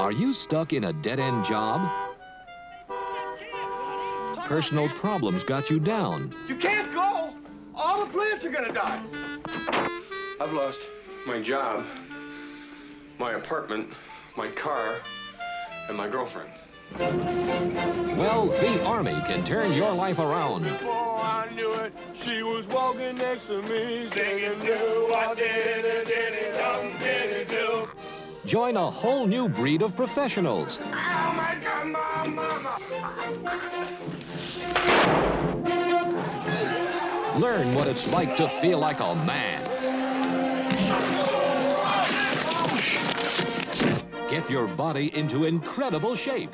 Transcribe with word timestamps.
Are 0.00 0.12
you 0.12 0.32
stuck 0.32 0.72
in 0.72 0.84
a 0.84 0.94
dead-end 0.94 1.44
job? 1.44 1.86
Personal 4.46 4.88
problems 4.88 5.44
got 5.44 5.68
you 5.68 5.78
down. 5.78 6.34
You 6.48 6.56
can't 6.56 6.90
go. 6.94 7.34
All 7.74 8.06
the 8.06 8.10
plants 8.10 8.42
are 8.46 8.48
gonna 8.48 8.72
die. 8.72 9.02
I've 10.40 10.54
lost 10.54 10.80
my 11.26 11.42
job, 11.42 11.84
my 13.18 13.32
apartment, 13.32 13.90
my 14.38 14.48
car, 14.48 15.00
and 15.88 15.98
my 15.98 16.08
girlfriend. 16.08 16.50
Well, 16.96 18.46
the 18.46 18.82
Army 18.86 19.20
can 19.26 19.44
turn 19.44 19.70
your 19.74 19.92
life 19.92 20.18
around. 20.18 20.62
Before 20.62 21.18
I 21.20 21.46
knew 21.54 21.74
it, 21.74 21.92
she 22.14 22.42
was 22.42 22.66
walking 22.68 23.16
next 23.16 23.48
to 23.48 23.60
me, 23.60 24.06
singing, 24.06 24.60
do 24.60 25.12
I 25.14 25.34
did 25.34 25.84
it, 25.84 26.08
did 26.08 26.32
it, 26.32 26.54
dum, 26.54 26.90
did 27.00 27.30
it, 27.32 27.48
do. 27.50 27.89
Join 28.50 28.76
a 28.76 28.90
whole 28.90 29.28
new 29.28 29.48
breed 29.48 29.80
of 29.80 29.94
professionals. 29.94 30.80
Oh 30.82 31.34
my 31.36 31.56
God, 31.62 31.86
my 31.86 32.26
mama. 32.26 32.78
Learn 37.38 37.72
what 37.76 37.86
it's 37.86 38.08
like 38.08 38.36
to 38.38 38.48
feel 38.60 38.80
like 38.80 38.98
a 38.98 39.14
man. 39.24 39.62
Get 44.28 44.50
your 44.50 44.66
body 44.66 45.16
into 45.16 45.44
incredible 45.44 46.16
shape. 46.16 46.50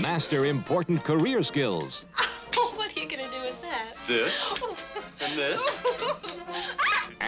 Master 0.00 0.46
important 0.46 1.04
career 1.04 1.44
skills. 1.44 2.04
what 2.74 2.90
are 2.90 3.00
you 3.00 3.08
gonna 3.08 3.22
do 3.22 3.40
with 3.40 3.62
that? 3.62 3.94
This 4.08 4.52
and 5.20 5.38
this. 5.38 5.62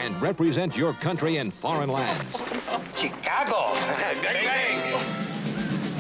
And 0.01 0.21
represent 0.23 0.77
your 0.77 0.93
country 0.95 1.37
in 1.37 1.51
foreign 1.51 1.91
lands. 1.91 2.43
Chicago. 2.97 3.75
bang, 4.23 4.23
bang. 4.23 5.05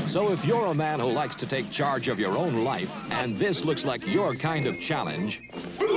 So 0.07 0.33
if 0.33 0.45
you're 0.45 0.67
a 0.67 0.75
man 0.75 1.01
who 1.01 1.07
likes 1.07 1.37
to 1.37 1.47
take 1.47 1.71
charge 1.71 2.09
of 2.09 2.19
your 2.19 2.37
own 2.37 2.65
life, 2.65 2.91
and 3.13 3.39
this 3.39 3.65
looks 3.65 3.85
like 3.85 4.05
your 4.07 4.35
kind 4.35 4.67
of 4.67 4.81
challenge, 4.81 5.41
join 5.79 5.89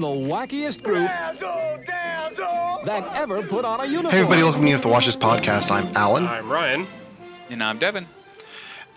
the 0.00 0.08
wackiest 0.08 0.82
group 0.82 1.06
Dazzle, 1.06 1.80
dazzle. 1.86 2.80
that 2.86 3.06
ever 3.14 3.42
put 3.42 3.64
on 3.64 3.80
a 3.80 3.84
uniform. 3.84 4.10
Hey, 4.10 4.18
everybody, 4.18 4.42
welcome 4.42 4.62
to 4.62 4.66
You 4.66 4.72
Have 4.72 4.82
to 4.82 4.88
Watch 4.88 5.06
This 5.06 5.16
podcast. 5.16 5.70
I'm 5.70 5.94
Allen, 5.94 6.26
I'm 6.26 6.50
Ryan. 6.50 6.86
And 7.50 7.62
I'm 7.62 7.78
Devon. 7.78 8.08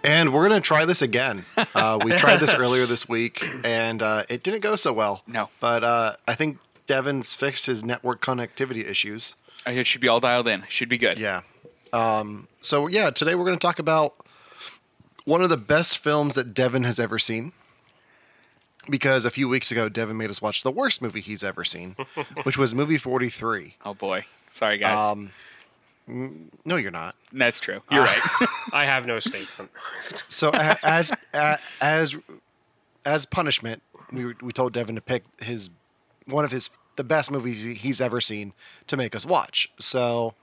And 0.03 0.33
we're 0.33 0.47
going 0.47 0.61
to 0.61 0.65
try 0.65 0.85
this 0.85 1.01
again. 1.01 1.43
Uh, 1.75 1.99
we 2.03 2.13
tried 2.13 2.37
this 2.37 2.53
earlier 2.53 2.85
this 2.85 3.09
week, 3.09 3.43
and 3.63 4.01
uh, 4.01 4.23
it 4.29 4.43
didn't 4.43 4.61
go 4.61 4.75
so 4.75 4.93
well. 4.93 5.23
No. 5.27 5.49
But 5.59 5.83
uh, 5.83 6.15
I 6.27 6.35
think 6.35 6.59
Devon's 6.85 7.33
fixed 7.33 7.65
his 7.65 7.83
network 7.83 8.21
connectivity 8.21 8.87
issues. 8.87 9.35
It 9.65 9.85
should 9.85 10.01
be 10.01 10.07
all 10.07 10.19
dialed 10.19 10.47
in. 10.47 10.63
Should 10.69 10.87
be 10.89 10.97
good. 10.97 11.17
Yeah. 11.17 11.41
Um, 11.91 12.47
so, 12.61 12.87
yeah, 12.87 13.09
today 13.09 13.35
we're 13.35 13.45
going 13.45 13.57
to 13.57 13.61
talk 13.61 13.79
about 13.79 14.13
one 15.25 15.41
of 15.41 15.49
the 15.49 15.57
best 15.57 15.97
films 15.97 16.35
that 16.35 16.53
Devon 16.53 16.83
has 16.85 16.99
ever 16.99 17.19
seen. 17.19 17.51
Because 18.89 19.25
a 19.25 19.29
few 19.31 19.49
weeks 19.49 19.69
ago, 19.69 19.89
Devon 19.89 20.15
made 20.15 20.29
us 20.29 20.41
watch 20.41 20.63
the 20.63 20.71
worst 20.71 21.01
movie 21.01 21.19
he's 21.19 21.43
ever 21.43 21.65
seen, 21.65 21.97
which 22.43 22.57
was 22.57 22.73
movie 22.73 22.97
43. 22.97 23.75
Oh 23.85 23.93
boy. 23.93 24.23
Sorry 24.51 24.77
guys. 24.77 25.11
Um, 25.11 25.31
no, 26.07 26.75
you're 26.77 26.91
not. 26.91 27.15
That's 27.33 27.59
true. 27.59 27.81
You're 27.91 28.03
right. 28.03 28.21
I 28.73 28.85
have 28.85 29.05
no 29.05 29.19
statement. 29.19 29.71
So 30.29 30.51
as 30.53 31.11
as 31.41 32.17
as 33.05 33.25
punishment, 33.25 33.81
we 34.11 34.33
we 34.41 34.51
told 34.53 34.73
Devon 34.73 34.95
to 34.95 35.01
pick 35.01 35.23
his 35.41 35.69
one 36.25 36.45
of 36.45 36.51
his 36.51 36.69
the 36.97 37.03
best 37.03 37.31
movies 37.31 37.63
he's 37.63 38.01
ever 38.01 38.19
seen 38.19 38.53
to 38.87 38.97
make 38.97 39.15
us 39.15 39.25
watch. 39.25 39.71
So, 39.79 40.33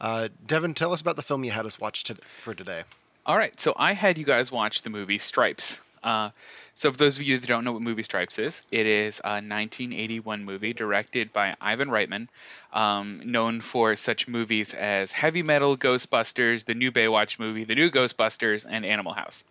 uh, 0.00 0.28
Devon, 0.44 0.74
tell 0.74 0.92
us 0.92 1.00
about 1.00 1.16
the 1.16 1.22
film 1.22 1.44
you 1.44 1.50
had 1.52 1.66
us 1.66 1.78
watch 1.78 2.04
to, 2.04 2.16
for 2.40 2.54
today. 2.54 2.82
All 3.24 3.36
right, 3.36 3.58
so 3.60 3.72
I 3.76 3.92
had 3.92 4.18
you 4.18 4.24
guys 4.24 4.50
watch 4.50 4.82
the 4.82 4.90
movie 4.90 5.18
Stripes. 5.18 5.80
Uh, 6.02 6.30
so, 6.74 6.90
for 6.90 6.98
those 6.98 7.18
of 7.18 7.22
you 7.22 7.38
that 7.38 7.46
don't 7.46 7.64
know 7.64 7.72
what 7.72 7.82
movie 7.82 8.02
Stripes 8.02 8.38
is, 8.38 8.62
it 8.70 8.86
is 8.86 9.20
a 9.20 9.34
1981 9.34 10.44
movie 10.44 10.72
directed 10.72 11.32
by 11.32 11.54
Ivan 11.60 11.88
Reitman, 11.88 12.28
um, 12.72 13.20
known 13.24 13.60
for 13.60 13.94
such 13.94 14.26
movies 14.26 14.74
as 14.74 15.12
Heavy 15.12 15.42
Metal, 15.42 15.76
Ghostbusters, 15.76 16.64
the 16.64 16.74
new 16.74 16.90
Baywatch 16.90 17.38
movie, 17.38 17.64
the 17.64 17.74
new 17.74 17.90
Ghostbusters, 17.90 18.66
and 18.68 18.84
Animal 18.84 19.12
House. 19.12 19.44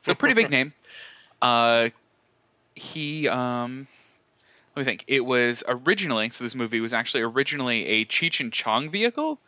So, 0.00 0.14
pretty 0.14 0.34
big 0.34 0.50
name. 0.58 0.72
Uh, 1.42 1.90
he, 2.74 3.28
um, 3.28 3.86
let 4.76 4.80
me 4.80 4.84
think. 4.84 5.04
It 5.08 5.24
was 5.24 5.64
originally, 5.66 6.30
so 6.30 6.44
this 6.44 6.54
movie 6.54 6.80
was 6.80 6.92
actually 6.92 7.22
originally 7.22 7.86
a 7.86 8.04
Cheech 8.04 8.40
and 8.40 8.52
Chong 8.52 8.90
vehicle. 8.90 9.38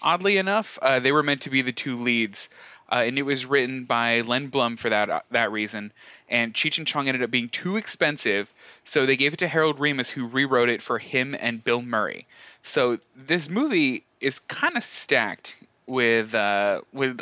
Oddly 0.00 0.38
enough, 0.38 0.78
uh, 0.80 1.00
they 1.00 1.12
were 1.12 1.22
meant 1.22 1.42
to 1.42 1.50
be 1.50 1.62
the 1.62 1.72
two 1.72 1.96
leads, 1.96 2.48
uh, 2.90 3.02
and 3.06 3.18
it 3.18 3.22
was 3.22 3.46
written 3.46 3.84
by 3.84 4.22
Len 4.22 4.48
Blum 4.48 4.76
for 4.76 4.90
that 4.90 5.10
uh, 5.10 5.20
that 5.30 5.52
reason. 5.52 5.92
And 6.28 6.54
Cheech 6.54 6.78
and 6.78 6.86
Chong 6.86 7.08
ended 7.08 7.22
up 7.22 7.30
being 7.30 7.48
too 7.48 7.76
expensive, 7.76 8.52
so 8.84 9.06
they 9.06 9.16
gave 9.16 9.32
it 9.34 9.38
to 9.38 9.48
Harold 9.48 9.78
Ramis, 9.78 10.10
who 10.10 10.26
rewrote 10.26 10.68
it 10.68 10.82
for 10.82 10.98
him 10.98 11.36
and 11.38 11.62
Bill 11.62 11.82
Murray. 11.82 12.26
So 12.62 12.98
this 13.16 13.48
movie 13.48 14.04
is 14.20 14.38
kind 14.40 14.76
of 14.76 14.84
stacked 14.84 15.56
with 15.86 16.34
uh, 16.34 16.82
with 16.92 17.20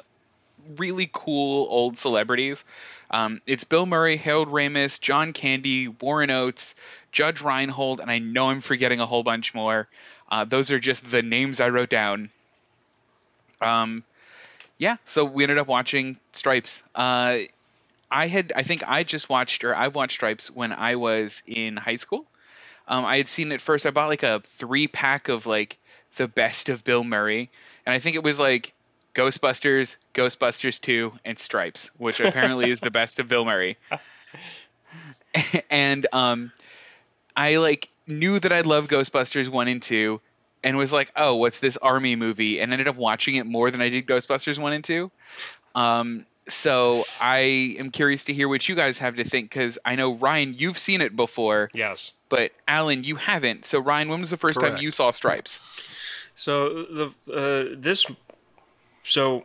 really 0.76 1.08
cool 1.12 1.66
old 1.70 1.96
celebrities. 1.96 2.64
Um, 3.10 3.40
it's 3.46 3.64
Bill 3.64 3.86
Murray, 3.86 4.16
Harold 4.16 4.48
Ramis, 4.48 5.00
John 5.00 5.32
Candy, 5.32 5.88
Warren 5.88 6.30
Oates, 6.30 6.74
Judge 7.12 7.40
Reinhold, 7.40 8.00
and 8.00 8.10
I 8.10 8.18
know 8.18 8.50
I'm 8.50 8.60
forgetting 8.60 9.00
a 9.00 9.06
whole 9.06 9.22
bunch 9.22 9.54
more. 9.54 9.86
Uh, 10.28 10.44
those 10.44 10.72
are 10.72 10.80
just 10.80 11.08
the 11.08 11.22
names 11.22 11.60
I 11.60 11.68
wrote 11.68 11.88
down. 11.88 12.30
Um, 13.60 14.02
yeah, 14.78 14.96
so 15.04 15.24
we 15.24 15.44
ended 15.44 15.58
up 15.58 15.66
watching 15.66 16.18
Stripes. 16.32 16.82
Uh, 16.94 17.38
I 18.10 18.26
had, 18.28 18.52
I 18.54 18.62
think 18.62 18.82
I 18.86 19.02
just 19.02 19.28
watched, 19.28 19.64
or 19.64 19.74
I 19.74 19.88
watched 19.88 20.14
Stripes 20.14 20.50
when 20.50 20.72
I 20.72 20.96
was 20.96 21.42
in 21.46 21.76
high 21.76 21.96
school. 21.96 22.26
Um, 22.88 23.04
I 23.04 23.16
had 23.16 23.28
seen 23.28 23.52
it 23.52 23.60
first. 23.60 23.86
I 23.86 23.90
bought 23.90 24.08
like 24.08 24.22
a 24.22 24.40
three 24.44 24.86
pack 24.86 25.28
of 25.28 25.46
like 25.46 25.78
the 26.16 26.28
best 26.28 26.68
of 26.68 26.84
Bill 26.84 27.02
Murray, 27.02 27.50
and 27.84 27.94
I 27.94 27.98
think 27.98 28.16
it 28.16 28.22
was 28.22 28.38
like 28.38 28.72
Ghostbusters, 29.14 29.96
Ghostbusters 30.14 30.80
2, 30.80 31.12
and 31.24 31.38
Stripes, 31.38 31.90
which 31.96 32.20
apparently 32.20 32.70
is 32.70 32.80
the 32.80 32.90
best 32.90 33.18
of 33.18 33.28
Bill 33.28 33.44
Murray. 33.44 33.78
and 35.70 36.06
um, 36.12 36.52
I 37.34 37.56
like 37.56 37.88
knew 38.06 38.38
that 38.38 38.52
I 38.52 38.60
loved 38.60 38.90
Ghostbusters 38.90 39.48
1 39.48 39.68
and 39.68 39.82
2 39.82 40.20
and 40.66 40.76
was 40.76 40.92
like, 40.92 41.12
"Oh, 41.16 41.36
what's 41.36 41.60
this 41.60 41.76
army 41.76 42.16
movie?" 42.16 42.60
and 42.60 42.72
ended 42.72 42.88
up 42.88 42.96
watching 42.96 43.36
it 43.36 43.46
more 43.46 43.70
than 43.70 43.80
I 43.80 43.88
did 43.88 44.06
Ghostbusters 44.06 44.58
1 44.58 44.72
and 44.72 44.84
2. 44.84 45.10
Um, 45.74 46.26
so 46.48 47.04
I 47.20 47.76
am 47.78 47.90
curious 47.90 48.24
to 48.24 48.32
hear 48.34 48.48
what 48.48 48.68
you 48.68 48.74
guys 48.74 48.98
have 48.98 49.16
to 49.16 49.24
think 49.24 49.50
cuz 49.50 49.78
I 49.84 49.96
know 49.96 50.14
Ryan, 50.14 50.54
you've 50.56 50.78
seen 50.78 51.00
it 51.00 51.14
before, 51.16 51.70
Yes. 51.74 52.12
but 52.28 52.52
Allen, 52.68 53.04
you 53.04 53.16
haven't. 53.16 53.64
So 53.64 53.80
Ryan, 53.80 54.08
when 54.08 54.20
was 54.20 54.30
the 54.30 54.36
first 54.36 54.60
time 54.60 54.76
you 54.76 54.90
saw 54.90 55.10
Stripes? 55.10 55.60
So 56.36 56.82
the 56.84 57.06
uh, 57.32 57.74
this 57.78 58.06
so 59.02 59.44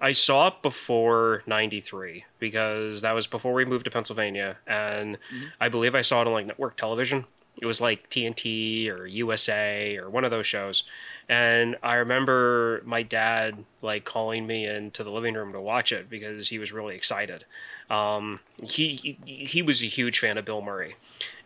I 0.00 0.12
saw 0.12 0.48
it 0.48 0.62
before 0.62 1.42
'93 1.46 2.24
because 2.38 3.00
that 3.02 3.12
was 3.12 3.26
before 3.26 3.52
we 3.52 3.64
moved 3.64 3.84
to 3.86 3.90
Pennsylvania, 3.90 4.58
and 4.66 5.18
I 5.60 5.68
believe 5.68 5.94
I 5.94 6.02
saw 6.02 6.20
it 6.22 6.26
on 6.28 6.32
like 6.32 6.46
network 6.46 6.76
television. 6.76 7.24
It 7.60 7.66
was 7.66 7.80
like 7.80 8.08
TNT 8.10 8.90
or 8.90 9.06
USA 9.06 9.96
or 9.96 10.08
one 10.08 10.24
of 10.24 10.30
those 10.30 10.46
shows, 10.46 10.84
and 11.28 11.76
I 11.82 11.94
remember 11.94 12.82
my 12.84 13.02
dad 13.02 13.64
like 13.82 14.04
calling 14.04 14.46
me 14.46 14.66
into 14.66 15.04
the 15.04 15.10
living 15.10 15.34
room 15.34 15.52
to 15.52 15.60
watch 15.60 15.92
it 15.92 16.08
because 16.08 16.48
he 16.48 16.58
was 16.58 16.72
really 16.72 16.94
excited. 16.94 17.44
Um, 17.90 18.40
he, 18.62 18.94
he 18.96 19.18
he 19.44 19.62
was 19.62 19.82
a 19.82 19.86
huge 19.86 20.18
fan 20.18 20.38
of 20.38 20.44
Bill 20.44 20.62
Murray, 20.62 20.96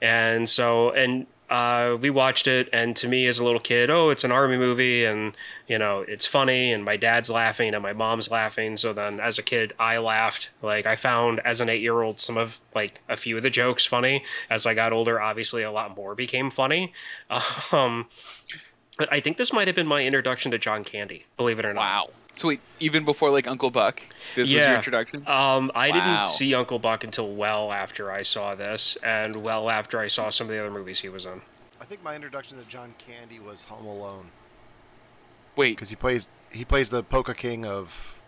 and 0.00 0.48
so 0.48 0.90
and 0.90 1.26
uh, 1.52 1.98
we 2.00 2.08
watched 2.08 2.46
it, 2.46 2.66
and 2.72 2.96
to 2.96 3.06
me 3.06 3.26
as 3.26 3.38
a 3.38 3.44
little 3.44 3.60
kid, 3.60 3.90
oh, 3.90 4.08
it's 4.08 4.24
an 4.24 4.32
army 4.32 4.56
movie, 4.56 5.04
and 5.04 5.36
you 5.68 5.78
know 5.78 6.00
it's 6.08 6.24
funny, 6.24 6.72
and 6.72 6.82
my 6.82 6.96
dad's 6.96 7.28
laughing, 7.28 7.74
and 7.74 7.82
my 7.82 7.92
mom's 7.92 8.30
laughing. 8.30 8.78
So 8.78 8.94
then, 8.94 9.20
as 9.20 9.38
a 9.38 9.42
kid, 9.42 9.74
I 9.78 9.98
laughed. 9.98 10.48
Like 10.62 10.86
I 10.86 10.96
found 10.96 11.40
as 11.40 11.60
an 11.60 11.68
eight-year-old 11.68 12.18
some 12.20 12.38
of 12.38 12.58
like 12.74 13.02
a 13.06 13.18
few 13.18 13.36
of 13.36 13.42
the 13.42 13.50
jokes 13.50 13.84
funny. 13.84 14.24
As 14.48 14.64
I 14.64 14.72
got 14.72 14.94
older, 14.94 15.20
obviously 15.20 15.62
a 15.62 15.70
lot 15.70 15.94
more 15.94 16.14
became 16.14 16.50
funny. 16.50 16.94
Um, 17.70 18.06
but 18.98 19.10
I 19.10 19.20
think 19.20 19.36
this 19.38 19.52
might 19.52 19.66
have 19.66 19.74
been 19.74 19.86
my 19.86 20.04
introduction 20.04 20.50
to 20.50 20.58
John 20.58 20.84
Candy. 20.84 21.24
Believe 21.36 21.58
it 21.58 21.64
or 21.64 21.72
not. 21.72 21.80
Wow. 21.80 22.10
So 22.34 22.48
wait, 22.48 22.60
even 22.80 23.04
before 23.04 23.30
like 23.30 23.46
Uncle 23.46 23.70
Buck, 23.70 24.02
this 24.34 24.52
was 24.52 24.64
your 24.64 24.74
introduction? 24.74 25.26
Um, 25.26 25.70
I 25.74 25.90
Wow. 25.90 25.92
didn't 25.92 26.26
see 26.28 26.54
Uncle 26.54 26.78
Buck 26.78 27.04
until 27.04 27.34
well 27.34 27.72
after 27.72 28.10
I 28.10 28.22
saw 28.22 28.54
this, 28.54 28.96
and 29.02 29.42
well 29.42 29.68
after 29.68 30.00
I 30.00 30.08
saw 30.08 30.30
some 30.30 30.46
of 30.46 30.52
the 30.52 30.58
other 30.58 30.70
movies 30.70 31.00
he 31.00 31.08
was 31.08 31.26
in. 31.26 31.42
I 31.80 31.84
think 31.84 32.02
my 32.02 32.14
introduction 32.14 32.58
to 32.58 32.64
John 32.64 32.94
Candy 32.98 33.38
was 33.38 33.64
Home 33.64 33.86
Alone 33.86 34.30
Wait, 35.56 35.76
because 35.76 35.90
he 35.90 35.96
plays 35.96 36.30
he 36.50 36.64
plays 36.64 36.90
the 36.90 37.02
Polka 37.02 37.34
King 37.34 37.66
of 37.66 38.18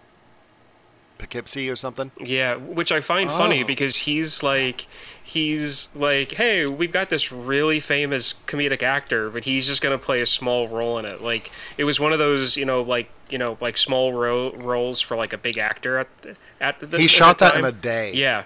Poughkeepsie 1.19 1.69
or 1.71 1.77
something. 1.77 2.11
Yeah, 2.21 2.57
which 2.57 2.91
I 2.93 3.01
find 3.01 3.31
funny 3.31 3.63
Oh. 3.63 3.67
because 3.67 3.97
he's 3.99 4.43
like, 4.43 4.87
he's 5.23 5.89
like, 5.95 6.33
hey, 6.33 6.67
we've 6.67 6.93
got 6.93 7.09
this 7.09 7.31
really 7.33 7.81
famous 7.81 8.35
comedic 8.47 8.83
actor, 8.83 9.31
but 9.31 9.45
he's 9.45 9.67
just 9.67 9.81
gonna 9.81 9.99
play 9.99 10.21
a 10.21 10.27
small 10.27 10.69
role 10.69 10.99
in 10.99 11.05
it. 11.05 11.21
Like, 11.23 11.51
it 11.79 11.85
was 11.85 11.99
one 12.01 12.13
of 12.13 12.19
those, 12.19 12.57
you 12.57 12.65
know, 12.65 12.83
like, 12.83 13.09
you 13.31 13.39
know, 13.39 13.57
like 13.61 13.79
small 13.79 14.13
ro- 14.13 14.53
roles 14.53 15.01
for 15.01 15.17
like 15.17 15.33
a 15.33 15.39
big 15.39 15.57
actor 15.59 15.99
at 15.99 16.09
the, 16.23 16.37
at 16.61 16.81
the. 16.81 16.99
He 16.99 17.05
at 17.05 17.11
shot 17.11 17.39
the 17.39 17.47
that 17.47 17.57
in 17.59 17.65
a 17.65 17.73
day. 17.73 18.13
Yeah, 18.13 18.45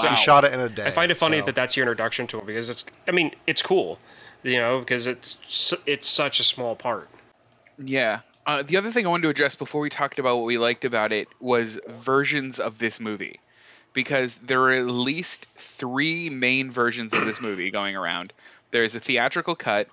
So 0.00 0.08
he 0.08 0.16
shot 0.16 0.44
it 0.44 0.52
in 0.52 0.60
a 0.60 0.68
day. 0.68 0.84
I 0.86 0.90
find 0.92 1.10
it 1.12 1.16
funny 1.18 1.40
so- 1.40 1.46
that 1.46 1.54
that's 1.54 1.76
your 1.76 1.84
introduction 1.84 2.26
to 2.28 2.38
him 2.40 2.46
because 2.46 2.70
it's. 2.70 2.84
I 3.06 3.10
mean, 3.10 3.32
it's 3.46 3.60
cool, 3.62 3.98
you 4.42 4.56
know, 4.56 4.78
because 4.80 5.06
it's 5.06 5.36
it's 5.86 6.08
such 6.08 6.40
a 6.40 6.44
small 6.44 6.74
part. 6.76 7.08
Yeah. 7.78 8.20
Uh, 8.46 8.62
the 8.62 8.76
other 8.76 8.90
thing 8.90 9.06
I 9.06 9.08
wanted 9.08 9.22
to 9.22 9.28
address 9.30 9.54
before 9.54 9.80
we 9.80 9.90
talked 9.90 10.18
about 10.18 10.36
what 10.36 10.44
we 10.44 10.58
liked 10.58 10.84
about 10.84 11.12
it 11.12 11.28
was 11.40 11.80
versions 11.88 12.60
of 12.60 12.78
this 12.78 13.00
movie. 13.00 13.40
Because 13.92 14.36
there 14.36 14.60
are 14.62 14.72
at 14.72 14.86
least 14.86 15.46
three 15.56 16.28
main 16.28 16.70
versions 16.70 17.14
of 17.14 17.24
this 17.24 17.40
movie 17.40 17.70
going 17.70 17.96
around. 17.96 18.32
There's 18.70 18.94
a 18.96 19.00
theatrical 19.00 19.54
cut, 19.54 19.88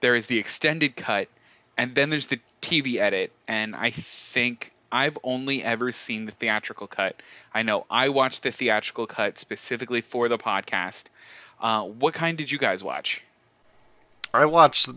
there 0.00 0.16
is 0.16 0.26
the 0.26 0.38
extended 0.38 0.96
cut, 0.96 1.28
and 1.76 1.94
then 1.94 2.10
there's 2.10 2.26
the 2.26 2.40
TV 2.60 2.96
edit. 2.96 3.30
And 3.46 3.76
I 3.76 3.90
think 3.90 4.72
I've 4.90 5.18
only 5.22 5.62
ever 5.62 5.92
seen 5.92 6.26
the 6.26 6.32
theatrical 6.32 6.86
cut. 6.86 7.20
I 7.54 7.62
know 7.62 7.86
I 7.90 8.08
watched 8.08 8.42
the 8.42 8.50
theatrical 8.50 9.06
cut 9.06 9.38
specifically 9.38 10.00
for 10.00 10.28
the 10.28 10.38
podcast. 10.38 11.04
Uh, 11.60 11.84
what 11.84 12.14
kind 12.14 12.36
did 12.36 12.50
you 12.50 12.58
guys 12.58 12.82
watch? 12.82 13.22
I 14.34 14.46
watched 14.46 14.90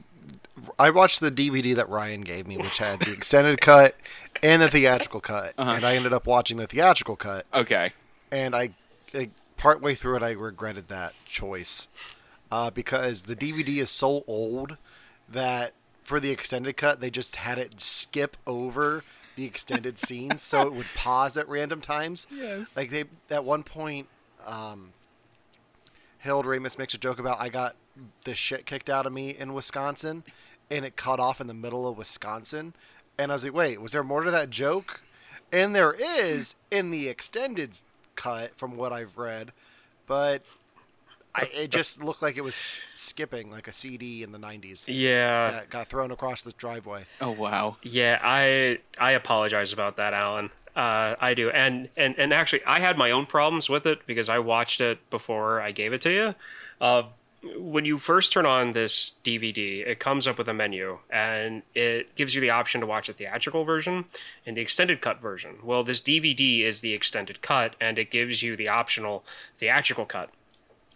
I 0.79 0.89
watched 0.89 1.19
the 1.19 1.31
DVD 1.31 1.75
that 1.75 1.89
Ryan 1.89 2.21
gave 2.21 2.47
me, 2.47 2.57
which 2.57 2.77
had 2.77 2.99
the 2.99 3.11
extended 3.11 3.59
cut 3.61 3.95
and 4.43 4.61
the 4.61 4.69
theatrical 4.69 5.19
cut, 5.21 5.53
Uh-huh. 5.57 5.71
and 5.71 5.85
I 5.85 5.95
ended 5.95 6.13
up 6.13 6.25
watching 6.27 6.57
the 6.57 6.67
theatrical 6.67 7.15
cut. 7.15 7.45
Okay. 7.53 7.93
And 8.31 8.55
I, 8.55 8.71
I 9.13 9.29
partway 9.57 9.95
through 9.95 10.17
it, 10.17 10.23
I 10.23 10.31
regretted 10.31 10.87
that 10.89 11.13
choice 11.25 11.87
uh, 12.51 12.69
because 12.71 13.23
the 13.23 13.35
DVD 13.35 13.77
is 13.77 13.89
so 13.89 14.23
old 14.27 14.77
that 15.29 15.73
for 16.03 16.19
the 16.19 16.29
extended 16.31 16.77
cut, 16.77 16.99
they 17.01 17.09
just 17.09 17.37
had 17.37 17.57
it 17.57 17.81
skip 17.81 18.37
over 18.45 19.03
the 19.35 19.45
extended 19.45 19.97
scenes, 19.97 20.41
so 20.41 20.61
it 20.61 20.73
would 20.73 20.85
pause 20.95 21.35
at 21.35 21.47
random 21.49 21.81
times. 21.81 22.27
Yes. 22.31 22.77
Like 22.77 22.89
they 22.91 23.05
at 23.29 23.43
one 23.43 23.63
point, 23.63 24.07
um, 24.45 24.93
Harold 26.19 26.45
Ramis 26.45 26.77
makes 26.77 26.93
a 26.93 26.97
joke 26.97 27.19
about 27.19 27.39
I 27.39 27.49
got 27.49 27.75
the 28.23 28.33
shit 28.33 28.65
kicked 28.65 28.89
out 28.89 29.05
of 29.05 29.13
me 29.13 29.29
in 29.29 29.53
Wisconsin, 29.53 30.23
and 30.69 30.85
it 30.85 30.95
cut 30.95 31.19
off 31.19 31.39
in 31.39 31.47
the 31.47 31.53
middle 31.53 31.87
of 31.87 31.97
Wisconsin, 31.97 32.73
and 33.17 33.31
I 33.31 33.35
was 33.35 33.43
like, 33.43 33.53
wait, 33.53 33.81
was 33.81 33.93
there 33.93 34.03
more 34.03 34.23
to 34.23 34.31
that 34.31 34.49
joke? 34.49 35.01
And 35.51 35.75
there 35.75 35.93
is 35.93 36.55
in 36.71 36.91
the 36.91 37.07
extended 37.07 37.79
cut 38.15 38.57
from 38.57 38.75
what 38.77 38.91
I've 38.91 39.17
read, 39.17 39.51
but 40.07 40.43
I, 41.35 41.49
it 41.53 41.69
just 41.69 42.01
looked 42.01 42.21
like 42.21 42.37
it 42.37 42.43
was 42.43 42.77
skipping 42.93 43.51
like 43.51 43.67
a 43.67 43.73
CD 43.73 44.23
in 44.23 44.31
the 44.31 44.37
'90s 44.37 44.85
Yeah, 44.87 45.51
that 45.51 45.69
got 45.69 45.87
thrown 45.87 46.11
across 46.11 46.41
the 46.41 46.53
driveway. 46.53 47.05
Oh, 47.19 47.31
wow. 47.31 47.77
Yeah, 47.83 48.19
I 48.23 48.79
I 48.97 49.11
apologize 49.11 49.73
about 49.73 49.97
that, 49.97 50.13
Allen. 50.13 50.49
Uh, 50.75 51.15
I 51.19 51.33
do, 51.33 51.49
and 51.51 51.89
and 51.95 52.15
and 52.17 52.33
actually, 52.33 52.63
I 52.65 52.79
had 52.79 52.97
my 52.97 53.11
own 53.11 53.25
problems 53.25 53.69
with 53.69 53.85
it 53.85 54.05
because 54.07 54.29
I 54.29 54.39
watched 54.39 54.81
it 54.81 55.09
before 55.09 55.61
I 55.61 55.71
gave 55.71 55.93
it 55.93 56.01
to 56.01 56.11
you. 56.11 56.35
Uh, 56.81 57.03
when 57.57 57.85
you 57.85 57.97
first 57.97 58.31
turn 58.31 58.45
on 58.45 58.73
this 58.73 59.13
DVD, 59.23 59.85
it 59.85 59.99
comes 59.99 60.27
up 60.27 60.37
with 60.37 60.47
a 60.47 60.53
menu 60.53 60.99
and 61.09 61.63
it 61.73 62.15
gives 62.15 62.33
you 62.33 62.41
the 62.41 62.49
option 62.49 62.81
to 62.81 62.87
watch 62.87 63.09
a 63.09 63.13
theatrical 63.13 63.63
version 63.63 64.05
and 64.45 64.57
the 64.57 64.61
extended 64.61 65.01
cut 65.01 65.21
version. 65.21 65.57
Well, 65.63 65.83
this 65.83 66.01
DVD 66.01 66.61
is 66.61 66.81
the 66.81 66.93
extended 66.93 67.41
cut, 67.41 67.75
and 67.79 67.99
it 67.99 68.11
gives 68.11 68.41
you 68.41 68.55
the 68.55 68.67
optional 68.67 69.23
theatrical 69.57 70.05
cut. 70.05 70.29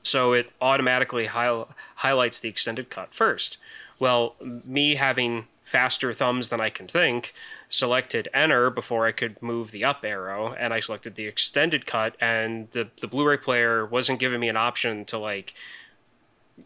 So 0.03 0.33
it 0.33 0.51
automatically 0.61 1.27
hi- 1.27 1.65
highlights 1.95 2.39
the 2.39 2.49
extended 2.49 2.89
cut 2.89 3.13
first. 3.13 3.57
Well, 3.99 4.35
me 4.41 4.95
having 4.95 5.47
faster 5.69 6.13
thumbs 6.13 6.49
than 6.49 6.59
I 6.59 6.71
can 6.71 6.87
think, 6.87 7.33
selected 7.69 8.27
enter 8.33 8.71
before 8.71 9.05
I 9.05 9.11
could 9.11 9.39
move 9.41 9.69
the 9.69 9.83
up 9.83 10.03
arrow, 10.03 10.53
and 10.53 10.73
I 10.73 10.79
selected 10.79 11.13
the 11.13 11.27
extended 11.27 11.85
cut, 11.85 12.15
and 12.19 12.71
the, 12.71 12.89
the 13.01 13.07
Blu 13.07 13.27
ray 13.27 13.37
player 13.37 13.85
wasn't 13.85 14.19
giving 14.19 14.39
me 14.39 14.49
an 14.49 14.57
option 14.57 15.05
to 15.05 15.19
like 15.19 15.53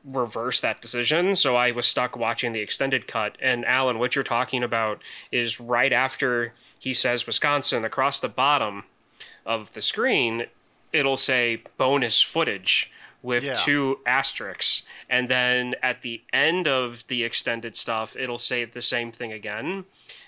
reverse 0.05 0.59
that 0.61 0.81
decision. 0.81 1.35
So 1.35 1.55
I 1.55 1.71
was 1.71 1.85
stuck 1.85 2.15
watching 2.15 2.53
the 2.53 2.59
extended 2.61 3.07
cut. 3.07 3.37
And 3.41 3.65
Allen, 3.65 3.99
what 3.99 4.15
you're 4.15 4.23
talking 4.23 4.63
about 4.63 5.01
is 5.31 5.59
right 5.59 5.93
after 5.93 6.53
he 6.77 6.93
says 6.93 7.25
Wisconsin, 7.27 7.85
across 7.85 8.19
the 8.19 8.29
bottom 8.29 8.83
of 9.45 9.73
the 9.73 9.81
screen, 9.81 10.45
it'll 10.91 11.17
say 11.17 11.63
bonus 11.77 12.21
footage 12.21 12.91
with 13.21 13.43
Yeah. 13.43 13.53
two 13.53 13.99
asterisks. 14.05 14.83
And 15.09 15.29
then 15.29 15.75
at 15.81 16.01
the 16.01 16.21
end 16.33 16.67
of 16.67 17.05
the 17.07 17.23
extended 17.23 17.75
stuff, 17.75 18.15
it'll 18.15 18.37
say 18.37 18.65
the 18.65 18.81
same 18.81 19.11
thing 19.11 19.31
again. 19.31 19.85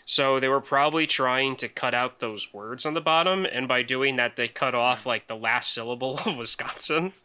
So 0.08 0.40
they 0.40 0.48
were 0.48 0.62
probably 0.62 1.08
trying 1.08 1.56
to 1.58 1.68
cut 1.68 1.96
out 1.96 2.20
those 2.20 2.54
words 2.54 2.86
on 2.86 2.94
the 2.94 3.02
bottom, 3.02 3.44
and 3.44 3.68
by 3.68 3.82
doing 3.82 4.18
that, 4.18 4.36
they 4.36 4.48
cut 4.48 4.76
off 4.76 5.06
like 5.06 5.26
the 5.28 5.36
last 5.36 5.74
syllable 5.74 6.20
of 6.26 6.38
Wisconsin. 6.38 7.14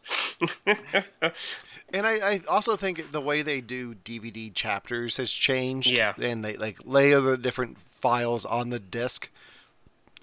And 1.93 2.07
I, 2.07 2.35
I 2.35 2.39
also 2.47 2.77
think 2.77 3.11
the 3.11 3.19
way 3.19 3.41
they 3.41 3.59
do 3.59 3.95
DVD 3.95 4.53
chapters 4.53 5.17
has 5.17 5.29
changed. 5.29 5.91
Yeah. 5.91 6.13
And 6.17 6.43
they 6.43 6.55
like 6.55 6.79
layer 6.85 7.19
the 7.19 7.37
different 7.37 7.77
files 7.79 8.45
on 8.45 8.69
the 8.69 8.79
disc. 8.79 9.29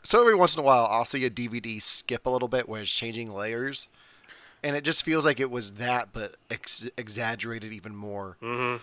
So 0.03 0.21
every 0.21 0.35
once 0.35 0.55
in 0.55 0.61
a 0.61 0.63
while, 0.63 0.87
I'll 0.91 1.05
see 1.05 1.27
a 1.27 1.31
DVD 1.31 1.81
skip 1.83 2.25
a 2.25 2.31
little 2.31 2.49
bit 2.49 2.69
where 2.71 2.81
it's 2.81 2.91
changing 2.91 3.31
layers, 3.31 3.89
and 4.63 4.75
it 4.75 4.83
just 4.83 5.05
feels 5.05 5.27
like 5.27 5.41
it 5.41 5.51
was 5.51 5.75
that, 5.75 6.09
but 6.15 6.37
ex- 6.51 6.89
exaggerated 6.97 7.71
even 7.73 7.95
more. 7.95 8.39
Mhm. 8.43 8.81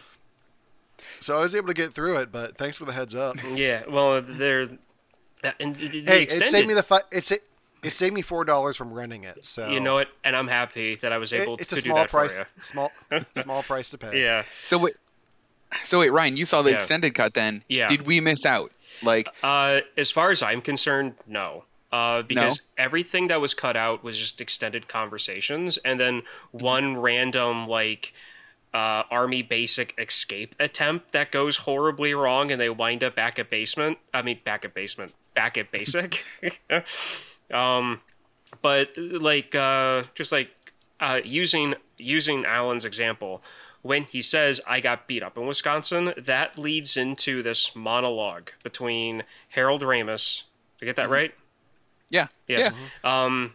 So 1.19 1.37
I 1.37 1.41
was 1.41 1.55
able 1.55 1.67
to 1.67 1.73
get 1.73 1.93
through 1.93 2.17
it, 2.17 2.31
but 2.31 2.57
thanks 2.57 2.77
for 2.77 2.85
the 2.85 2.93
heads 2.93 3.13
up. 3.15 3.37
Yeah, 3.55 3.83
well, 3.89 4.21
they're 4.21 4.67
and 5.59 5.75
the, 5.75 5.87
the 5.87 6.01
hey, 6.01 6.23
extended, 6.23 6.47
it 6.47 6.51
saved 6.51 6.67
me 6.67 6.73
the 6.73 6.83
fi- 6.83 7.01
it, 7.11 7.31
it 7.83 7.93
saved 7.93 8.15
me 8.15 8.21
four 8.23 8.43
dollars 8.45 8.75
from 8.75 8.91
renting 8.93 9.23
it. 9.23 9.45
So 9.45 9.69
you 9.69 9.79
know 9.79 9.99
it, 9.99 10.07
and 10.23 10.35
I'm 10.35 10.47
happy 10.47 10.95
that 10.95 11.11
I 11.13 11.17
was 11.19 11.31
It- 11.31 11.41
able 11.41 11.57
it's 11.57 11.69
to 11.73 11.77
a 11.77 11.81
do 11.81 11.93
that 11.93 12.09
price, 12.09 12.35
for 12.37 12.41
you. 12.41 12.63
small 12.63 12.91
small 13.43 13.61
price 13.63 13.89
to 13.89 13.97
pay. 13.97 14.21
Yeah, 14.23 14.43
So 14.63 14.77
wait, 14.79 14.95
so 15.83 15.99
wait, 15.99 16.09
Ryan, 16.11 16.37
you 16.37 16.45
saw 16.45 16.61
the 16.63 16.71
Yeah. 16.71 16.77
extended 16.77 17.13
cut 17.13 17.33
then. 17.33 17.63
Yeah. 17.67 17.87
Did 17.87 18.03
we 18.07 18.19
miss 18.21 18.45
out? 18.45 18.71
Like, 19.03 19.29
uh, 19.43 19.81
as 19.97 20.09
far 20.09 20.31
as 20.31 20.41
I'm 20.41 20.61
concerned, 20.61 21.15
no. 21.27 21.65
Uh, 21.91 22.23
because 22.23 22.59
everything 22.77 23.27
that 23.27 23.39
was 23.39 23.53
cut 23.53 23.77
out 23.77 24.03
was 24.03 24.17
just 24.17 24.41
extended 24.41 24.87
conversations, 24.87 25.77
and 25.85 25.99
then 25.99 26.21
Mm-hmm. 26.53 26.63
one 26.63 26.97
random 26.97 27.67
like 27.67 28.13
uh, 28.75 29.03
army 29.09 29.41
basic 29.41 29.95
escape 29.97 30.53
attempt 30.59 31.13
that 31.13 31.31
goes 31.31 31.55
horribly 31.57 32.13
wrong, 32.13 32.51
and 32.51 32.59
they 32.59 32.69
wind 32.69 33.05
up 33.05 33.15
back 33.15 33.39
at 33.39 33.49
basement. 33.49 33.97
I 34.13 34.21
mean, 34.21 34.41
back 34.43 34.65
at 34.65 34.73
basement, 34.73 35.13
back 35.33 35.57
at 35.57 35.71
basic. 35.71 36.25
um, 37.53 38.01
but 38.61 38.89
like 38.97 39.55
uh, 39.55 40.03
just 40.13 40.33
like 40.33 40.51
uh, 40.99 41.21
using 41.23 41.75
using 41.97 42.43
Allen's 42.43 42.83
example, 42.83 43.41
when 43.81 44.03
he 44.03 44.21
says 44.21 44.59
I 44.67 44.81
got 44.81 45.07
beat 45.07 45.23
up 45.23 45.37
in 45.37 45.47
Wisconsin, 45.47 46.13
that 46.17 46.59
leads 46.59 46.97
into 46.97 47.41
this 47.41 47.73
monologue 47.77 48.51
between 48.61 49.23
Harold 49.47 49.83
Ramis. 49.83 50.43
Did 50.79 50.85
I 50.85 50.87
get 50.87 50.95
that 50.97 51.09
right? 51.09 51.33
yeah, 52.09 52.27
Yes. 52.49 52.73
yeah, 52.73 53.25
Um, 53.25 53.53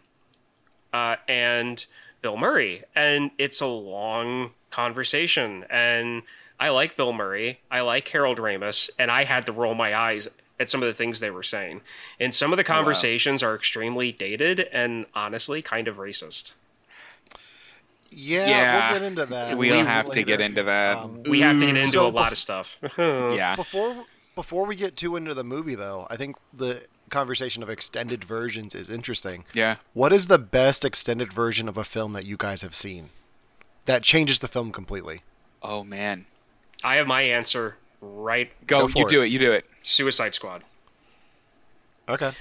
uh, 0.94 1.16
and 1.28 1.85
Bill 2.23 2.38
Murray, 2.38 2.85
and 2.94 3.33
it's 3.37 3.61
a 3.61 3.66
long 3.66 4.52
conversation. 4.70 5.64
And 5.70 6.22
I 6.58 6.68
like 6.70 6.96
Bill 6.96 7.12
Murray. 7.12 7.60
I 7.70 7.80
like 7.80 8.08
Harold 8.08 8.38
Ramis, 8.38 8.90
and 8.98 9.10
I 9.10 9.24
had 9.24 9.46
to 9.46 9.52
roll 9.52 9.74
my 9.74 9.94
eyes 9.94 10.28
at 10.58 10.68
some 10.68 10.82
of 10.82 10.86
the 10.86 10.92
things 10.94 11.20
they 11.20 11.30
were 11.30 11.42
saying. 11.42 11.80
And 12.18 12.34
some 12.34 12.52
of 12.52 12.56
the 12.58 12.64
conversations 12.64 13.42
are 13.42 13.54
extremely 13.54 14.12
dated 14.12 14.60
and 14.72 15.06
honestly 15.14 15.62
kind 15.62 15.88
of 15.88 15.96
racist. 15.96 16.52
Yeah, 18.10 18.46
Yeah. 18.48 18.90
we'll 18.90 19.00
get 19.00 19.06
into 19.08 19.26
that. 19.26 19.56
We'll 19.56 19.70
later. 19.76 19.88
have 19.88 20.10
to 20.10 20.22
get 20.22 20.40
into 20.40 20.62
that. 20.64 20.96
Um, 20.98 21.22
We 21.22 21.40
have 21.40 21.58
to 21.60 21.66
get 21.66 21.76
into 21.76 21.92
So 21.92 22.06
a 22.06 22.10
lot 22.10 22.28
bef- 22.28 22.32
of 22.32 22.38
stuff. 22.38 22.76
yeah. 22.98 23.56
Before 23.56 24.04
before 24.34 24.64
we 24.66 24.74
get 24.74 24.96
too 24.96 25.16
into 25.16 25.34
the 25.34 25.44
movie, 25.44 25.74
though, 25.74 26.06
I 26.10 26.16
think 26.16 26.36
the 26.52 26.84
conversation 27.10 27.62
of 27.62 27.68
extended 27.70 28.24
versions 28.24 28.74
is 28.74 28.88
interesting. 28.90 29.44
Yeah. 29.54 29.76
What 29.92 30.12
is 30.12 30.28
the 30.28 30.38
best 30.38 30.84
extended 30.84 31.32
version 31.32 31.68
of 31.68 31.76
a 31.76 31.84
film 31.84 32.12
that 32.14 32.24
you 32.26 32.36
guys 32.36 32.62
have 32.62 32.74
seen 32.74 33.10
that 33.90 34.02
changes 34.02 34.38
the 34.38 34.49
film 34.49 34.70
completely? 34.73 35.23
Oh 35.62 35.82
man, 35.85 36.26
I 36.85 36.97
have 36.97 37.06
my 37.06 37.23
answer 37.23 37.76
right. 38.00 38.50
go, 38.66 38.87
Go 38.87 38.88
for 38.88 38.99
you 38.99 39.04
it. 39.04 39.09
do 39.09 39.23
it. 39.23 39.26
You 39.26 39.38
do 39.38 39.52
it. 39.52 39.64
Suicide 39.82 40.35
Squad. 40.35 40.62
Okay. 42.09 42.32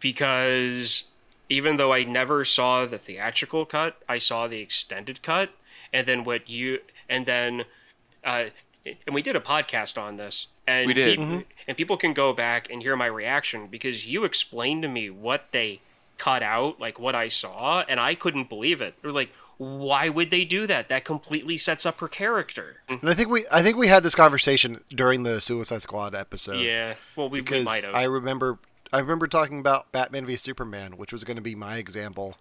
because 0.00 1.04
even 1.48 1.76
though 1.76 1.92
I 1.92 2.02
never 2.04 2.44
saw 2.44 2.86
the 2.86 2.98
theatrical 2.98 3.64
cut, 3.66 3.96
I 4.08 4.18
saw 4.18 4.46
the 4.46 4.58
extended 4.60 5.22
cut, 5.22 5.50
and 5.92 6.06
then 6.06 6.24
what 6.24 6.48
you 6.48 6.80
and 7.08 7.26
then 7.26 7.64
uh, 8.24 8.46
and 8.84 9.14
we 9.14 9.22
did 9.22 9.36
a 9.36 9.40
podcast 9.40 10.00
on 10.00 10.16
this, 10.16 10.46
and 10.66 10.86
We 10.86 10.94
did. 10.94 11.18
peop- 11.18 11.46
and 11.68 11.76
people 11.76 11.96
can 11.96 12.12
go 12.14 12.32
back 12.32 12.70
and 12.70 12.82
hear 12.82 12.96
my 12.96 13.06
reaction 13.06 13.66
because 13.68 14.06
you 14.06 14.24
explained 14.24 14.82
to 14.82 14.88
me 14.88 15.10
what 15.10 15.46
they 15.52 15.80
cut 16.18 16.42
out, 16.42 16.80
like 16.80 16.98
what 16.98 17.14
I 17.14 17.28
saw, 17.28 17.84
and 17.88 17.98
I 18.00 18.14
couldn't 18.14 18.48
believe 18.48 18.80
it. 18.80 18.94
Or 19.04 19.10
like, 19.12 19.30
why 19.58 20.08
would 20.08 20.30
they 20.30 20.44
do 20.44 20.66
that? 20.66 20.88
That 20.88 21.04
completely 21.04 21.56
sets 21.58 21.86
up 21.86 22.00
her 22.00 22.08
character. 22.08 22.76
And 22.88 23.08
I 23.08 23.14
think 23.14 23.28
we 23.28 23.44
I 23.50 23.62
think 23.62 23.76
we 23.76 23.88
had 23.88 24.02
this 24.02 24.14
conversation 24.14 24.80
during 24.90 25.22
the 25.22 25.40
Suicide 25.40 25.82
Squad 25.82 26.14
episode. 26.14 26.60
yeah, 26.60 26.94
well, 27.14 27.28
we, 27.28 27.38
we 27.38 27.42
because 27.42 27.64
might 27.64 27.84
have. 27.84 27.94
I 27.94 28.04
remember 28.04 28.58
I 28.92 28.98
remember 28.98 29.26
talking 29.26 29.58
about 29.58 29.90
Batman 29.92 30.26
v 30.26 30.36
Superman, 30.36 30.96
which 30.96 31.12
was 31.12 31.24
going 31.24 31.36
to 31.36 31.42
be 31.42 31.54
my 31.54 31.78
example, 31.78 32.36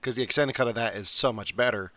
because 0.00 0.14
the 0.14 0.22
extended 0.22 0.54
cut 0.54 0.68
of 0.68 0.74
that 0.74 0.94
is 0.94 1.08
so 1.08 1.32
much 1.32 1.56
better. 1.56 1.92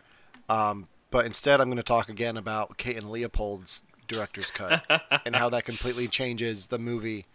Um, 0.48 0.86
but 1.10 1.26
instead, 1.26 1.60
I'm 1.60 1.68
going 1.68 1.76
to 1.76 1.82
talk 1.82 2.08
again 2.08 2.36
about 2.36 2.76
Kate 2.76 2.96
and 2.96 3.10
Leopold's 3.10 3.84
director's 4.08 4.50
cut 4.50 4.84
and 5.24 5.34
how 5.34 5.48
that 5.50 5.64
completely 5.64 6.08
changes 6.08 6.68
the 6.68 6.78
movie 6.78 7.26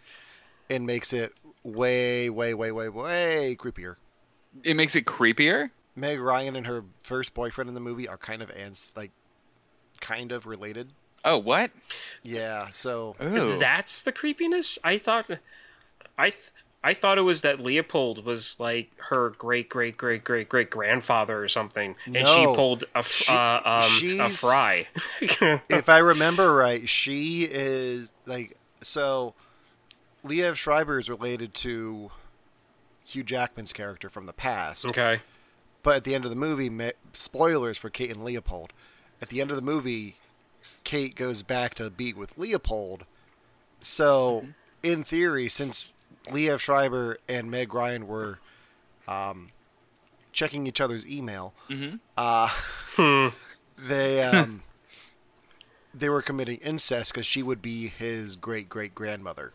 and 0.70 0.86
makes 0.86 1.14
it 1.14 1.34
way, 1.64 2.30
way, 2.30 2.54
way, 2.54 2.72
way, 2.72 2.90
way 2.90 3.58
creepier. 3.60 3.96
It 4.64 4.76
makes 4.76 4.96
it 4.96 5.06
creepier. 5.06 5.72
Meg 5.96 6.20
Ryan 6.20 6.56
and 6.56 6.68
her 6.68 6.84
first 7.04 7.34
boyfriend 7.34 7.68
in 7.68 7.74
the 7.74 7.82
movie 7.82 8.08
are 8.08 8.18
kind 8.18 8.42
of 8.42 8.50
ans 8.52 8.94
like 8.96 9.12
kind 10.00 10.32
of 10.32 10.46
related. 10.46 10.90
Oh, 11.24 11.38
what? 11.38 11.72
Yeah, 12.24 12.70
so 12.72 13.16
Ooh. 13.22 13.58
That's 13.60 14.02
the 14.02 14.12
creepiness. 14.12 14.80
I 14.84 14.98
thought, 14.98 15.30
I 16.18 16.32
th- 16.32 16.52
I 16.84 16.96
thought 16.96 17.20
it 17.20 17.22
was 17.22 17.42
that 17.42 17.60
Leopold 17.60 18.26
was 18.26 18.56
like 18.60 18.90
her 19.10 19.30
great 19.30 19.70
great 19.70 19.98
great 19.98 20.24
great 20.24 20.50
great 20.50 20.70
grandfather 20.72 21.44
or 21.44 21.48
something, 21.48 21.96
and 22.08 22.28
she 22.28 22.46
pulled 22.46 22.86
a 22.96 23.00
f- 23.00 23.12
She- 23.12 23.32
uh, 23.32 23.62
um, 23.64 24.20
a 24.22 24.30
fry. 24.30 24.88
if 25.22 25.90
I 25.90 26.00
remember 26.00 26.56
right, 26.56 26.90
she 26.90 27.44
is 27.44 28.12
like 28.26 28.58
so. 28.82 29.36
Liev 30.26 30.56
Schreiber 30.56 31.00
is 31.00 31.10
related 31.10 31.54
to 31.56 32.12
Hugh 33.06 33.24
Jackman's 33.24 33.74
character 33.74 34.08
from 34.10 34.28
the 34.28 34.34
past, 34.34 34.86
okay. 34.86 35.22
But 35.84 35.96
at 35.96 36.04
the 36.04 36.16
end 36.16 36.26
of 36.26 36.30
the 36.30 36.36
movie, 36.36 36.92
spoilers 37.14 37.78
for 37.78 37.90
Kate 37.90 38.12
and 38.12 38.24
Leopold. 38.24 38.74
At 39.22 39.30
the 39.30 39.42
end 39.42 39.52
of 39.52 39.56
the 39.56 39.62
movie, 39.62 40.16
Kate 40.84 41.16
goes 41.16 41.44
back 41.44 41.74
to 41.76 41.90
be 41.90 42.14
with 42.14 42.38
Leopold. 42.38 43.06
So, 43.80 44.48
in 44.84 45.04
theory, 45.04 45.50
since 45.50 45.94
Liev 46.28 46.60
Schreiber 46.60 47.18
and 47.28 47.50
Meg 47.50 47.74
Ryan 47.74 48.08
were 48.08 48.40
um, 49.08 49.50
checking 50.32 50.68
each 50.68 50.80
other's 50.82 51.06
email, 51.06 51.54
uh, 52.18 52.50
they 53.78 54.24
um, 54.24 54.64
they 55.94 56.10
were 56.10 56.22
committing 56.22 56.58
incest 56.58 57.14
because 57.14 57.26
she 57.26 57.44
would 57.44 57.62
be 57.62 57.88
his 57.88 58.36
great 58.36 58.70
great 58.70 58.94
grandmother. 58.94 59.54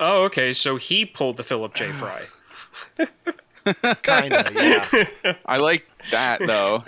Oh, 0.00 0.24
okay. 0.24 0.52
So 0.52 0.76
he 0.76 1.04
pulled 1.04 1.36
the 1.36 1.44
Philip 1.44 1.74
J. 1.74 1.92
Fry. 1.92 2.22
Kind 4.02 4.32
of, 4.34 4.52
yeah, 4.54 5.34
I 5.46 5.58
like 5.58 5.86
that 6.10 6.40
though. 6.46 6.84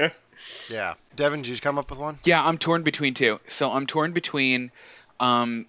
yeah. 0.69 0.95
Devon, 1.17 1.43
did 1.43 1.49
you 1.55 1.61
come 1.61 1.79
up 1.79 1.91
with 1.91 1.99
one? 1.99 2.19
Yeah, 2.25 2.45
I'm 2.45 2.59
torn 2.59 2.83
between 2.83 3.15
two. 3.15 3.39
So 3.49 3.71
I'm 3.71 3.87
torn 3.87 4.13
between 4.13 4.71
um, 5.21 5.67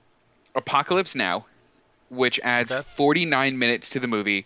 Apocalypse 0.56 1.16
Now, 1.16 1.46
which 2.10 2.40
adds 2.44 2.72
Okay. 2.74 2.82
49 2.96 3.58
minutes 3.60 3.92
to 3.92 4.00
the 4.00 4.08
movie. 4.08 4.46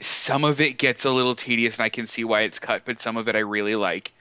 Some 0.00 0.44
of 0.44 0.60
it 0.60 0.78
gets 0.78 1.04
a 1.04 1.10
little 1.10 1.34
tedious, 1.34 1.78
and 1.78 1.84
I 1.84 1.88
can 1.88 2.06
see 2.06 2.24
why 2.24 2.42
it's 2.42 2.58
cut, 2.58 2.82
but 2.84 2.98
some 2.98 3.16
of 3.16 3.28
it 3.28 3.36
I 3.36 3.40
really 3.40 3.76
like. 3.76 4.12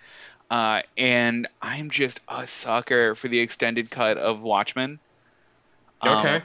Uh, 0.51 0.81
and 0.97 1.47
I'm 1.61 1.89
just 1.89 2.19
a 2.27 2.45
sucker 2.45 3.15
for 3.15 3.27
the 3.27 3.39
extended 3.39 3.89
cut 3.89 4.17
of 4.17 4.43
Watchmen. 4.43 4.99
um, 6.01 6.17
Okay. 6.19 6.41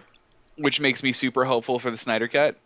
which 0.56 0.80
makes 0.80 1.02
me 1.02 1.12
super 1.12 1.44
hopeful 1.44 1.78
for 1.78 1.90
the 1.90 1.96
Snyder 1.98 2.28
cut. 2.28 2.56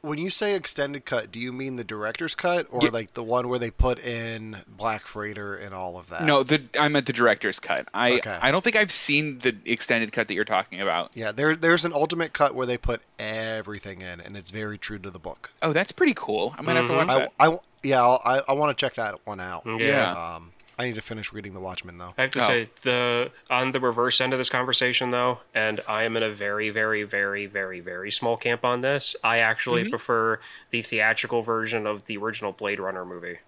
When 0.00 0.18
you 0.18 0.30
say 0.30 0.54
extended 0.54 1.04
cut, 1.04 1.32
do 1.32 1.40
you 1.40 1.52
mean 1.52 1.74
the 1.76 1.82
director's 1.84 2.34
cut 2.36 2.66
or 2.70 2.80
Yeah. 2.82 2.90
like 2.92 3.14
the 3.14 3.22
one 3.22 3.48
where 3.48 3.58
they 3.58 3.70
put 3.70 3.98
in 3.98 4.58
Black 4.68 5.06
Freighter 5.06 5.56
and 5.56 5.74
all 5.74 5.98
of 5.98 6.08
that? 6.10 6.22
No, 6.22 6.42
the 6.44 6.62
I 6.78 6.86
meant 6.88 7.06
the 7.06 7.12
director's 7.12 7.58
cut. 7.58 7.88
I 7.92 8.12
Okay. 8.12 8.38
I 8.40 8.50
don't 8.52 8.62
think 8.62 8.76
I've 8.76 8.92
seen 8.92 9.40
the 9.40 9.56
extended 9.64 10.12
cut 10.12 10.28
that 10.28 10.34
you're 10.34 10.44
talking 10.44 10.80
about. 10.80 11.10
Yeah, 11.14 11.32
there 11.32 11.56
there's 11.56 11.84
an 11.84 11.92
ultimate 11.92 12.32
cut 12.32 12.54
where 12.54 12.66
they 12.66 12.78
put 12.78 13.00
everything 13.18 14.00
in, 14.02 14.20
and 14.20 14.36
it's 14.36 14.50
very 14.50 14.78
true 14.78 14.98
to 15.00 15.10
the 15.10 15.18
book. 15.18 15.50
Oh, 15.62 15.72
that's 15.72 15.92
pretty 15.92 16.14
cool. 16.14 16.54
I 16.56 16.62
might 16.62 16.76
have 16.76 16.86
to 16.86 16.92
watch 16.94 17.08
I, 17.08 17.18
that. 17.18 17.32
I 17.40 17.58
yeah, 17.82 18.02
I'll, 18.02 18.20
I 18.24 18.42
I 18.48 18.52
want 18.54 18.76
to 18.76 18.80
check 18.80 18.94
that 18.94 19.16
one 19.24 19.40
out. 19.40 19.62
Yeah. 19.66 20.12
Um, 20.36 20.52
I 20.78 20.84
need 20.86 20.94
to 20.94 21.02
finish 21.02 21.32
reading 21.32 21.54
The 21.54 21.60
Watchmen 21.60 21.98
though. 21.98 22.14
I 22.16 22.22
have 22.22 22.30
to 22.32 22.42
Oh. 22.42 22.46
say 22.46 22.68
the 22.82 23.30
on 23.50 23.72
the 23.72 23.80
reverse 23.80 24.20
end 24.20 24.32
of 24.32 24.38
this 24.38 24.48
conversation 24.48 25.10
though, 25.10 25.40
and 25.54 25.80
I 25.88 26.04
am 26.04 26.16
in 26.16 26.22
a 26.22 26.30
very, 26.30 26.70
very, 26.70 27.02
very, 27.02 27.46
very, 27.46 27.80
very 27.80 28.10
small 28.12 28.36
camp 28.36 28.64
on 28.64 28.80
this. 28.80 29.16
I 29.24 29.38
actually 29.38 29.82
Mm-hmm. 29.82 29.90
prefer 29.90 30.38
the 30.70 30.82
theatrical 30.82 31.42
version 31.42 31.86
of 31.86 32.04
the 32.04 32.16
original 32.16 32.52
Blade 32.52 32.78
Runner 32.78 33.04
movie. 33.04 33.38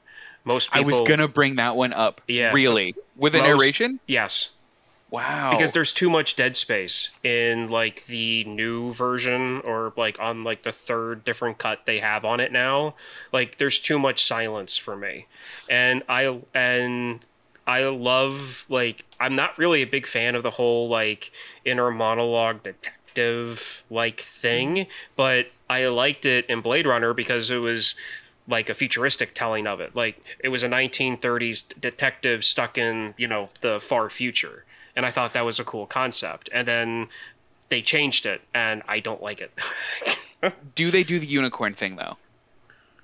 Most 0.44 0.72
people, 0.72 0.80
I 0.82 0.87
was 0.87 1.00
gonna 1.02 1.28
bring 1.28 1.56
that 1.56 1.76
one 1.76 1.92
up. 1.92 2.20
Yeah. 2.26 2.52
Really? 2.52 2.94
With 3.14 3.34
a 3.34 3.38
Most- 3.38 3.46
narration? 3.49 4.00
yes, 4.06 4.49
Wow. 5.10 5.50
because 5.50 5.72
there's 5.72 5.92
too 5.92 6.08
much 6.08 6.36
dead 6.36 6.56
space 6.56 7.08
in 7.24 7.68
like 7.68 8.06
the 8.06 8.44
new 8.44 8.92
version 8.92 9.60
or 9.64 9.92
like 9.96 10.18
on 10.20 10.44
like 10.44 10.62
the 10.62 10.72
third 10.72 11.24
different 11.24 11.58
cut 11.58 11.84
they 11.84 11.98
have 11.98 12.24
on 12.24 12.38
it 12.38 12.52
now 12.52 12.94
like 13.32 13.58
there's 13.58 13.80
too 13.80 13.98
much 13.98 14.24
silence 14.24 14.76
for 14.76 14.96
me 14.96 15.26
and 15.68 16.04
i 16.08 16.40
and 16.54 17.24
i 17.66 17.82
love 17.82 18.64
like 18.68 19.04
i'm 19.18 19.34
not 19.34 19.58
really 19.58 19.82
a 19.82 19.86
big 19.86 20.06
fan 20.06 20.34
of 20.34 20.42
the 20.42 20.52
whole 20.52 20.88
like 20.88 21.32
inner 21.64 21.90
monologue 21.90 22.62
detective 22.62 23.82
like 23.90 24.20
thing 24.20 24.86
but 25.16 25.46
i 25.68 25.86
liked 25.88 26.24
it 26.24 26.46
in 26.46 26.60
blade 26.60 26.86
runner 26.86 27.12
because 27.12 27.50
it 27.50 27.58
was 27.58 27.94
like 28.50 28.68
a 28.68 28.74
futuristic 28.74 29.32
telling 29.32 29.66
of 29.66 29.80
it. 29.80 29.94
Like 29.94 30.22
it 30.40 30.48
was 30.48 30.62
a 30.62 30.68
1930s 30.68 31.80
detective 31.80 32.44
stuck 32.44 32.76
in, 32.76 33.14
you 33.16 33.28
know, 33.28 33.48
the 33.60 33.80
far 33.80 34.10
future. 34.10 34.64
And 34.97 35.06
I 35.06 35.11
thought 35.11 35.32
that 35.35 35.44
was 35.44 35.59
a 35.59 35.64
cool 35.64 35.87
concept. 35.87 36.49
And 36.52 36.66
then 36.66 37.09
they 37.68 37.82
changed 37.82 38.26
it 38.26 38.40
and 38.52 38.82
I 38.88 39.00
don't 39.00 39.23
like 39.23 39.40
it. 39.40 39.52
do 40.75 40.90
they 40.90 41.02
do 41.04 41.18
the 41.18 41.26
unicorn 41.26 41.75
thing 41.75 41.97
though? 41.97 42.16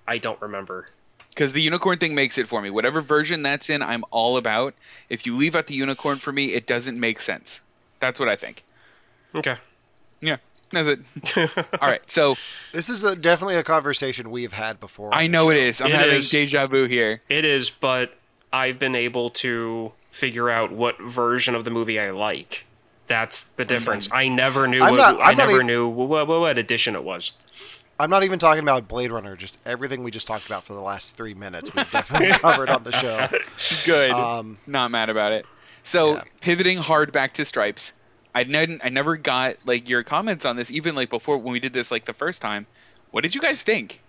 I 0.07 0.19
don't 0.19 0.41
remember. 0.41 0.89
Because 1.31 1.53
the 1.53 1.61
unicorn 1.63 1.99
thing 1.99 2.15
makes 2.15 2.39
it 2.39 2.49
for 2.49 2.63
me. 2.63 2.71
Whatever 2.71 3.01
version 3.03 3.43
that's 3.43 3.69
in, 3.69 3.83
I'm 3.83 4.05
all 4.11 4.37
about. 4.39 4.75
If 5.11 5.27
you 5.27 5.37
leave 5.37 5.55
out 5.55 5.67
the 5.67 5.75
unicorn 5.75 6.17
for 6.19 6.33
me, 6.33 6.47
it 6.47 6.67
doesn't 6.67 6.99
make 6.99 7.21
sense. 7.21 7.61
That's 8.01 8.19
what 8.19 8.29
I 8.29 8.37
think. 8.37 8.65
Okay. 9.35 9.57
Yeah, 10.21 10.39
that's 10.73 10.89
it. 10.89 11.01
all 11.81 11.89
right, 11.89 12.01
so 12.11 12.37
This 12.73 12.89
is 12.89 13.05
a, 13.05 13.15
definitely 13.15 13.57
a 13.57 13.63
conversation 13.63 14.31
we've 14.31 14.53
had 14.55 14.81
before. 14.81 15.13
I 15.15 15.27
know 15.27 15.45
show. 15.45 15.51
it 15.51 15.59
is. 15.59 15.81
I'm 15.83 15.89
It 15.89 15.95
having 15.95 16.17
is. 16.17 16.31
deja 16.31 16.67
vu 16.69 16.87
here. 16.87 17.21
It 17.29 17.45
is, 17.45 17.69
but 17.69 18.15
I've 18.51 18.79
been 18.79 18.95
able 18.95 19.29
to 19.31 19.93
figure 20.17 20.49
out 20.51 20.73
what 20.73 21.01
version 21.03 21.55
of 21.55 21.65
the 21.65 21.71
movie 21.71 22.01
I 22.01 22.11
like. 22.11 22.65
That's 23.07 23.43
the 23.45 23.65
difference. 23.65 24.09
I 24.11 24.29
never 24.29 24.67
knew 24.67 24.81
I'm 24.83 24.91
what, 24.93 24.97
not- 24.97 25.21
I 25.21 25.31
I'm 25.31 25.37
not 25.37 25.45
never 25.47 25.53
even- 25.57 25.67
knew 25.67 25.87
what, 25.89 26.27
what, 26.27 26.41
what 26.41 26.59
edition 26.59 26.95
it 26.97 27.05
was. 27.05 27.33
I'm 27.99 28.11
not 28.11 28.25
even 28.25 28.39
talking 28.39 28.63
about 28.63 28.89
Blade 28.89 29.11
Runner. 29.11 29.37
Just 29.37 29.59
everything 29.65 30.03
we 30.03 30.11
just 30.11 30.27
talked 30.27 30.45
about 30.47 30.65
for 30.65 30.75
the 30.75 30.81
last 30.83 31.17
three 31.17 31.33
minutes. 31.33 31.73
We've 31.75 31.91
definitely 31.91 32.29
covered 32.39 32.69
on 32.69 32.83
the 32.83 32.93
show. 32.93 33.29
Good. 33.87 34.11
Um, 34.11 34.59
Not 34.67 34.91
mad 34.91 35.09
about 35.09 35.33
it. 35.33 35.47
So 35.83 36.15
Yeah. 36.17 36.23
pivoting 36.43 36.77
hard 36.79 37.13
back 37.13 37.35
to 37.35 37.45
Stripes. 37.47 37.93
I 38.35 38.43
didn't. 38.45 38.83
I 38.85 38.91
never 38.91 39.17
got 39.17 39.57
like 39.65 39.89
your 39.89 40.03
comments 40.03 40.45
on 40.45 40.57
this, 40.57 40.71
even 40.71 40.95
like 40.95 41.09
before 41.09 41.39
when 41.39 41.53
we 41.53 41.61
did 41.61 41.73
this 41.73 41.91
like 41.91 42.05
the 42.05 42.13
first 42.13 42.43
time. 42.43 42.67
What 43.13 43.23
did 43.23 43.35
you 43.35 43.41
guys 43.41 43.63
think? 43.63 44.03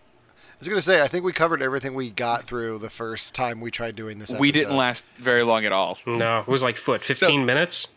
I 0.57 0.59
was 0.59 0.69
gonna 0.69 0.81
say 0.81 1.01
I 1.01 1.07
think 1.07 1.23
we 1.23 1.33
covered 1.33 1.61
everything 1.61 1.93
we 1.93 2.09
got 2.09 2.45
through 2.45 2.79
the 2.79 2.89
first 2.89 3.35
time 3.35 3.61
we 3.61 3.69
tried 3.69 3.95
doing 3.95 4.17
this. 4.17 4.31
We 4.31 4.51
didn't 4.51 4.75
last 4.75 5.05
very 5.17 5.43
long 5.43 5.65
at 5.65 5.71
all. 5.71 5.99
No, 6.07 6.39
it 6.39 6.47
was 6.47 6.63
like, 6.63 6.77
foot 6.77 7.03
15 7.03 7.45
minutes? 7.45 7.89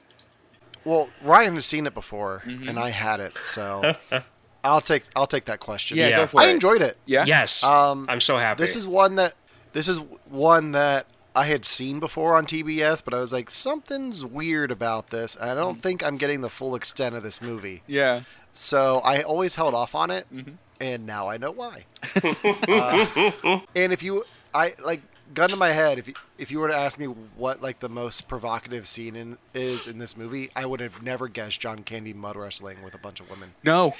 Well, 0.84 1.08
Ryan 1.22 1.54
has 1.54 1.64
seen 1.66 1.86
it 1.86 1.94
before, 1.94 2.42
Mm-hmm. 2.46 2.68
and 2.68 2.78
I 2.78 2.90
had 2.90 3.20
it, 3.20 3.34
so 3.44 3.94
I'll 4.64 4.80
take 4.82 5.04
I'll 5.16 5.26
take 5.26 5.46
that 5.46 5.60
question. 5.60 5.96
Yeah, 5.96 6.08
Yeah. 6.08 6.16
go 6.16 6.26
for 6.26 6.40
I 6.42 6.46
it. 6.48 6.50
enjoyed 6.50 6.82
it. 6.82 6.98
Yeah. 7.06 7.24
Yes. 7.26 7.64
Um, 7.64 8.04
I'm 8.10 8.20
so 8.20 8.36
happy. 8.36 8.62
This 8.62 8.76
is 8.76 8.86
one 8.86 9.14
that 9.16 9.34
this 9.72 9.88
is 9.88 9.98
one 10.28 10.72
that 10.72 11.06
I 11.34 11.46
had 11.46 11.64
seen 11.64 11.98
before 12.00 12.36
on 12.36 12.44
TBS, 12.44 13.02
but 13.04 13.14
I 13.14 13.20
was 13.20 13.32
like, 13.32 13.50
something's 13.50 14.22
weird 14.24 14.70
about 14.70 15.08
this. 15.10 15.36
I 15.40 15.54
don't 15.54 15.78
Mm. 15.78 15.80
think 15.82 16.02
I'm 16.04 16.16
getting 16.18 16.40
the 16.42 16.50
full 16.50 16.74
extent 16.74 17.14
of 17.14 17.22
this 17.22 17.40
movie. 17.40 17.82
Yeah. 17.86 18.22
So 18.52 18.98
I 19.04 19.22
always 19.22 19.54
held 19.54 19.72
off 19.74 19.94
on 19.94 20.10
it, 20.10 20.26
Mm-hmm. 20.34 20.52
And 20.80 21.06
now 21.06 21.28
I 21.28 21.36
know 21.36 21.50
why. 21.50 21.84
uh, 22.68 23.60
and 23.76 23.92
if 23.92 24.02
you, 24.02 24.24
I 24.54 24.74
like 24.84 25.02
gun 25.34 25.48
to 25.50 25.56
my 25.56 25.72
head, 25.72 25.98
if 25.98 26.08
you, 26.08 26.14
if 26.38 26.50
you 26.50 26.58
were 26.58 26.68
to 26.68 26.76
ask 26.76 26.98
me 26.98 27.06
what 27.06 27.62
like 27.62 27.78
the 27.80 27.88
most 27.88 28.26
provocative 28.28 28.88
scene 28.88 29.14
in 29.16 29.38
is 29.54 29.86
in 29.86 29.98
this 29.98 30.16
movie, 30.16 30.50
I 30.56 30.66
would 30.66 30.80
have 30.80 31.02
never 31.02 31.28
guessed 31.28 31.60
John 31.60 31.82
Candy 31.84 32.12
mud 32.12 32.36
wrestling 32.36 32.82
with 32.82 32.94
a 32.94 32.98
bunch 32.98 33.20
of 33.20 33.30
women. 33.30 33.52
No. 33.62 33.94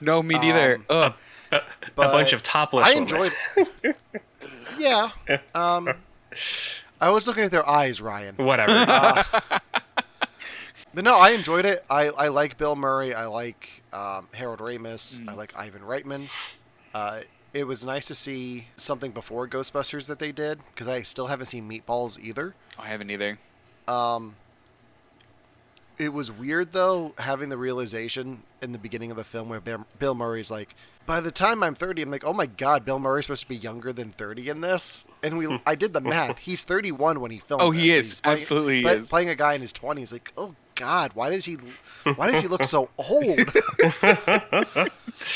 No, 0.00 0.22
me 0.22 0.34
neither. 0.38 0.76
Um, 0.76 0.84
Ugh. 0.90 1.14
a 1.52 1.60
But 1.94 2.12
bunch 2.12 2.32
of 2.34 2.42
topless 2.42 2.86
I 2.86 2.90
women. 2.90 3.02
enjoyed. 3.04 3.32
yeah. 4.78 5.10
Um, 5.54 5.88
I 7.00 7.08
was 7.10 7.26
looking 7.26 7.44
at 7.44 7.50
their 7.50 7.66
eyes, 7.66 8.00
Ryan. 8.02 8.34
Whatever. 8.36 8.72
But 10.96 11.04
no, 11.04 11.18
I 11.18 11.32
enjoyed 11.32 11.66
it. 11.66 11.84
I, 11.90 12.04
I 12.08 12.28
like 12.28 12.56
Bill 12.56 12.74
Murray. 12.74 13.12
I 13.12 13.26
like 13.26 13.82
um, 13.92 14.28
Harold 14.32 14.60
Ramis. 14.60 15.20
I 15.28 15.34
like 15.34 15.52
Ivan 15.54 15.82
Reitman. 15.82 16.26
Uh, 16.94 17.20
it 17.52 17.66
was 17.66 17.84
nice 17.84 18.06
to 18.06 18.14
see 18.14 18.68
something 18.76 19.10
before 19.10 19.46
Ghostbusters 19.46 20.06
that 20.06 20.18
they 20.18 20.32
did 20.32 20.58
because 20.74 20.88
I 20.88 21.02
still 21.02 21.26
haven't 21.26 21.46
seen 21.46 21.68
Meatballs 21.68 22.18
either. 22.18 22.54
I 22.78 22.86
haven't 22.88 23.10
either. 23.10 23.38
Um, 23.86 24.36
it 25.98 26.14
was 26.14 26.32
weird 26.32 26.72
though 26.72 27.12
having 27.18 27.50
the 27.50 27.58
realization 27.58 28.42
in 28.62 28.72
the 28.72 28.78
beginning 28.78 29.10
of 29.10 29.18
the 29.18 29.24
film 29.24 29.50
where 29.50 29.60
Bill- 29.60 29.86
Bill 29.98 30.14
Murray's 30.14 30.50
like, 30.50 30.74
by 31.04 31.20
the 31.20 31.30
time 31.30 31.62
I'm 31.62 31.74
30, 31.74 32.00
I'm 32.02 32.10
like, 32.10 32.24
oh 32.24 32.32
my 32.32 32.46
god, 32.46 32.86
Bill 32.86 32.98
Murray's 32.98 33.26
supposed 33.26 33.42
to 33.42 33.48
be 33.50 33.56
younger 33.56 33.92
than 33.92 34.12
30 34.12 34.48
in 34.48 34.60
this, 34.62 35.04
and 35.22 35.36
we 35.36 35.60
I 35.66 35.74
did 35.74 35.92
the 35.92 36.00
math. 36.00 36.38
He's 36.38 36.62
31 36.62 37.20
when 37.20 37.30
he 37.30 37.38
filmed. 37.40 37.62
Oh, 37.62 37.70
this, 37.72 37.82
he 37.82 37.90
but 37.90 37.98
is. 37.98 38.10
he's 38.12 38.20
playing- 38.22 38.36
Absolutely 38.38 38.80
he 38.82 38.88
is. 38.88 39.10
Playing 39.10 39.28
a 39.28 39.34
guy 39.34 39.52
in 39.52 39.60
his 39.60 39.74
20s, 39.74 40.10
like, 40.10 40.32
oh 40.38 40.54
god, 40.76 41.10
why 41.14 41.30
does 41.30 41.44
he, 41.44 41.56
why 42.14 42.30
does 42.30 42.40
he 42.40 42.46
look 42.48 42.62
so 42.76 42.88
old? 42.96 43.38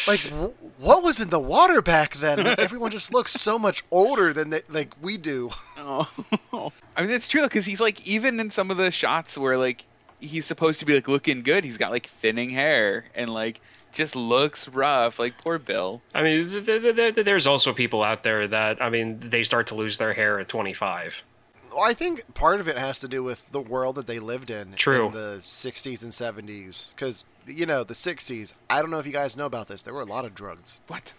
like, 0.06 0.20
wh- 0.20 0.80
what 0.80 1.02
was 1.02 1.20
in 1.20 1.30
the 1.30 1.38
water 1.40 1.82
back 1.82 2.14
then? 2.16 2.44
Like, 2.44 2.58
everyone 2.60 2.90
just 2.90 3.12
looks 3.12 3.32
so 3.32 3.58
much 3.58 3.82
older 3.90 4.32
than 4.32 4.50
they, 4.50 4.62
like 4.68 4.94
we 5.02 5.16
do. 5.16 5.50
Oh, 5.78 6.08
I 6.96 7.02
mean 7.02 7.10
it's 7.10 7.28
true 7.28 7.42
because 7.42 7.66
he's 7.66 7.80
like 7.80 8.06
even 8.06 8.38
in 8.40 8.50
some 8.50 8.70
of 8.70 8.76
the 8.76 8.90
shots 8.90 9.36
where 9.36 9.56
like 9.56 9.84
he's 10.20 10.46
supposed 10.46 10.80
to 10.80 10.86
be 10.86 10.94
like 10.94 11.08
looking 11.08 11.42
good, 11.42 11.64
he's 11.64 11.78
got 11.78 11.90
like 11.90 12.06
thinning 12.06 12.50
hair 12.50 13.04
and 13.14 13.32
like 13.32 13.60
just 13.92 14.14
looks 14.16 14.68
rough. 14.68 15.18
Like 15.18 15.38
poor 15.38 15.58
Bill. 15.58 16.00
I 16.14 16.22
mean, 16.22 16.48
th- 16.50 16.64
th- 16.66 16.82
th- 16.96 17.14
th- 17.14 17.24
there's 17.26 17.46
also 17.46 17.72
people 17.72 18.02
out 18.02 18.22
there 18.22 18.46
that 18.48 18.80
I 18.82 18.90
mean, 18.90 19.18
they 19.20 19.42
start 19.42 19.68
to 19.68 19.74
lose 19.74 19.98
their 19.98 20.12
hair 20.12 20.38
at 20.38 20.48
25. 20.48 21.22
Well, 21.72 21.84
I 21.84 21.94
think 21.94 22.34
part 22.34 22.60
of 22.60 22.68
it 22.68 22.76
has 22.78 22.98
to 23.00 23.08
do 23.08 23.22
with 23.22 23.44
the 23.52 23.60
world 23.60 23.94
that 23.96 24.06
they 24.06 24.18
lived 24.18 24.50
in 24.50 24.72
True. 24.74 25.06
in 25.06 25.12
the 25.12 25.36
60s 25.40 26.02
and 26.02 26.12
70s. 26.12 26.94
Because, 26.94 27.24
you 27.46 27.66
know, 27.66 27.84
the 27.84 27.94
60s, 27.94 28.52
I 28.68 28.80
don't 28.80 28.90
know 28.90 28.98
if 28.98 29.06
you 29.06 29.12
guys 29.12 29.36
know 29.36 29.46
about 29.46 29.68
this, 29.68 29.82
there 29.82 29.94
were 29.94 30.00
a 30.00 30.04
lot 30.06 30.24
of 30.24 30.34
drugs. 30.34 30.80
What? 30.88 31.14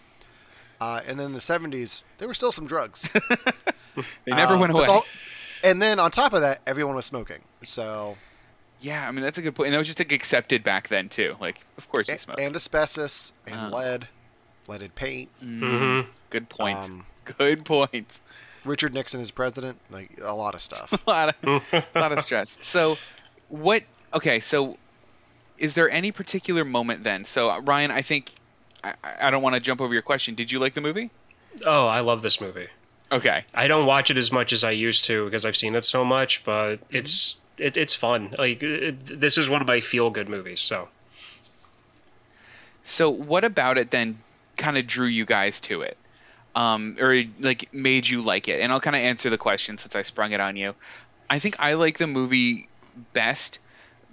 Uh, 0.80 1.00
and 1.06 1.18
then 1.18 1.32
the 1.32 1.38
70s, 1.38 2.04
there 2.18 2.26
were 2.28 2.34
still 2.34 2.52
some 2.52 2.66
drugs. 2.66 3.08
They 4.24 4.32
never 4.34 4.54
Uh, 4.54 4.58
went 4.58 4.72
away. 4.72 4.86
the 4.86 5.02
and 5.68 5.82
then 5.82 6.00
on 6.00 6.10
top 6.10 6.32
of 6.32 6.40
that, 6.40 6.62
everyone 6.66 6.94
was 6.96 7.04
smoking. 7.04 7.40
So, 7.62 8.16
Yeah, 8.80 9.06
I 9.06 9.10
mean 9.12 9.22
that's 9.22 9.36
a 9.36 9.42
good 9.42 9.54
point. 9.54 9.66
And 9.66 9.74
that 9.74 9.78
was 9.78 9.86
just 9.86 9.98
like 9.98 10.12
accepted 10.12 10.62
back 10.62 10.88
then 10.88 11.10
too. 11.10 11.36
Like 11.40 11.60
of 11.76 11.88
course 11.90 12.08
you 12.08 12.14
a- 12.14 12.18
smoke. 12.18 12.40
and 12.40 12.56
asbestos 12.56 13.34
and 13.46 13.72
Uh. 13.72 13.76
lead, 13.76 14.08
leaded 14.66 14.94
paint. 14.94 15.28
Mm-hmm. 15.42 16.08
Good 16.30 16.48
point. 16.48 16.84
Um, 16.86 17.04
good 17.36 17.66
point. 17.66 18.20
Richard 18.64 18.94
Nixon 18.94 19.20
is 19.20 19.30
president. 19.30 19.78
Like, 19.90 20.18
a 20.22 20.34
lot 20.34 20.54
of 20.54 20.60
stuff. 20.60 20.92
a 21.06 21.10
lot 21.10 21.34
of 21.42 21.74
a 21.94 21.98
lot 21.98 22.12
of 22.12 22.20
stress. 22.20 22.58
So, 22.60 22.96
what? 23.48 23.82
Okay, 24.14 24.40
so 24.40 24.76
is 25.58 25.74
there 25.74 25.88
any 25.90 26.12
particular 26.12 26.64
moment 26.64 27.04
then? 27.04 27.24
So, 27.24 27.50
uh, 27.50 27.60
Ryan, 27.60 27.90
I 27.90 28.02
think 28.02 28.32
I, 28.84 28.94
I 29.22 29.30
don't 29.30 29.42
want 29.42 29.54
to 29.54 29.60
jump 29.60 29.80
over 29.80 29.92
your 29.92 30.02
question. 30.02 30.34
Did 30.34 30.50
you 30.52 30.58
like 30.58 30.74
the 30.74 30.80
movie? 30.80 31.10
Oh, 31.64 31.86
I 31.86 32.00
love 32.00 32.22
this 32.22 32.40
movie. 32.40 32.68
Okay. 33.10 33.44
I 33.54 33.66
don't 33.68 33.84
watch 33.86 34.10
it 34.10 34.16
as 34.16 34.32
much 34.32 34.52
as 34.52 34.64
I 34.64 34.70
used 34.70 35.04
to 35.04 35.24
because 35.26 35.44
I've 35.44 35.56
seen 35.56 35.74
it 35.74 35.84
so 35.84 36.04
much, 36.04 36.44
but 36.44 36.76
Mm-hmm. 36.76 36.96
it's 36.96 37.36
it, 37.58 37.76
it's 37.76 37.94
fun. 37.94 38.34
Like 38.38 38.62
it, 38.62 39.20
this 39.20 39.36
is 39.36 39.48
one 39.48 39.60
of 39.60 39.66
my 39.68 39.80
feel 39.80 40.08
good 40.10 40.28
movies. 40.28 40.60
So 40.60 40.88
So, 42.82 43.10
what 43.10 43.44
about 43.44 43.78
it 43.78 43.90
then 43.90 44.18
kind 44.56 44.76
of 44.78 44.86
drew 44.86 45.06
you 45.06 45.24
guys 45.24 45.60
to 45.62 45.82
it? 45.82 45.96
Um, 46.54 46.96
or 47.00 47.24
like 47.40 47.72
made 47.72 48.06
you 48.06 48.22
like 48.22 48.48
it? 48.48 48.60
And 48.60 48.72
I'll 48.72 48.80
kind 48.80 48.96
of 48.96 49.02
answer 49.02 49.30
the 49.30 49.38
question 49.38 49.78
since 49.78 49.96
I 49.96 50.02
sprung 50.02 50.32
it 50.32 50.40
on 50.40 50.56
you. 50.56 50.74
I 51.30 51.38
think 51.38 51.56
I 51.58 51.74
like 51.74 51.96
the 51.96 52.06
movie 52.06 52.68
best 53.14 53.58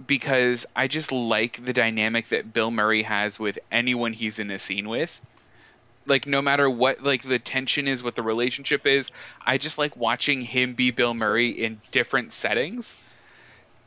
because 0.05 0.65
I 0.75 0.87
just 0.87 1.11
like 1.11 1.63
the 1.63 1.73
dynamic 1.73 2.29
that 2.29 2.53
Bill 2.53 2.71
Murray 2.71 3.03
has 3.03 3.39
with 3.39 3.59
anyone 3.71 4.13
he's 4.13 4.39
in 4.39 4.51
a 4.51 4.59
scene 4.59 4.87
with. 4.87 5.19
Like 6.05 6.25
no 6.25 6.41
matter 6.41 6.69
what 6.69 7.03
like 7.03 7.21
the 7.21 7.39
tension 7.39 7.87
is, 7.87 8.03
what 8.03 8.15
the 8.15 8.23
relationship 8.23 8.87
is, 8.87 9.11
I 9.45 9.57
just 9.57 9.77
like 9.77 9.95
watching 9.97 10.41
him 10.41 10.73
be 10.73 10.91
Bill 10.91 11.13
Murray 11.13 11.49
in 11.49 11.81
different 11.91 12.31
settings. 12.31 12.95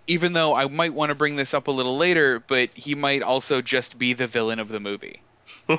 Even 0.07 0.33
though 0.33 0.55
I 0.55 0.67
might 0.67 0.93
want 0.93 1.11
to 1.11 1.15
bring 1.15 1.37
this 1.37 1.55
up 1.55 1.69
a 1.69 1.71
little 1.71 1.97
later, 1.97 2.41
but 2.41 2.75
he 2.75 2.95
might 2.95 3.23
also 3.23 3.63
just 3.63 3.99
be 3.99 4.13
the 4.13 4.27
villain 4.27 4.59
of 4.59 4.69
the 4.69 4.81
movie. 4.81 5.23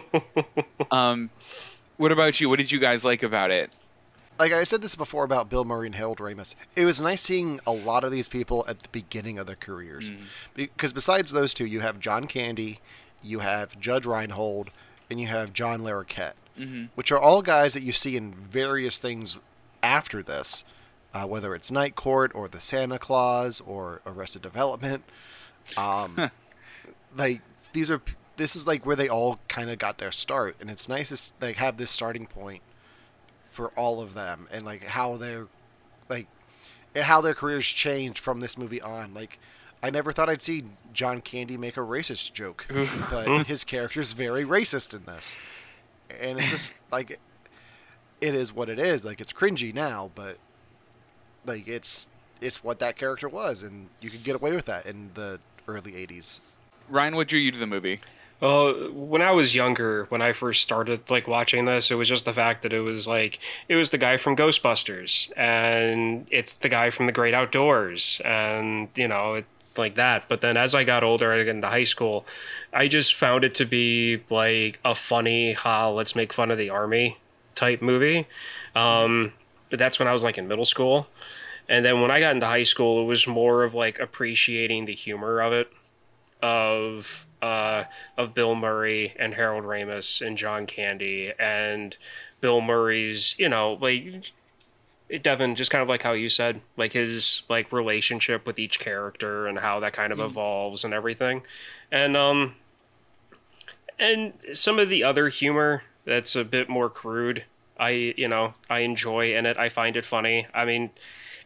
um, 0.92 1.30
what 1.98 2.12
about 2.12 2.40
you? 2.42 2.50
What 2.50 2.60
did 2.60 2.72
you 2.72 2.80
guys 2.80 3.04
like 3.06 3.24
about 3.24 3.52
it? 3.52 3.72
like 4.40 4.52
I 4.52 4.64
said 4.64 4.82
this 4.82 4.96
before 4.96 5.24
about 5.24 5.50
Bill 5.50 5.64
Murray 5.64 5.86
and 5.86 5.96
Harold 5.96 6.18
Ramis. 6.18 6.56
It 6.76 6.86
was 6.86 7.00
nice 7.00 7.22
seeing 7.22 7.60
a 7.68 7.72
lot 7.72 8.04
of 8.04 8.12
these 8.12 8.28
people 8.28 8.66
at 8.68 8.80
the 8.82 8.90
beginning 8.90 9.38
of 9.38 9.46
their 9.46 9.56
careers, 9.56 10.12
because 10.56 10.92
besides 10.92 11.32
those 11.32 11.54
two, 11.54 11.66
you 11.66 11.82
have 11.82 12.00
John 12.00 12.26
Candy, 12.28 12.80
you 13.22 13.40
have 13.40 13.80
Judge 13.80 14.06
Reinhold, 14.08 14.72
and 15.10 15.20
you 15.20 15.28
have 15.28 15.54
John 15.54 15.82
Larroquette, 15.84 16.34
which 16.96 17.12
are 17.12 17.20
all 17.20 17.42
guys 17.44 17.74
that 17.76 17.84
you 17.84 17.92
see 17.92 18.16
in 18.18 18.34
various 18.34 18.98
things 18.98 19.40
after 19.84 20.24
this, 20.24 20.64
uh, 21.14 21.26
whether 21.26 21.54
it's 21.54 21.72
Night 21.72 21.96
Court 21.96 22.32
or 22.34 22.48
The 22.48 22.60
Santa 22.60 22.98
Claus 22.98 23.62
or 23.62 24.02
Arrested 24.06 24.42
Development. 24.42 25.04
Um, 25.78 26.30
like 27.16 27.40
these 27.72 27.90
are 27.90 28.02
this 28.38 28.56
is 28.56 28.66
like 28.66 28.86
where 28.86 28.96
they 28.96 29.10
all 29.10 29.40
kind 29.48 29.70
of 29.70 29.78
got 29.78 29.98
their 29.98 30.12
start, 30.12 30.56
and 30.60 30.70
it's 30.70 30.90
nice 30.90 31.10
to 31.10 31.46
like 31.46 31.58
have 31.58 31.78
this 31.78 31.92
starting 31.92 32.26
point 32.26 32.62
for 33.52 33.68
all 33.70 34.02
of 34.02 34.16
them 34.16 34.48
and 34.52 34.66
like 34.66 34.84
how 34.84 35.16
they're 35.16 35.46
like 36.10 36.28
and 36.96 37.04
how 37.04 37.22
their 37.22 37.36
careers 37.36 37.66
changed 37.66 38.18
from 38.18 38.40
this 38.40 38.58
movie 38.58 38.82
on. 38.82 39.14
Like 39.14 39.40
i 39.82 39.90
never 39.90 40.14
thought 40.14 40.30
i'd 40.30 40.42
see 40.42 40.64
john 40.94 41.20
candy 41.20 41.58
make 41.58 41.76
a 41.76 41.82
racist 41.82 42.32
joke 42.32 42.66
but 43.12 43.46
his 43.48 43.66
character's 43.66 44.14
very 44.14 44.44
racist 44.44 44.94
in 44.94 45.06
this. 45.06 45.38
And 46.20 46.40
it's 46.40 46.50
just 46.50 46.74
like 46.92 47.20
it 48.22 48.36
is 48.36 48.54
what 48.54 48.70
it 48.70 48.80
is. 48.80 49.06
Like 49.06 49.22
it's 49.22 49.34
cringy 49.34 49.74
now 49.74 50.10
but 50.16 50.38
like 51.46 51.68
it's 51.68 52.08
it's 52.42 52.64
what 52.64 52.80
that 52.80 52.96
character 52.96 53.30
was 53.30 53.62
and 53.62 53.90
you 54.02 54.10
could 54.10 54.24
get 54.24 54.36
away 54.36 54.54
with 54.54 54.66
that 54.66 54.86
in 54.86 55.12
the 55.14 55.40
early 55.68 55.92
80s 55.94 56.40
Ryan, 56.90 57.16
what 57.16 57.28
drew 57.28 57.40
you 57.40 57.52
to 57.52 57.58
the 57.58 57.68
movie? 57.68 58.02
Uh, 58.44 58.90
when 58.90 59.22
I 59.22 59.32
was 59.32 59.56
younger, 59.56 60.04
when 60.10 60.22
I 60.22 60.34
first 60.34 60.62
started 60.62 61.10
like 61.10 61.30
watching 61.30 61.64
this, 61.64 61.90
it 61.90 61.96
was 61.96 62.10
just 62.10 62.26
the 62.26 62.34
fact 62.34 62.62
that 62.64 62.74
it 62.74 62.82
was 62.82 63.08
like 63.08 63.40
it 63.70 63.78
was 63.78 63.92
the 63.92 63.98
guy 63.98 64.18
from 64.18 64.36
Ghostbusters, 64.36 65.32
and 65.38 66.28
it's 66.30 66.54
the 66.54 66.68
guy 66.68 66.90
from 66.90 67.06
The 67.06 67.14
Great 67.14 67.34
Outdoors, 67.34 68.20
and 68.26 68.90
you 68.96 69.08
know, 69.08 69.36
it, 69.36 69.46
like 69.78 69.96
that. 69.96 70.26
But 70.28 70.42
then 70.42 70.58
as 70.58 70.76
I 70.76 70.84
got 70.84 71.06
older, 71.06 71.30
got 71.46 71.52
into 71.52 71.70
high 71.70 71.86
school, 71.86 72.26
I 72.74 72.90
just 72.90 73.16
found 73.16 73.46
it 73.46 73.56
to 73.56 73.66
be 73.66 74.22
like 74.30 74.78
a 74.84 74.94
funny, 74.94 75.54
ha, 75.54 75.90
let's 75.90 76.14
make 76.14 76.34
fun 76.34 76.52
of 76.52 76.58
the 76.58 76.70
army 76.70 77.20
type 77.56 77.82
movie. 77.82 78.28
Um, 78.76 79.32
that's 79.72 80.00
when 80.00 80.10
I 80.10 80.12
was 80.12 80.22
like 80.22 80.38
in 80.38 80.50
middle 80.50 80.66
school, 80.66 81.08
and 81.70 81.86
then 81.86 82.02
when 82.02 82.12
I 82.12 82.20
got 82.20 82.36
into 82.36 82.46
high 82.46 82.64
school, 82.64 83.04
it 83.04 83.06
was 83.06 83.26
more 83.26 83.64
of 83.64 83.74
like 83.74 84.00
appreciating 84.00 84.84
the 84.84 84.96
humor 84.96 85.42
of 85.42 85.54
it 85.54 85.72
of 86.44 87.26
uh, 87.44 87.84
of 88.18 88.34
Bill 88.34 88.56
Murray 88.56 89.14
and 89.20 89.34
Harold 89.34 89.66
Ramis 89.66 90.26
and 90.26 90.38
John 90.38 90.66
Candy 90.66 91.34
and 91.38 91.98
Bill 92.40 92.62
Murray's, 92.62 93.36
you 93.38 93.50
know, 93.50 93.78
like 93.82 94.32
Devon, 95.22 95.56
just 95.56 95.70
kind 95.70 95.82
of 95.82 95.90
like 95.90 96.04
how 96.04 96.14
you 96.14 96.30
said, 96.30 96.62
like 96.78 96.94
his 96.94 97.44
like 97.50 97.70
relationship 97.74 98.46
with 98.46 98.60
each 98.60 98.80
character 98.80 99.46
and 99.46 99.60
how 99.60 99.82
that 99.82 99.92
kind 99.92 100.14
of 100.14 100.22
evolves 100.22 100.86
and 100.86 100.94
everything, 100.94 101.42
and 101.92 102.16
um, 102.16 102.56
and 104.00 104.34
some 104.54 104.80
of 104.80 104.88
the 104.88 105.04
other 105.04 105.28
humor 105.28 105.84
that's 106.06 106.38
a 106.38 106.46
bit 106.46 106.70
more 106.70 106.90
crude. 106.90 107.44
I 107.78 108.14
you 108.16 108.30
know 108.30 108.54
I 108.70 108.80
enjoy 108.80 109.36
in 109.36 109.46
it. 109.46 109.58
I 109.58 109.68
find 109.68 109.98
it 109.98 110.06
funny. 110.06 110.48
I 110.54 110.64
mean, 110.64 110.92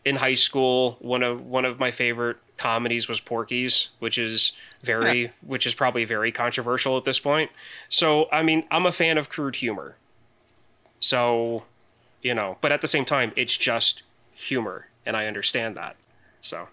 in 0.05 0.17
high 0.17 0.35
school, 0.35 0.97
one 0.99 1.23
of 1.23 1.43
one 1.43 1.65
of 1.65 1.79
my 1.79 1.89
favorite 1.89 2.37
comedies 2.57 3.07
was 3.07 3.19
Porky's, 3.19 3.89
which 3.99 4.17
is 4.17 4.51
very 4.81 5.31
which 5.41 5.65
is 5.65 5.73
probably 5.73 6.05
very 6.05 6.31
controversial 6.31 6.97
at 6.97 7.05
this 7.05 7.19
point. 7.19 7.51
So, 7.89 8.27
I 8.31 8.43
mean, 8.43 8.65
I'm 8.71 8.85
a 8.85 8.91
fan 8.91 9.17
of 9.17 9.29
crude 9.29 9.57
humor. 9.57 9.95
So, 10.99 11.63
you 12.21 12.33
know, 12.33 12.57
but 12.61 12.71
at 12.71 12.81
the 12.81 12.87
same 12.87 13.05
time, 13.05 13.31
it's 13.35 13.55
just 13.55 14.03
humor, 14.33 14.87
and 15.05 15.15
I 15.15 15.27
understand 15.27 15.77
that. 15.77 15.95
So, 16.41 16.67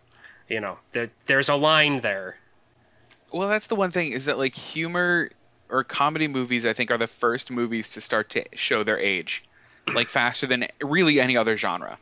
you 0.48 0.60
know, 0.60 0.78
there, 0.92 1.10
there's 1.26 1.48
a 1.48 1.54
line 1.54 2.00
there. 2.00 2.38
Well, 3.32 3.48
that's 3.48 3.66
the 3.66 3.74
one 3.74 3.90
thing 3.90 4.12
is 4.12 4.26
that 4.26 4.38
like 4.38 4.54
humor 4.54 5.30
or 5.70 5.84
comedy 5.84 6.28
movies, 6.28 6.66
I 6.66 6.72
think, 6.72 6.90
are 6.90 6.98
the 6.98 7.06
first 7.06 7.50
movies 7.50 7.90
to 7.90 8.00
start 8.00 8.30
to 8.30 8.44
show 8.54 8.82
their 8.82 8.98
age, 8.98 9.44
like 9.92 10.08
faster 10.08 10.46
than 10.46 10.68
really 10.82 11.20
any 11.20 11.36
other 11.36 11.56
genre. 11.56 11.98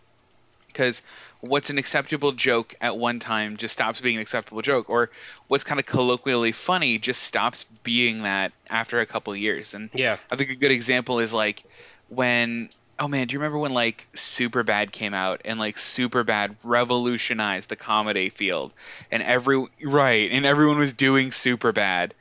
Because 0.67 1.03
what's 1.43 1.71
an 1.71 1.77
acceptable 1.79 2.31
joke 2.31 2.75
at 2.81 2.97
one 2.97 3.19
time 3.19 3.57
just 3.57 3.75
stops 3.75 4.01
being 4.01 4.17
an 4.17 4.23
acceptable 4.23 4.63
joke, 4.63 4.89
or 4.89 5.11
what's 5.49 5.65
kind 5.65 5.81
of 5.81 5.85
colloquially 5.85 6.53
funny 6.53 6.99
just 6.99 7.21
stops 7.21 7.65
being 7.83 8.23
that 8.23 8.53
after 8.71 9.01
a 9.01 9.07
couple 9.07 9.35
years. 9.37 9.75
And 9.75 9.91
Yeah. 9.93 10.17
I 10.31 10.37
think 10.37 10.51
a 10.51 10.55
good 10.55 10.71
example 10.71 11.19
is 11.19 11.35
like 11.35 11.65
when 12.09 12.71
oh 12.99 13.09
man, 13.09 13.27
do 13.27 13.33
you 13.33 13.41
remember 13.41 13.59
when 13.59 13.75
like 13.75 14.07
Super 14.15 14.63
Bad 14.63 14.93
came 14.93 15.15
out 15.15 15.41
and 15.45 15.59
like 15.59 15.79
Super 15.79 16.23
Bad 16.23 16.57
revolutionized 16.63 17.69
the 17.69 17.77
comedy 17.77 18.29
field 18.29 18.73
and 19.11 19.23
every 19.23 19.67
right 19.83 20.31
and 20.31 20.47
everyone 20.47 20.79
was 20.79 20.93
doing 20.93 21.33
Super 21.33 21.73
Bad, 21.73 22.15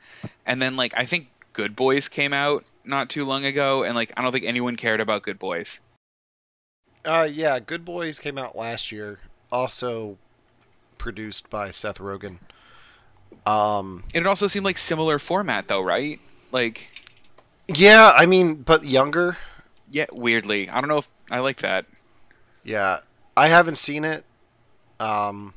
and 0.44 0.60
then 0.60 0.76
like 0.76 0.94
I 0.96 1.04
think 1.04 1.28
Good 1.52 1.76
Boys 1.76 2.08
came 2.08 2.32
out 2.32 2.64
not 2.84 3.08
too 3.10 3.24
long 3.24 3.44
ago 3.44 3.84
and 3.84 3.94
like 3.94 4.12
I 4.16 4.22
don't 4.22 4.32
think 4.32 4.46
anyone 4.46 4.74
cared 4.74 5.00
about 5.00 5.22
Good 5.22 5.38
Boys. 5.38 5.78
Uh, 7.04 7.28
yeah, 7.30 7.58
Good 7.58 7.84
Boys 7.84 8.20
came 8.20 8.38
out 8.38 8.56
last 8.56 8.92
year. 8.92 9.18
Also 9.50 10.18
produced 10.98 11.50
by 11.50 11.70
Seth 11.70 11.98
Rogen. 11.98 12.38
Um, 13.44 14.04
And 14.14 14.24
it 14.24 14.26
also 14.26 14.46
seemed 14.46 14.64
like 14.64 14.78
similar 14.78 15.18
format 15.18 15.68
though, 15.68 15.80
right? 15.82 16.20
Like 16.52 16.88
yeah, 17.68 18.12
I 18.14 18.26
mean, 18.26 18.56
but 18.56 18.84
younger. 18.84 19.36
yeah, 19.90 20.06
weirdly. 20.12 20.68
I 20.68 20.80
don't 20.80 20.88
know 20.88 20.98
if 20.98 21.08
I 21.30 21.40
like 21.40 21.60
that. 21.60 21.86
Yeah, 22.64 22.98
I 23.36 23.48
haven't 23.48 23.78
seen 23.78 24.04
it. 24.04 24.24
Um, 25.00 25.54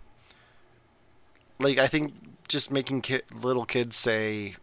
like 1.60 1.77
I 1.77 1.88
think 1.88 2.13
just 2.47 2.71
making 2.71 3.01
ki- 3.01 3.21
little 3.34 3.65
kids 3.65 3.95
say 3.95 4.55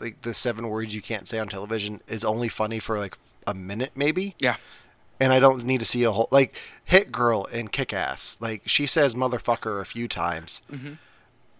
like 0.00 0.22
the 0.22 0.32
seven 0.34 0.68
words 0.68 0.94
you 0.94 1.02
can't 1.02 1.26
say 1.26 1.38
on 1.38 1.48
television 1.48 2.00
is 2.08 2.24
only 2.24 2.48
funny 2.48 2.78
for 2.78 2.98
like 2.98 3.18
a 3.46 3.54
minute, 3.54 3.92
maybe. 3.96 4.34
Yeah. 4.38 4.56
And 5.20 5.32
I 5.34 5.38
don't 5.38 5.64
need 5.64 5.80
to 5.80 5.84
see 5.86 6.02
a 6.04 6.10
whole 6.12 6.28
like 6.30 6.56
Hit 6.84 7.12
Girl 7.12 7.44
in 7.44 7.68
Kick 7.68 7.92
Ass. 7.92 8.38
Like 8.40 8.62
she 8.66 8.86
says 8.86 9.14
motherfucker 9.14 9.80
a 9.80 9.84
few 9.84 10.08
times, 10.08 10.62
Mhm. 10.72 10.96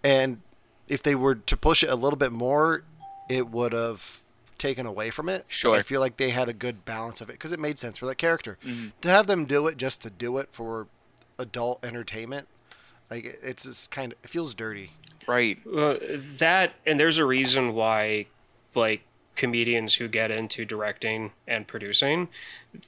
and 0.02 0.40
if 0.88 1.02
they 1.02 1.14
were 1.14 1.34
to 1.36 1.56
push 1.56 1.82
it 1.82 1.90
a 1.90 1.94
little 1.94 2.16
bit 2.16 2.32
more, 2.32 2.82
it 3.28 3.48
would 3.48 3.72
have 3.72 4.22
taken 4.58 4.86
away 4.86 5.10
from 5.10 5.28
it. 5.28 5.42
But 5.46 5.52
Sure. 5.52 5.76
I 5.76 5.82
feel 5.82 6.00
like 6.00 6.16
they 6.16 6.30
had 6.30 6.48
a 6.48 6.52
good 6.52 6.84
balance 6.84 7.20
of 7.20 7.28
it 7.30 7.34
because 7.34 7.52
it 7.52 7.60
made 7.60 7.78
sense 7.78 7.98
for 7.98 8.06
that 8.06 8.16
character. 8.16 8.58
Mhm. 8.64 8.92
To 9.02 9.08
have 9.10 9.26
them 9.26 9.44
do 9.44 9.66
it 9.68 9.76
just 9.76 10.02
to 10.02 10.10
do 10.10 10.38
it 10.38 10.48
for 10.52 10.86
adult 11.38 11.84
entertainment, 11.84 12.48
like 13.10 13.24
it's 13.42 13.62
just 13.64 13.90
kind 13.90 14.12
of 14.12 14.18
it 14.24 14.28
feels 14.30 14.54
dirty. 14.54 14.92
Right. 15.26 15.58
Uh, 15.66 15.96
that 16.38 16.74
and 16.86 16.98
there's 16.98 17.18
a 17.18 17.24
reason 17.24 17.74
why 17.74 18.26
like 18.74 19.02
comedians 19.40 19.94
who 19.94 20.06
get 20.06 20.30
into 20.30 20.66
directing 20.66 21.32
and 21.48 21.66
producing 21.66 22.28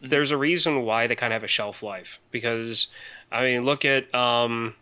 there's 0.03 0.31
a 0.31 0.37
reason 0.37 0.83
why 0.83 1.07
they 1.07 1.17
kind 1.17 1.33
of 1.33 1.37
have 1.37 1.45
a 1.45 1.49
shelf 1.49 1.83
life 1.83 2.21
because 2.31 2.89
i 3.33 3.43
mean 3.43 3.65
look 3.65 3.85
at 3.87 4.15
um 4.15 4.75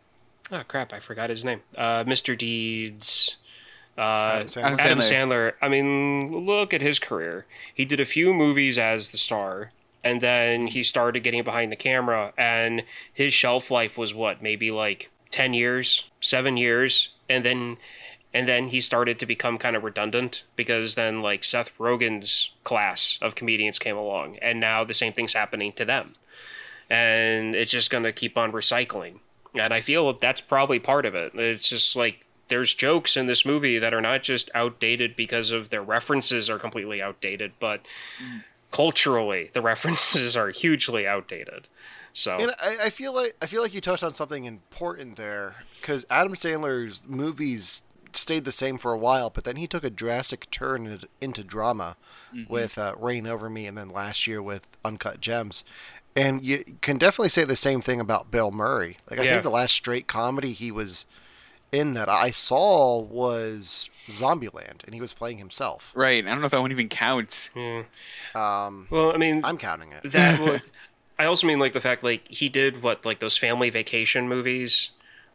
oh 0.50 0.62
crap 0.66 0.92
i 0.92 0.98
forgot 0.98 1.30
his 1.30 1.44
name 1.44 1.60
uh 1.76 2.02
mr 2.02 2.36
deeds 2.36 3.36
uh 3.96 4.00
Adam 4.00 4.46
Sandler. 4.46 4.62
Adam 4.62 4.78
Adam 4.78 4.98
Sandler. 4.98 5.02
Sandler. 5.02 5.52
I 5.60 5.68
mean, 5.68 6.46
look 6.46 6.72
at 6.72 6.80
his 6.80 6.98
career. 6.98 7.44
He 7.74 7.84
did 7.84 8.00
a 8.00 8.06
few 8.06 8.32
movies 8.32 8.78
as 8.78 9.08
the 9.08 9.18
star, 9.18 9.72
and 10.02 10.22
then 10.22 10.68
he 10.68 10.82
started 10.82 11.22
getting 11.22 11.42
behind 11.42 11.70
the 11.70 11.76
camera, 11.76 12.32
and 12.38 12.84
his 13.12 13.34
shelf 13.34 13.70
life 13.70 13.98
was 13.98 14.14
what, 14.14 14.40
maybe 14.40 14.70
like 14.70 15.10
ten 15.30 15.52
years, 15.52 16.08
seven 16.20 16.56
years, 16.56 17.10
and 17.28 17.44
then 17.44 17.76
and 18.32 18.48
then 18.48 18.68
he 18.68 18.80
started 18.80 19.18
to 19.18 19.26
become 19.26 19.58
kind 19.58 19.74
of 19.76 19.84
redundant 19.84 20.44
because 20.56 20.94
then 20.94 21.22
like 21.22 21.44
Seth 21.44 21.76
Rogen's 21.78 22.50
class 22.64 23.18
of 23.20 23.34
comedians 23.34 23.78
came 23.78 23.96
along, 23.96 24.36
and 24.38 24.60
now 24.60 24.84
the 24.84 24.94
same 24.94 25.12
thing's 25.12 25.34
happening 25.34 25.72
to 25.72 25.84
them, 25.84 26.14
and 26.88 27.54
it's 27.54 27.72
just 27.72 27.90
going 27.90 28.04
to 28.04 28.12
keep 28.12 28.36
on 28.36 28.52
recycling. 28.52 29.16
And 29.54 29.74
I 29.74 29.80
feel 29.80 30.12
that's 30.12 30.40
probably 30.40 30.78
part 30.78 31.04
of 31.06 31.14
it. 31.14 31.34
It's 31.34 31.68
just 31.68 31.96
like 31.96 32.24
there's 32.48 32.74
jokes 32.74 33.16
in 33.16 33.26
this 33.26 33.44
movie 33.46 33.78
that 33.78 33.94
are 33.94 34.00
not 34.00 34.22
just 34.22 34.50
outdated 34.54 35.16
because 35.16 35.50
of 35.50 35.70
their 35.70 35.82
references 35.82 36.50
are 36.50 36.58
completely 36.58 37.00
outdated, 37.00 37.52
but 37.58 37.80
culturally 38.70 39.50
the 39.52 39.62
references 39.62 40.36
are 40.36 40.50
hugely 40.50 41.06
outdated. 41.06 41.66
So 42.12 42.36
And 42.38 42.52
I, 42.60 42.76
I 42.86 42.90
feel 42.90 43.12
like 43.14 43.36
I 43.40 43.46
feel 43.46 43.62
like 43.62 43.72
you 43.72 43.80
touched 43.80 44.02
on 44.02 44.12
something 44.12 44.44
important 44.44 45.16
there 45.16 45.56
because 45.80 46.04
Adam 46.10 46.34
Sandler's 46.34 47.06
movies 47.08 47.82
stayed 48.16 48.44
the 48.44 48.52
same 48.52 48.78
for 48.78 48.92
a 48.92 48.98
while, 48.98 49.30
but 49.30 49.44
then 49.44 49.56
he 49.56 49.66
took 49.66 49.84
a 49.84 49.90
drastic 49.90 50.50
turn 50.50 50.86
into, 50.86 51.08
into 51.20 51.42
drama 51.44 51.96
with 52.48 52.78
uh, 52.78 52.94
Reign 52.98 53.26
Over 53.26 53.48
Me, 53.50 53.66
and 53.66 53.76
then 53.76 53.90
last 53.90 54.26
year 54.26 54.40
with 54.42 54.66
Uncut 54.84 55.20
Gems. 55.20 55.64
And 56.16 56.44
you 56.44 56.64
can 56.80 56.98
definitely 56.98 57.28
say 57.28 57.44
the 57.44 57.54
same 57.56 57.80
thing 57.80 58.00
about 58.00 58.30
Bill 58.30 58.50
Murray. 58.50 58.96
Like 59.10 59.20
I 59.20 59.24
Yeah. 59.24 59.30
think 59.32 59.42
the 59.44 59.50
last 59.50 59.72
straight 59.72 60.06
comedy 60.06 60.52
he 60.52 60.70
was 60.72 61.06
in 61.72 61.94
that 61.94 62.08
I 62.08 62.32
saw 62.32 63.00
was 63.00 63.88
Zombieland, 64.08 64.82
and 64.84 64.92
he 64.92 65.00
was 65.00 65.12
playing 65.12 65.38
himself. 65.38 65.92
Right. 65.94 66.24
I 66.24 66.28
don't 66.28 66.40
know 66.40 66.46
if 66.46 66.50
that 66.52 66.60
one 66.60 66.72
even 66.72 66.88
counts. 66.88 67.50
yeah. 67.54 67.82
Um, 68.34 68.88
well, 68.90 69.12
I 69.12 69.18
mean 69.18 69.40
I'm 69.44 69.56
counting 69.56 69.92
it. 69.92 70.10
that. 70.12 70.40
well, 70.40 70.58
I 71.18 71.26
also 71.26 71.46
mean 71.46 71.58
like 71.60 71.74
the 71.74 71.80
fact 71.80 72.02
like 72.02 72.26
he 72.28 72.48
did 72.48 72.82
what 72.82 73.04
like 73.04 73.20
those 73.20 73.36
family 73.36 73.70
vacation 73.70 74.28
movies 74.28 74.90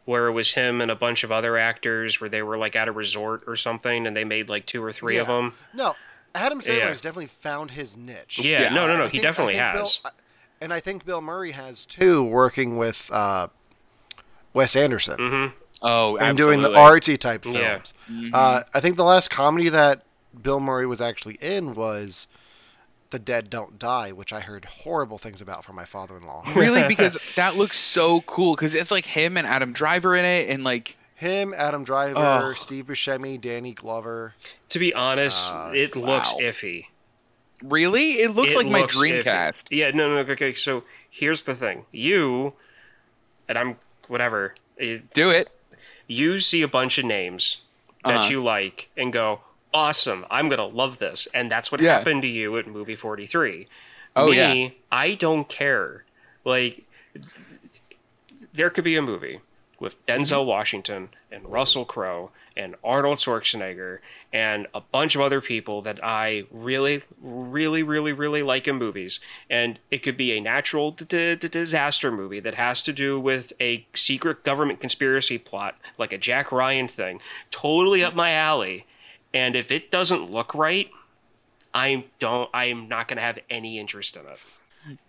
where 0.06 0.26
it 0.28 0.32
was 0.32 0.52
him 0.52 0.80
and 0.80 0.90
a 0.90 0.96
bunch 0.96 1.22
of 1.24 1.30
other 1.30 1.58
actors 1.58 2.20
where 2.20 2.30
they 2.30 2.40
were 2.42 2.56
like 2.56 2.74
at 2.74 2.88
a 2.88 2.92
resort 2.92 3.42
or 3.46 3.54
something 3.56 4.06
and 4.06 4.16
they 4.16 4.24
made 4.24 4.48
like 4.48 4.64
two 4.64 4.82
or 4.82 4.92
three 4.92 5.18
of 5.18 5.26
them. 5.26 5.52
No, 5.74 5.94
Adam 6.34 6.60
Sandler 6.60 6.78
Yeah. 6.78 6.88
has 6.88 7.00
definitely 7.02 7.26
found 7.26 7.72
his 7.72 7.96
niche. 7.96 8.38
Yeah, 8.38 8.62
Yeah, 8.62 8.68
no, 8.70 8.86
no, 8.86 8.96
no, 8.96 9.02
I 9.04 9.06
he 9.08 9.10
think- 9.18 9.22
definitely 9.24 9.56
has. 9.56 9.98
Bill, 9.98 10.12
and 10.62 10.72
I 10.72 10.80
think 10.80 11.04
Bill 11.04 11.20
Murray 11.20 11.52
has 11.52 11.84
too, 11.84 12.22
working 12.22 12.76
with 12.78 13.10
uh, 13.12 13.48
Wes 14.54 14.74
Anderson 14.76 15.18
Mhm. 15.18 15.52
Oh, 15.82 16.16
and 16.16 16.38
doing 16.38 16.62
the 16.62 16.70
artsy 16.70 17.18
type 17.18 17.44
Yeah. 17.44 17.52
films. 17.80 17.92
Uh, 18.32 18.62
I 18.72 18.80
think 18.80 18.96
the 18.96 19.04
last 19.04 19.28
comedy 19.28 19.68
that 19.68 20.02
Bill 20.40 20.60
Murray 20.60 20.86
was 20.86 21.00
actually 21.02 21.34
in 21.42 21.74
was 21.74 22.28
The 23.10 23.18
Dead 23.18 23.48
Don't 23.50 23.78
Die, 23.78 24.12
which 24.12 24.32
I 24.32 24.40
heard 24.40 24.64
horrible 24.64 25.18
things 25.18 25.40
about 25.40 25.64
from 25.64 25.76
my 25.76 25.84
father-in-law. 25.84 26.44
really 26.56 26.82
because 26.88 27.18
that 27.36 27.56
looks 27.56 27.76
so 27.78 28.20
cool 28.22 28.54
because 28.54 28.74
it's 28.74 28.90
like 28.90 29.06
him 29.06 29.36
and 29.36 29.46
Adam 29.46 29.72
Driver 29.72 30.16
in 30.16 30.24
it 30.24 30.48
and 30.50 30.64
like 30.64 30.96
Him, 31.14 31.54
Adam 31.56 31.82
Driver, 31.84 32.18
Oh. 32.18 32.54
Steve 32.56 32.86
Buscemi, 32.86 33.40
Danny 33.40 33.72
Glover. 33.72 34.34
To 34.70 34.78
be 34.78 34.92
honest, 34.92 35.50
Uh, 35.50 35.70
it 35.74 35.96
looks 35.96 36.32
wow. 36.32 36.38
iffy. 36.40 36.86
really 37.62 38.12
it 38.14 38.32
looks 38.32 38.54
It 38.54 38.58
like 38.58 38.66
my 38.66 38.80
looks 38.80 38.96
iffy. 38.98 39.22
Dreamcast. 39.22 39.68
Yeah, 39.70 39.90
no, 39.92 40.08
no, 40.22 40.30
okay. 40.32 40.52
So 40.54 40.84
here's 41.08 41.44
the 41.44 41.54
thing: 41.54 41.86
you 41.92 42.52
and 43.48 43.56
I'm 43.56 43.76
whatever. 44.08 44.52
it- 44.76 45.12
Do 45.14 45.30
it. 45.30 45.48
You 46.06 46.38
see 46.38 46.60
a 46.62 46.68
bunch 46.68 46.98
of 46.98 47.04
names 47.06 47.62
that 48.04 48.16
Uh-huh. 48.18 48.28
you 48.30 48.42
like 48.44 48.90
and 48.96 49.12
go, 49.12 49.40
"Awesome! 49.76 50.24
I'm 50.30 50.48
gonna 50.48 50.66
love 50.66 50.98
this." 50.98 51.28
And 51.34 51.50
that's 51.50 51.70
what 51.70 51.80
Yeah. 51.80 51.98
happened 51.98 52.22
to 52.22 52.28
you 52.28 52.56
at 52.58 52.66
movie 52.66 52.96
43. 52.96 53.66
Oh, 54.14 54.30
Me, 54.30 54.36
yeah. 54.64 54.68
I 54.90 55.14
don't 55.14 55.48
care. 55.48 56.04
Like, 56.44 56.84
there 58.54 58.70
could 58.70 58.84
be 58.84 58.96
a 58.96 59.02
movie 59.02 59.40
with 59.78 60.04
Denzel 60.06 60.40
Mm-hmm. 60.40 60.48
Washington 60.48 61.08
and 61.30 61.46
Russell 61.52 61.84
Crowe 61.84 62.30
and 62.56 62.74
Arnold 62.82 63.18
Schwarzenegger 63.18 63.98
and 64.32 64.66
a 64.74 64.80
bunch 64.80 65.14
of 65.14 65.20
other 65.20 65.42
people 65.42 65.82
that 65.82 66.02
I 66.02 66.44
really, 66.50 67.02
really, 67.20 67.82
really, 67.82 68.12
really 68.14 68.42
like 68.42 68.66
in 68.66 68.76
movies. 68.76 69.20
And 69.50 69.78
it 69.90 69.98
could 70.02 70.16
be 70.16 70.32
a 70.32 70.40
natural 70.40 70.92
d- 70.92 71.04
d- 71.04 71.36
d- 71.36 71.48
disaster 71.48 72.10
movie 72.10 72.40
that 72.40 72.54
has 72.54 72.80
to 72.84 72.94
do 72.94 73.20
with 73.20 73.52
a 73.60 73.86
secret 73.92 74.42
government 74.44 74.80
conspiracy 74.80 75.36
plot, 75.36 75.76
like 75.98 76.14
a 76.14 76.18
Jack 76.18 76.50
Ryan 76.50 76.88
thing. 76.88 77.20
Totally 77.50 78.02
up 78.02 78.14
my 78.14 78.30
alley. 78.32 78.86
And 79.36 79.54
if 79.54 79.70
it 79.70 79.90
doesn't 79.90 80.30
look 80.30 80.54
right, 80.54 80.90
I 81.74 82.06
don't. 82.18 82.48
I 82.54 82.64
am 82.66 82.88
not 82.88 83.06
going 83.06 83.18
to 83.18 83.22
have 83.22 83.38
any 83.50 83.78
interest 83.78 84.16
in 84.16 84.22
it. 84.22 84.38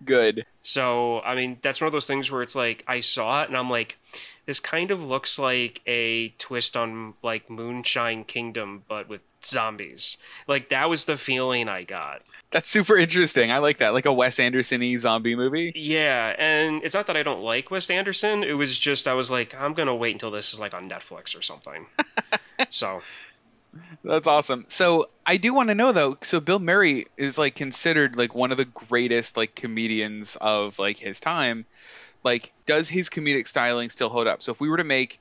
Good. 0.04 0.46
So, 0.64 1.22
I 1.22 1.34
mean, 1.34 1.60
that's 1.62 1.80
one 1.80 1.86
of 1.86 1.94
those 1.94 2.08
things 2.08 2.30
where 2.30 2.42
it's 2.42 2.54
like 2.54 2.84
I 2.90 3.00
saw 3.00 3.44
it 3.44 3.48
and 3.48 3.58
I'm 3.58 3.70
like, 3.70 3.98
this 4.46 4.60
kind 4.60 4.92
of 4.92 5.08
looks 5.08 5.40
like 5.40 5.82
a 5.88 6.30
twist 6.40 6.76
on 6.76 7.14
like 7.24 7.50
Moonshine 7.50 8.26
Kingdom, 8.26 8.84
but 8.90 9.08
with 9.08 9.22
zombies. 9.46 10.18
Like 10.46 10.68
that 10.70 10.90
was 10.90 11.06
the 11.06 11.16
feeling 11.16 11.70
I 11.70 11.84
got. 11.84 12.22
That's 12.52 12.68
super 12.68 12.98
interesting. 12.98 13.50
I 13.50 13.60
like 13.60 13.78
that. 13.78 13.94
Like 13.94 14.06
a 14.06 14.12
Wes 14.12 14.40
Anderson-y 14.40 14.98
zombie 14.98 15.38
movie. 15.38 15.72
Yeah, 15.74 16.36
and 16.38 16.84
it's 16.84 16.94
not 16.94 17.08
that 17.08 17.16
I 17.16 17.24
don't 17.24 17.42
like 17.42 17.72
Wes 17.72 17.90
Anderson. 17.90 18.44
It 18.44 18.54
was 18.54 18.78
just 18.78 19.08
I 19.08 19.14
was 19.14 19.32
like, 19.32 19.56
I'm 19.56 19.74
gonna 19.74 19.96
wait 19.96 20.12
until 20.12 20.32
this 20.32 20.54
is 20.54 20.60
like 20.60 20.74
on 20.74 20.90
Netflix 20.90 21.38
or 21.38 21.42
something. 21.42 21.86
so 22.70 23.02
That's 24.04 24.28
awesome. 24.28 24.66
So 24.68 25.10
I 25.26 25.38
do 25.38 25.54
want 25.54 25.70
to 25.70 25.76
know 25.76 25.92
though. 25.92 26.18
So 26.22 26.40
Bill 26.40 26.60
Murray 26.60 27.08
is 27.18 27.38
like 27.38 27.56
considered 27.56 28.16
like 28.16 28.36
one 28.36 28.52
of 28.52 28.58
the 28.58 28.66
greatest 28.66 29.38
like 29.38 29.56
comedians 29.56 30.38
of 30.40 30.80
like 30.80 30.98
his 30.98 31.20
time. 31.20 31.66
Like, 32.24 32.52
does 32.66 32.90
his 32.90 33.10
comedic 33.10 33.48
styling 33.48 33.90
still 33.90 34.10
hold 34.10 34.28
up? 34.28 34.42
So 34.42 34.52
if 34.52 34.60
we 34.60 34.70
were 34.70 34.78
to 34.78 34.84
make, 34.84 35.20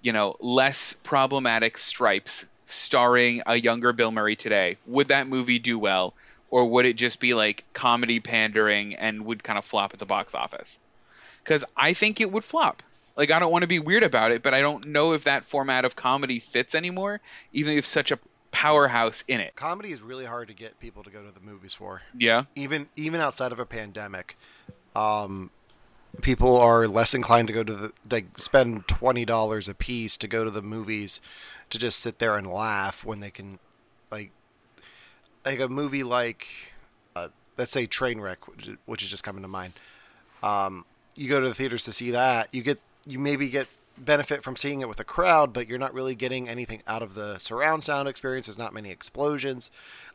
you 0.00 0.12
know, 0.12 0.36
less 0.40 0.94
problematic 1.02 1.76
Stripes 1.76 2.46
starring 2.64 3.42
a 3.46 3.56
younger 3.56 3.92
Bill 3.92 4.10
Murray 4.10 4.36
today, 4.36 4.78
would 4.86 5.08
that 5.08 5.26
movie 5.26 5.58
do 5.58 5.78
well, 5.78 6.14
or 6.50 6.64
would 6.66 6.86
it 6.86 6.94
just 6.94 7.20
be 7.20 7.34
like 7.34 7.64
comedy 7.72 8.20
pandering 8.20 8.94
and 8.94 9.26
would 9.26 9.42
kind 9.42 9.58
of 9.58 9.64
flop 9.64 9.92
at 9.92 9.98
the 9.98 10.06
box 10.06 10.34
office? 10.34 10.78
Because 11.42 11.64
I 11.76 11.92
think 11.92 12.20
it 12.20 12.30
would 12.30 12.44
flop. 12.44 12.82
Like 13.16 13.30
I 13.30 13.38
don't 13.38 13.50
want 13.52 13.62
to 13.62 13.68
be 13.68 13.78
weird 13.78 14.02
about 14.02 14.30
it, 14.30 14.42
but 14.42 14.52
I 14.54 14.60
don't 14.60 14.88
know 14.88 15.12
if 15.14 15.24
that 15.24 15.44
format 15.44 15.84
of 15.84 15.96
comedy 15.96 16.38
fits 16.38 16.74
anymore, 16.74 17.20
even 17.52 17.76
if 17.78 17.86
such 17.86 18.12
a 18.12 18.18
powerhouse 18.50 19.24
in 19.28 19.40
it. 19.40 19.54
Comedy 19.56 19.90
is 19.92 20.02
really 20.02 20.24
hard 20.24 20.48
to 20.48 20.54
get 20.54 20.78
people 20.80 21.02
to 21.04 21.10
go 21.10 21.22
to 21.24 21.32
the 21.32 21.40
movies 21.40 21.74
for. 21.74 22.02
Yeah. 22.16 22.44
Even 22.54 22.88
even 22.96 23.20
outside 23.20 23.52
of 23.52 23.58
a 23.58 23.66
pandemic, 23.66 24.36
um, 24.94 25.50
people 26.20 26.56
are 26.58 26.86
less 26.86 27.14
inclined 27.14 27.48
to 27.48 27.54
go 27.54 27.62
to 27.64 27.74
the 27.74 27.92
like 28.10 28.38
spend 28.38 28.86
twenty 28.88 29.24
dollars 29.24 29.68
a 29.68 29.74
piece 29.74 30.16
to 30.18 30.28
go 30.28 30.44
to 30.44 30.50
the 30.50 30.62
movies 30.62 31.20
to 31.70 31.78
just 31.78 32.00
sit 32.00 32.18
there 32.18 32.36
and 32.36 32.46
laugh 32.46 33.04
when 33.04 33.20
they 33.20 33.30
can 33.30 33.58
like 34.10 34.30
like 35.44 35.60
a 35.60 35.68
movie 35.68 36.02
like 36.02 36.46
uh, 37.14 37.28
let's 37.56 37.72
say 37.72 37.86
Trainwreck, 37.86 38.36
which, 38.46 38.68
is- 38.68 38.76
which 38.86 39.02
is 39.02 39.10
just 39.10 39.24
coming 39.24 39.42
to 39.42 39.48
mind. 39.48 39.72
Um, 40.42 40.84
you 41.14 41.28
go 41.30 41.40
to 41.40 41.48
the 41.48 41.54
theaters 41.54 41.84
to 41.84 41.92
see 41.92 42.10
that, 42.10 42.48
you 42.52 42.62
get 42.62 42.78
you 43.06 43.18
maybe 43.18 43.48
get 43.48 43.68
benefit 43.98 44.42
from 44.42 44.56
seeing 44.56 44.82
it 44.82 44.88
with 44.88 45.00
a 45.00 45.04
crowd, 45.04 45.52
but 45.52 45.68
you're 45.68 45.78
not 45.78 45.94
really 45.94 46.14
getting 46.14 46.48
anything 46.48 46.82
out 46.86 47.02
of 47.02 47.14
the 47.14 47.38
surround 47.38 47.82
sound 47.84 48.08
experience. 48.08 48.46
There's 48.46 48.58
not 48.58 48.74
many 48.74 48.90
explosions. 48.90 49.70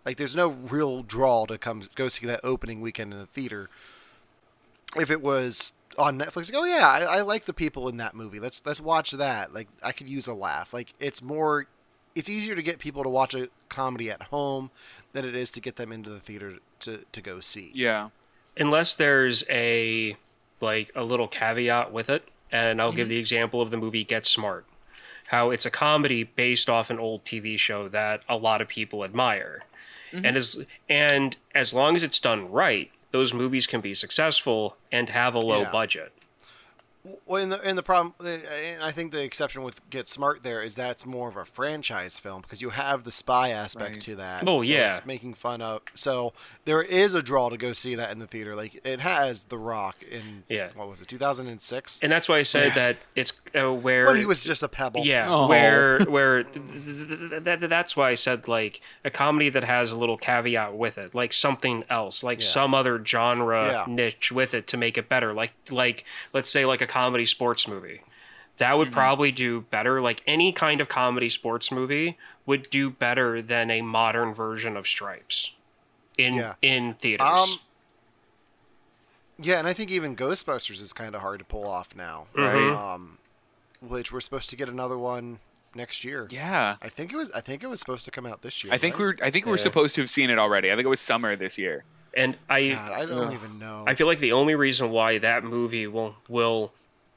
Like 0.06 0.18
there's 0.18 0.36
no 0.36 0.50
real 0.50 1.02
draw 1.04 1.46
to 1.48 1.58
come 1.58 1.84
go 1.96 2.08
see 2.08 2.28
that 2.28 2.42
opening 2.44 2.82
weekend 2.82 3.14
in 3.14 3.20
the 3.20 3.26
theater. 3.26 3.70
If 4.96 5.10
it 5.10 5.22
was 5.22 5.72
on 5.98 6.18
Netflix, 6.20 6.52
like, 6.52 6.62
oh 6.62 6.66
yeah, 6.66 6.88
I, 6.88 7.00
I 7.18 7.22
like 7.22 7.46
the 7.46 7.54
people 7.54 7.88
in 7.90 7.98
that 7.98 8.14
movie. 8.14 8.40
Let's 8.40 8.64
let's 8.66 8.82
watch 8.82 9.12
that. 9.12 9.54
Like 9.54 9.68
I 9.82 9.92
could 9.94 10.08
use 10.10 10.28
a 10.28 10.34
laugh. 10.34 10.74
Like 10.74 10.94
it's 11.00 11.22
more, 11.24 11.68
it's 12.14 12.30
easier 12.30 12.56
to 12.56 12.62
get 12.64 12.78
people 12.78 13.04
to 13.04 13.10
watch 13.10 13.34
a 13.34 13.50
comedy 13.70 14.12
at 14.12 14.24
home 14.24 14.70
than 15.14 15.26
it 15.26 15.36
is 15.36 15.50
to 15.52 15.62
get 15.62 15.78
them 15.78 15.92
into 15.92 16.10
the 16.10 16.20
theater 16.20 16.58
to 16.82 17.06
to 17.12 17.22
go 17.22 17.40
see. 17.40 17.72
Yeah. 17.74 18.10
unless 18.58 18.94
there's 18.96 19.44
a 19.50 20.18
like 20.60 20.92
a 20.96 21.04
little 21.04 21.28
caveat 21.28 21.92
with 21.92 22.10
it 22.10 22.28
and 22.52 22.82
i'll 22.82 22.92
give 22.92 23.06
mm-hmm. 23.06 23.10
the 23.12 23.18
example 23.18 23.62
of 23.62 23.70
the 23.70 23.78
movie 23.78 24.04
get 24.04 24.26
smart 24.26 24.66
how 25.32 25.50
it's 25.50 25.66
a 25.66 25.72
comedy 25.72 26.24
based 26.24 26.70
off 26.70 26.90
an 26.90 27.00
old 27.00 27.24
tv 27.24 27.58
show 27.58 27.88
that 27.88 28.22
a 28.28 28.36
lot 28.36 28.62
of 28.62 28.68
people 28.68 29.06
admire. 29.06 29.64
Mm-hmm. 30.12 30.26
And 30.26 30.36
as 30.36 30.66
and 30.90 31.38
as 31.56 31.74
long 31.74 31.96
as 31.96 32.04
it's 32.04 32.20
done 32.20 32.52
right 32.52 32.92
those 33.12 33.34
movies 33.34 33.66
can 33.66 33.80
be 33.80 33.94
successful 33.94 34.76
and 34.92 35.10
have 35.10 35.34
a 35.34 35.40
low 35.40 35.62
Yeah. 35.62 35.72
budget 35.72 36.12
Well, 37.26 37.42
and 37.42 37.52
the 37.52 37.60
and 37.62 37.76
the 37.78 37.82
problem, 37.84 38.14
and 38.24 38.84
I 38.84 38.92
think 38.92 39.12
the 39.12 39.24
exception 39.24 39.64
with 39.64 39.88
Get 39.90 40.08
Smart 40.08 40.44
there 40.44 40.62
is 40.62 40.76
that's 40.76 41.04
more 41.06 41.30
of 41.30 41.36
a 41.36 41.46
franchise 41.46 42.20
film 42.20 42.42
because 42.42 42.62
you 42.62 42.70
have 42.70 43.06
the 43.06 43.12
spy 43.12 43.50
aspect 43.50 43.92
Right. 43.94 44.02
to 44.02 44.16
that. 44.18 44.44
Oh, 44.46 44.62
so 44.62 44.68
yeah. 44.68 44.88
it's 44.96 45.04
making 45.06 45.34
fun 45.34 45.62
of. 45.64 45.82
So 45.96 46.34
there 46.66 46.84
is 46.84 47.16
a 47.16 47.22
draw 47.24 47.50
to 47.50 47.58
go 47.58 47.74
see 47.74 47.96
that 47.96 48.12
in 48.12 48.20
the 48.20 48.28
theater. 48.28 48.56
Like 48.56 48.86
it 48.86 49.00
has 49.00 49.46
The 49.46 49.58
Rock 49.58 50.04
in 50.04 50.44
Yeah. 50.48 50.70
what 50.76 50.90
was 50.90 51.02
it, 51.02 51.08
2006, 51.08 52.02
and 52.04 52.12
that's 52.12 52.30
why 52.30 52.38
i 52.38 52.44
said 52.44 52.68
Yeah. 52.70 52.76
that 52.76 52.98
it's 53.16 53.34
uh, 53.60 53.74
where 53.74 54.06
when 54.06 54.18
he 54.18 54.26
was 54.26 54.44
just 54.44 54.62
a 54.62 54.68
pebble. 54.68 55.02
Yeah, 55.04 55.26
Oh. 55.28 55.48
where 55.48 56.00
where 56.06 56.44
th- 56.44 56.54
th- 56.54 57.44
th- 57.44 57.44
th- 57.60 57.70
that's 57.70 57.98
why 57.98 58.12
I 58.12 58.16
said 58.16 58.48
like 58.48 58.80
a 59.04 59.10
comedy 59.10 59.50
that 59.50 59.64
has 59.64 59.92
a 59.92 59.96
little 59.98 60.18
caveat 60.18 60.76
with 60.76 61.00
it, 61.00 61.16
like 61.16 61.34
something 61.34 61.84
else, 61.90 62.24
like 62.24 62.42
Yeah. 62.42 62.48
some 62.48 62.76
other 62.76 63.04
genre 63.04 63.66
Yeah. 63.66 63.86
niche 63.88 64.32
with 64.32 64.54
it 64.54 64.68
to 64.68 64.78
make 64.78 64.98
it 65.00 65.10
better. 65.10 65.34
Like 65.34 65.54
like 65.72 66.06
let's 66.34 66.50
say 66.50 66.66
like 66.66 66.82
a 66.82 66.88
comedy 66.92 67.26
sports 67.26 67.68
movie. 67.68 68.02
That 68.58 68.78
would 68.78 68.92
probably 68.92 69.32
do 69.32 69.62
better. 69.72 70.02
Like 70.02 70.22
any 70.28 70.52
kind 70.52 70.82
of 70.82 70.90
comedy 70.90 71.30
sports 71.30 71.72
movie 71.72 72.18
would 72.46 72.70
do 72.70 72.90
better 72.92 73.42
than 73.42 73.72
a 73.72 73.82
modern 73.82 74.34
version 74.34 74.78
of 74.78 74.86
Stripes 74.88 75.52
in 76.18 76.36
Yeah. 76.36 76.54
in 76.62 76.94
theaters. 76.96 77.26
Um, 77.28 77.60
Yeah, 79.40 79.58
and 79.58 79.68
I 79.68 79.74
think 79.74 79.90
even 79.90 80.16
Ghostbusters 80.16 80.82
is 80.82 80.94
kind 80.94 81.16
of 81.16 81.22
hard 81.22 81.40
to 81.40 81.46
pull 81.46 81.68
off 81.68 81.96
now. 81.96 82.28
Mhm. 82.36 82.76
Um, 82.78 83.18
which 83.80 84.12
we're 84.12 84.20
supposed 84.20 84.50
to 84.52 84.56
get 84.56 84.70
another 84.70 84.98
one 84.98 85.40
next 85.74 86.04
year. 86.04 86.28
Yeah. 86.30 86.76
I 86.82 86.90
think 86.90 87.12
it 87.12 87.16
was. 87.16 87.32
I 87.32 87.42
think 87.42 87.64
it 87.64 87.68
was 87.68 87.80
supposed 87.80 88.06
to 88.06 88.12
come 88.12 88.28
out 88.28 88.44
this 88.44 88.64
year. 88.64 88.72
I 88.74 88.78
think 88.78 88.96
right? 89.00 89.18
we're 89.20 89.26
I 89.26 89.32
think 89.32 89.48
we're 89.48 89.58
supposed 89.58 89.96
to 89.96 90.02
have 90.02 90.10
seen 90.12 90.30
it 90.30 90.38
already. 90.38 90.72
I 90.72 90.76
think 90.76 90.86
it 90.86 90.90
was 90.90 91.00
summer 91.00 91.36
this 91.36 91.58
year. 91.58 91.84
and 92.14 92.38
I 92.50 92.70
God, 92.72 92.92
I 92.92 93.06
don't 93.06 93.34
even 93.34 93.58
know. 93.58 93.86
I 93.88 93.96
feel 93.96 94.06
like 94.06 94.20
the 94.20 94.34
only 94.34 94.54
reason 94.54 94.92
why 94.92 95.18
that 95.20 95.44
movie 95.46 95.88
will 95.88 96.16
will 96.28 96.72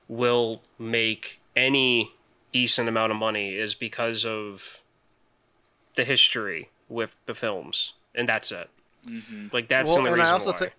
will 0.08 0.60
make 0.78 1.40
any 1.56 2.12
decent 2.52 2.88
amount 2.88 3.10
of 3.12 3.18
money 3.18 3.54
is 3.54 3.74
because 3.74 4.24
of 4.24 4.82
the 5.96 6.04
history 6.04 6.70
with 6.88 7.14
the 7.26 7.34
films, 7.34 7.92
and 8.14 8.28
that's 8.28 8.50
it. 8.52 8.68
Like 9.52 9.68
that's 9.68 9.88
the 9.90 9.94
Well, 9.94 9.98
only 9.98 10.12
and 10.12 10.20
I 10.22 10.24
reason 10.24 10.32
also 10.34 10.52
why. 10.52 10.58
think- 10.58 10.72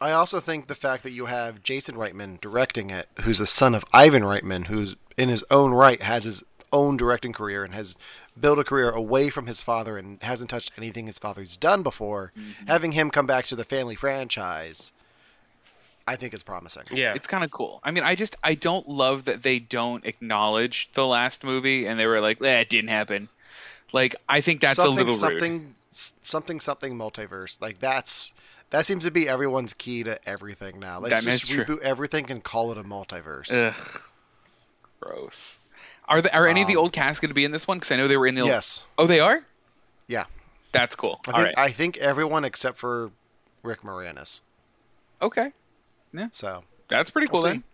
I 0.00 0.10
also 0.12 0.40
think 0.40 0.66
the 0.66 0.74
fact 0.74 1.02
that 1.04 1.12
you 1.12 1.26
have 1.26 1.62
Jason 1.62 1.94
Reitman 1.94 2.40
directing 2.40 2.90
it, 2.90 3.08
who's 3.22 3.38
the 3.38 3.46
son 3.46 3.74
of 3.74 3.84
Ivan 3.92 4.22
Reitman, 4.22 4.66
who's 4.66 4.96
in 5.16 5.28
his 5.28 5.44
own 5.50 5.70
right 5.72 6.02
has 6.02 6.24
his 6.24 6.42
own 6.72 6.96
directing 6.96 7.32
career 7.32 7.62
and 7.64 7.72
has 7.74 7.96
built 8.38 8.58
a 8.58 8.64
career 8.64 8.90
away 8.90 9.30
from 9.30 9.46
his 9.46 9.62
father 9.62 9.96
and 9.96 10.20
hasn't 10.22 10.50
touched 10.50 10.72
anything 10.76 11.06
his 11.06 11.18
father's 11.20 11.56
done 11.56 11.82
before, 11.84 12.32
Mm-hmm. 12.36 12.66
having 12.66 12.92
him 12.92 13.10
come 13.10 13.26
back 13.26 13.44
to 13.46 13.56
the 13.56 13.64
family 13.64 13.94
franchise, 13.94 14.92
I 16.06 16.16
think 16.16 16.34
is 16.34 16.42
promising. 16.42 16.82
yeah, 16.92 17.14
It's 17.14 17.26
kind 17.26 17.42
of 17.44 17.50
cool. 17.50 17.80
I 17.82 17.90
mean, 17.90 18.04
I 18.04 18.14
just 18.14 18.36
I 18.44 18.54
don't 18.54 18.86
love 18.88 19.24
that 19.24 19.42
they 19.42 19.58
don't 19.58 20.04
acknowledge 20.04 20.90
the 20.92 21.06
last 21.06 21.44
movie 21.44 21.86
and 21.86 21.98
they 21.98 22.06
were 22.06 22.20
like, 22.20 22.42
"Eh, 22.42 22.60
it 22.60 22.68
didn't 22.68 22.90
happen." 22.90 23.28
Like, 23.92 24.16
I 24.28 24.40
think 24.40 24.60
that's 24.60 24.76
something, 24.76 24.98
a 24.98 25.02
little 25.04 25.16
something, 25.16 25.52
rude. 25.60 25.74
something, 25.92 26.60
something 26.60 26.98
multiverse. 26.98 27.60
Like 27.62 27.78
that's 27.80 28.32
that 28.70 28.84
seems 28.84 29.04
to 29.04 29.10
be 29.10 29.28
everyone's 29.28 29.72
key 29.72 30.02
to 30.02 30.18
everything 30.28 30.78
now. 30.80 30.98
Let's 30.98 31.24
That 31.24 31.30
is 31.32 31.40
just 31.40 31.50
true. 31.52 31.64
reboot 31.64 31.80
everything 31.82 32.30
and 32.30 32.42
call 32.44 32.70
it 32.72 32.78
a 32.78 32.82
multiverse. 32.84 33.50
Ugh. 33.52 34.02
Gross. 35.00 35.58
Are 36.06 36.20
the, 36.20 36.34
are 36.36 36.46
any 36.46 36.60
of 36.62 36.66
the 36.68 36.74
Um, 36.76 36.80
old 36.82 36.92
cast 36.92 37.20
going 37.22 37.28
to 37.30 37.34
be 37.34 37.44
in 37.44 37.50
this 37.50 37.66
one? 37.66 37.78
Because 37.78 37.92
I 37.92 37.96
know 37.96 38.08
they 38.08 38.16
were 38.16 38.26
in 38.26 38.34
the. 38.34 38.42
old- 38.42 38.50
Yes. 38.50 38.82
Oh, 38.98 39.06
they 39.06 39.20
are. 39.20 39.42
Yeah. 40.06 40.24
That's 40.72 40.96
cool. 40.96 41.20
I 41.26 41.30
All 41.30 41.36
think 41.44 41.56
right. 41.56 41.66
I 41.66 41.70
think 41.70 41.96
everyone 41.98 42.44
except 42.44 42.78
for 42.78 43.10
Rick 43.62 43.82
Moranis. 43.82 44.40
Okay. 45.22 45.52
So 46.32 46.64
That's 46.88 47.10
pretty 47.10 47.28
cool 47.28 47.42
We'll 47.42 47.52
then. 47.52 47.64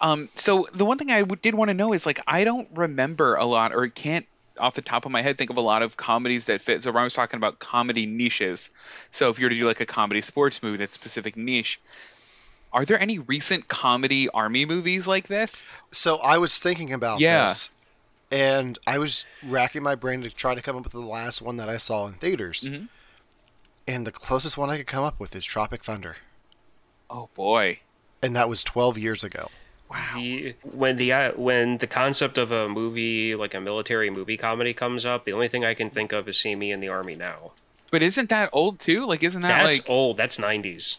Um, 0.00 0.28
so 0.36 0.68
the 0.72 0.84
one 0.84 0.96
thing 0.98 1.10
I 1.10 1.20
w- 1.20 1.38
did 1.42 1.54
want 1.54 1.68
to 1.70 1.74
know 1.74 1.92
is 1.92 2.06
like 2.06 2.20
I 2.26 2.44
don't 2.44 2.68
remember 2.74 3.34
a 3.34 3.44
lot, 3.44 3.74
or 3.74 3.88
can't 3.88 4.26
off 4.58 4.74
the 4.74 4.82
top 4.82 5.04
of 5.06 5.12
my 5.12 5.22
head 5.22 5.38
think 5.38 5.50
of 5.50 5.56
a 5.56 5.60
lot 5.60 5.82
of 5.82 5.96
comedies 5.96 6.46
that 6.46 6.60
fit. 6.60 6.82
So 6.82 6.92
I 6.96 7.04
was 7.04 7.14
talking 7.14 7.36
about 7.36 7.58
comedy 7.58 8.06
niches. 8.06 8.70
So 9.10 9.30
if 9.30 9.38
you 9.38 9.46
were 9.46 9.50
to 9.50 9.56
do 9.56 9.66
like 9.66 9.80
a 9.80 9.86
comedy 9.86 10.20
sports 10.20 10.62
movie 10.62 10.78
that's 10.78 10.94
specific 10.94 11.36
niche, 11.36 11.80
are 12.72 12.84
there 12.84 13.00
any 13.00 13.18
recent 13.20 13.66
comedy 13.68 14.28
army 14.28 14.64
movies 14.66 15.06
like 15.08 15.26
this? 15.28 15.62
so 15.92 16.16
I 16.18 16.38
was 16.38 16.58
thinking 16.58 16.92
about 16.92 17.18
Yeah. 17.20 17.48
this, 17.48 17.70
and 18.30 18.78
I 18.86 18.98
was 18.98 19.24
racking 19.44 19.82
my 19.82 19.94
brain 19.96 20.22
to 20.22 20.30
try 20.30 20.54
to 20.54 20.62
come 20.62 20.76
up 20.76 20.84
with 20.84 20.92
the 20.92 21.00
last 21.00 21.40
one 21.42 21.56
that 21.56 21.68
I 21.68 21.76
saw 21.76 22.06
in 22.06 22.14
theaters. 22.14 22.62
Mm-hmm. 22.68 22.86
And 23.88 24.06
the 24.06 24.12
closest 24.12 24.56
one 24.58 24.70
I 24.70 24.76
could 24.76 24.86
come 24.86 25.02
up 25.04 25.18
with 25.18 25.34
is 25.34 25.44
Tropic 25.44 25.82
Thunder, 25.82 26.16
Oh 27.10 27.28
boy. 27.34 27.80
and 28.22 28.34
that 28.36 28.48
was 28.48 28.64
12 28.64 28.98
years 28.98 29.24
ago. 29.24 29.48
The, 30.14 30.54
when 30.62 30.96
the 30.96 31.12
uh, 31.14 31.32
when 31.32 31.78
the 31.78 31.86
concept 31.86 32.36
of 32.36 32.52
a 32.52 32.68
movie 32.68 33.34
like 33.34 33.54
a 33.54 33.60
military 33.60 34.10
movie 34.10 34.36
comedy 34.36 34.74
comes 34.74 35.06
up, 35.06 35.24
the 35.24 35.32
only 35.32 35.48
thing 35.48 35.64
I 35.64 35.72
can 35.72 35.88
think 35.88 36.12
of 36.12 36.28
is 36.28 36.38
"See 36.38 36.54
Me 36.54 36.70
in 36.72 36.80
the 36.80 36.88
Army 36.88 37.14
Now." 37.16 37.52
But 37.90 38.02
isn't 38.02 38.28
that 38.28 38.50
old 38.52 38.80
too? 38.80 39.06
Like, 39.06 39.22
isn't 39.22 39.40
that 39.40 39.62
That's 39.62 39.78
like 39.78 39.88
old. 39.88 40.18
That's 40.18 40.36
'90s. 40.36 40.98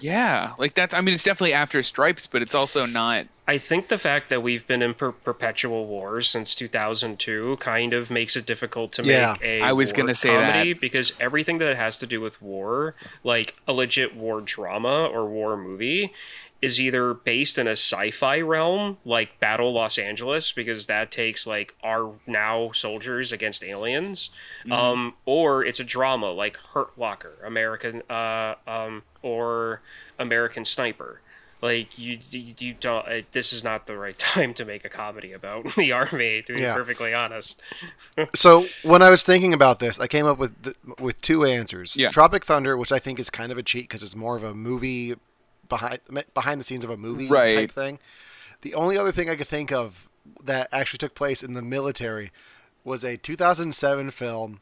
Yeah? 0.00 0.52
Like 0.58 0.74
that's. 0.74 0.94
I 0.94 1.00
mean, 1.00 1.14
it's 1.14 1.24
definitely 1.24 1.54
after 1.54 1.82
Stripes, 1.82 2.26
but 2.26 2.42
it's 2.42 2.54
also 2.54 2.86
not. 2.86 3.26
I 3.46 3.56
think 3.58 3.88
the 3.88 3.96
fact 3.96 4.28
that 4.28 4.42
we've 4.42 4.66
been 4.66 4.82
in 4.82 4.92
per- 4.92 5.12
perpetual 5.12 5.86
wars 5.86 6.28
since 6.28 6.54
2002 6.54 7.56
kind 7.60 7.94
of 7.94 8.10
makes 8.10 8.36
it 8.36 8.44
difficult 8.44 8.92
to 8.92 9.02
Yeah. 9.04 9.36
make 9.40 9.50
a 9.50 9.60
I 9.62 9.72
was 9.72 9.90
war 9.92 9.96
gonna 10.02 10.14
say 10.14 10.28
comedy 10.28 10.72
that. 10.74 10.80
because 10.80 11.12
everything 11.18 11.56
that 11.58 11.74
has 11.76 11.98
to 12.00 12.06
do 12.06 12.20
with 12.20 12.40
war, 12.42 12.94
like 13.24 13.54
a 13.66 13.72
legit 13.72 14.14
war 14.14 14.40
drama 14.42 15.06
or 15.06 15.24
war 15.26 15.56
movie, 15.56 16.12
is 16.60 16.80
either 16.80 17.14
based 17.14 17.56
in 17.56 17.68
a 17.68 17.72
sci-fi 17.72 18.40
realm 18.40 18.98
like 19.04 19.38
Battle 19.38 19.72
Los 19.72 19.96
Angeles 19.96 20.50
because 20.50 20.86
that 20.86 21.10
takes 21.10 21.46
like 21.46 21.74
our 21.84 22.14
now 22.26 22.72
soldiers 22.72 23.30
against 23.32 23.62
aliens, 23.62 24.30
Mm-hmm. 24.62 24.72
um, 24.72 25.14
or 25.24 25.64
it's 25.64 25.78
a 25.80 25.84
drama 25.84 26.30
like 26.32 26.56
Hurt 26.74 26.98
Locker, 26.98 27.34
American, 27.44 28.02
uh, 28.10 28.54
um, 28.66 29.02
or 29.22 29.82
American 30.18 30.64
Sniper 30.64 31.20
like 31.60 31.98
you 31.98 32.18
you, 32.30 32.54
you 32.58 32.72
don't 32.72 33.04
uh, 33.08 33.20
this 33.32 33.52
is 33.52 33.64
not 33.64 33.88
the 33.88 33.96
right 33.96 34.16
time 34.34 34.54
to 34.54 34.64
make 34.64 34.84
a 34.84 34.88
comedy 34.88 35.32
about 35.32 35.64
the 35.76 35.90
army 35.90 36.40
to 36.40 36.54
be 36.54 36.60
Yeah. 36.62 36.74
perfectly 36.76 37.12
honest 37.12 37.60
So 38.34 38.66
when 38.84 39.02
I 39.02 39.10
was 39.10 39.24
thinking 39.24 39.52
about 39.52 39.80
this, 39.80 39.98
I 39.98 40.06
came 40.06 40.24
up 40.26 40.38
with 40.38 40.60
th- 40.62 40.76
with 41.00 41.20
two 41.20 41.44
answers. 41.44 41.96
Yeah. 41.96 42.10
Tropic 42.10 42.44
Thunder, 42.44 42.76
which 42.76 42.92
I 42.92 42.98
think 43.00 43.18
is 43.18 43.28
kind 43.30 43.50
of 43.50 43.58
a 43.58 43.62
cheat 43.64 43.88
because 43.88 44.02
it's 44.04 44.14
more 44.14 44.36
of 44.36 44.44
a 44.44 44.54
movie 44.54 45.16
behind 45.68 46.00
behind 46.34 46.60
the 46.60 46.64
scenes 46.64 46.84
of 46.84 46.90
a 46.90 46.96
movie 46.96 47.28
Right. 47.28 47.54
type 47.54 47.70
thing. 47.72 47.98
The 48.62 48.74
only 48.74 48.96
other 48.98 49.12
thing 49.12 49.28
I 49.30 49.36
could 49.36 49.48
think 49.48 49.70
of 49.72 50.08
that 50.44 50.68
actually 50.72 50.98
took 50.98 51.14
place 51.14 51.42
in 51.42 51.54
the 51.54 51.62
military 51.62 52.30
was 52.84 53.04
a 53.04 53.16
2007 53.16 54.10
film 54.10 54.60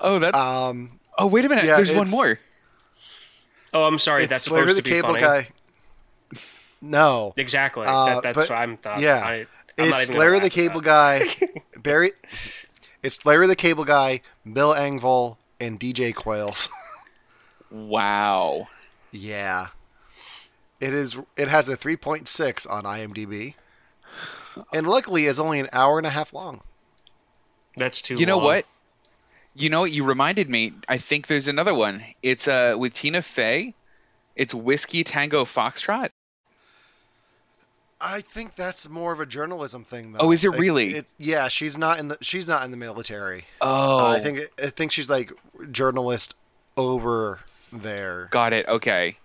oh, 0.00 0.18
that's. 0.18 0.36
Um, 0.36 0.98
oh, 1.18 1.26
wait 1.26 1.44
a 1.44 1.48
minute. 1.48 1.64
yeah, 1.64 1.76
There's 1.76 1.92
one 1.92 2.10
more. 2.10 2.38
oh 3.72 3.84
i'm 3.84 3.98
sorry 3.98 4.22
it's 4.24 4.30
that's 4.30 4.50
Larry 4.50 4.68
supposed 4.72 4.78
the 4.78 4.82
to 4.82 4.84
be 4.84 4.90
Cable 4.96 5.08
funny 5.10 5.20
Guy. 5.20 5.48
No, 6.82 7.32
Exactly. 7.38 7.86
Uh, 7.86 8.06
that, 8.06 8.22
that's 8.22 8.36
but- 8.36 8.50
what 8.50 8.58
I'm 8.58 8.76
thought. 8.76 9.00
yeah. 9.00 9.16
I, 9.24 9.32
I'm 9.32 9.38
not 9.40 9.48
it's 9.78 10.10
Larry 10.10 10.40
the 10.40 10.50
Cable 10.50 10.80
that. 10.80 11.36
Guy, 11.40 11.48
Barry. 11.80 12.12
It's 13.02 13.24
Larry 13.26 13.46
the 13.46 13.56
Cable 13.56 13.84
Guy, 13.84 14.20
Bill 14.50 14.72
Engvall, 14.74 15.36
and 15.60 15.78
DJ 15.78 16.14
Qualls. 16.14 16.68
Wow. 17.70 18.68
yeah, 19.10 19.68
it 20.78 20.94
is. 20.94 21.18
It 21.36 21.48
has 21.48 21.68
a 21.68 21.76
3.6 21.76 22.70
on 22.70 22.84
IMDb, 22.84 23.54
and 24.72 24.86
luckily, 24.86 25.26
it's 25.26 25.40
only 25.40 25.58
an 25.58 25.68
hour 25.72 25.98
and 25.98 26.06
a 26.06 26.10
half 26.10 26.32
long. 26.32 26.60
That's 27.76 28.00
too. 28.00 28.14
You 28.14 28.26
know 28.26 28.36
long. 28.36 28.44
what? 28.46 28.66
You 29.56 29.70
know 29.70 29.80
what? 29.80 29.90
You 29.90 30.04
reminded 30.04 30.48
me. 30.48 30.72
I 30.88 30.98
think 30.98 31.26
there's 31.26 31.48
another 31.48 31.74
one. 31.74 32.04
It's 32.22 32.46
uh 32.46 32.76
with 32.78 32.94
Tina 32.94 33.22
Fey. 33.22 33.74
It's 34.36 34.54
Whiskey 34.54 35.02
Tango 35.02 35.44
Foxtrot. 35.44 36.10
I 38.06 38.20
think 38.20 38.54
that's 38.54 38.88
more 38.88 39.12
of 39.12 39.20
a 39.20 39.26
journalism 39.26 39.82
thing, 39.82 40.12
though. 40.12 40.18
Oh, 40.20 40.30
is 40.30 40.44
it 40.44 40.50
Like, 40.50 40.60
really? 40.60 40.94
It's, 40.94 41.14
yeah, 41.18 41.48
she's 41.48 41.78
not 41.78 41.98
in 41.98 42.08
the. 42.08 42.18
She's 42.20 42.46
not 42.46 42.62
in 42.64 42.70
the 42.70 42.76
military. 42.76 43.46
Oh, 43.60 43.98
Uh, 43.98 44.10
I 44.12 44.20
think. 44.20 44.40
I 44.62 44.66
think 44.68 44.92
she's 44.92 45.08
like 45.08 45.32
journalist 45.70 46.34
over 46.76 47.40
there. 47.72 48.28
got 48.30 48.52
it. 48.52 48.66
Okay. 48.68 49.16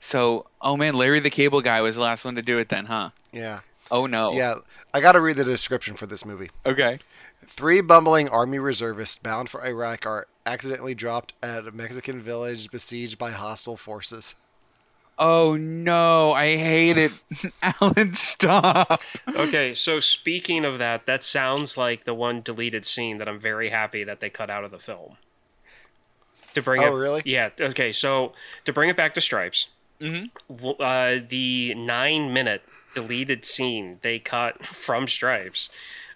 So, 0.00 0.46
oh 0.62 0.76
man, 0.76 0.94
Larry 0.94 1.18
the 1.20 1.30
Cable 1.30 1.60
Guy 1.60 1.80
was 1.80 1.96
the 1.96 2.02
last 2.02 2.24
one 2.24 2.36
to 2.36 2.42
do 2.42 2.58
it 2.58 2.68
then, 2.68 2.86
huh? 2.86 3.10
Yeah. 3.32 3.60
Oh 3.90 4.06
no. 4.06 4.32
Yeah. 4.32 4.56
I 4.94 5.00
got 5.00 5.12
to 5.12 5.20
read 5.20 5.36
the 5.36 5.44
description 5.44 5.94
for 5.94 6.06
this 6.06 6.24
movie. 6.24 6.50
Okay. 6.64 7.00
Three 7.46 7.80
bumbling 7.80 8.28
army 8.28 8.58
reservists 8.58 9.16
bound 9.16 9.50
for 9.50 9.66
Iraq 9.66 10.06
are 10.06 10.28
accidentally 10.46 10.94
dropped 10.94 11.32
at 11.42 11.66
a 11.66 11.72
Mexican 11.72 12.20
village 12.22 12.70
besieged 12.70 13.18
by 13.18 13.30
hostile 13.32 13.76
forces. 13.76 14.34
Oh 15.18 15.56
no, 15.56 16.32
I 16.32 16.56
hate 16.56 16.96
it. 16.96 17.12
Allen, 17.62 18.14
stop. 18.14 19.02
Okay, 19.28 19.74
so 19.74 19.98
speaking 20.00 20.64
of 20.64 20.78
that, 20.78 21.06
that 21.06 21.24
sounds 21.24 21.76
like 21.76 22.04
the 22.04 22.14
one 22.14 22.40
deleted 22.40 22.86
scene 22.86 23.18
that 23.18 23.28
I'm 23.28 23.40
very 23.40 23.70
happy 23.70 24.04
that 24.04 24.20
they 24.20 24.30
cut 24.30 24.48
out 24.50 24.64
of 24.64 24.70
the 24.70 24.78
film. 24.78 25.16
To 26.54 26.62
bring 26.62 26.82
Oh, 26.82 26.94
it, 26.94 26.98
really? 26.98 27.22
Yeah. 27.24 27.50
Okay, 27.60 27.92
so 27.92 28.32
to 28.64 28.72
bring 28.72 28.88
it 28.90 28.96
back 28.96 29.14
to 29.14 29.20
Stripes, 29.20 29.66
Mhm. 30.00 30.30
uh, 30.80 31.24
the 31.28 31.74
nine-minute 31.74 32.62
deleted 32.94 33.44
scene 33.44 33.98
they 34.02 34.18
cut 34.18 34.64
from 34.66 35.06
Stripes 35.08 35.68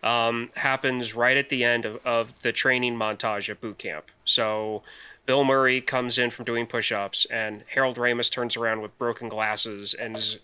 um, 0.03 0.51
happens 0.55 1.15
right 1.15 1.37
at 1.37 1.49
the 1.49 1.65
end 1.65 1.85
of, 1.85 2.05
of 2.07 2.41
the 2.43 2.53
training 2.53 2.97
montage 2.97 3.49
at 3.49 3.61
boot 3.61 3.79
camp. 3.79 4.07
So 4.25 4.83
Bill 5.25 5.45
Murray 5.45 5.81
comes 5.81 6.19
in 6.19 6.31
from 6.31 6.45
doing 6.45 6.67
push-ups, 6.67 7.27
and 7.31 7.65
Harold 7.69 7.97
Ramis 7.97 8.31
turns 8.31 8.57
around 8.57 8.83
with 8.83 8.97
broken 8.99 9.29
glasses 9.29 9.95
and 9.95 10.17
is, 10.17 10.39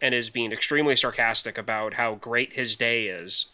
and 0.00 0.14
is 0.14 0.30
being 0.30 0.52
extremely 0.52 0.96
sarcastic 0.96 1.56
about 1.56 1.94
how 1.94 2.16
great 2.16 2.54
his 2.54 2.74
day 2.74 3.06
is, 3.06 3.46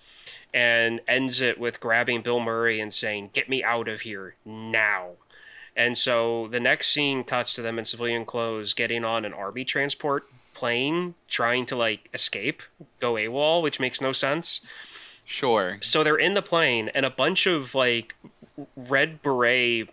and 0.55 1.01
ends 1.07 1.41
it 1.41 1.61
with 1.61 1.81
grabbing 1.81 2.23
Bill 2.23 2.41
Murray 2.41 2.81
and 2.81 2.95
saying, 2.95 3.31
"Get 3.33 3.49
me 3.49 3.63
out 3.63 3.89
of 3.89 4.01
here 4.03 4.37
now." 4.45 5.13
And 5.77 5.97
so 5.97 6.49
the 6.49 6.61
next 6.61 6.89
scene 6.89 7.25
cuts 7.25 7.55
to 7.55 7.63
them 7.63 7.79
in 7.79 7.85
civilian 7.85 8.25
clothes 8.25 8.75
getting 8.75 9.05
on 9.05 9.25
an 9.25 9.33
army 9.33 9.65
transport 9.65 10.27
plane, 10.53 11.15
trying 11.29 11.65
to 11.67 11.77
like 11.77 12.09
escape, 12.13 12.63
go 12.99 13.15
AWOL, 13.15 13.63
which 13.63 13.81
makes 13.81 14.01
no 14.01 14.13
sense. 14.13 14.61
Sure. 15.25 15.79
So 15.81 16.03
they're 16.03 16.17
in 16.17 16.35
the 16.35 16.43
plane, 16.43 16.91
and 16.95 17.07
a 17.07 17.11
bunch 17.11 17.47
of 17.47 17.75
like 17.75 18.17
red 18.75 19.23
beret 19.23 19.91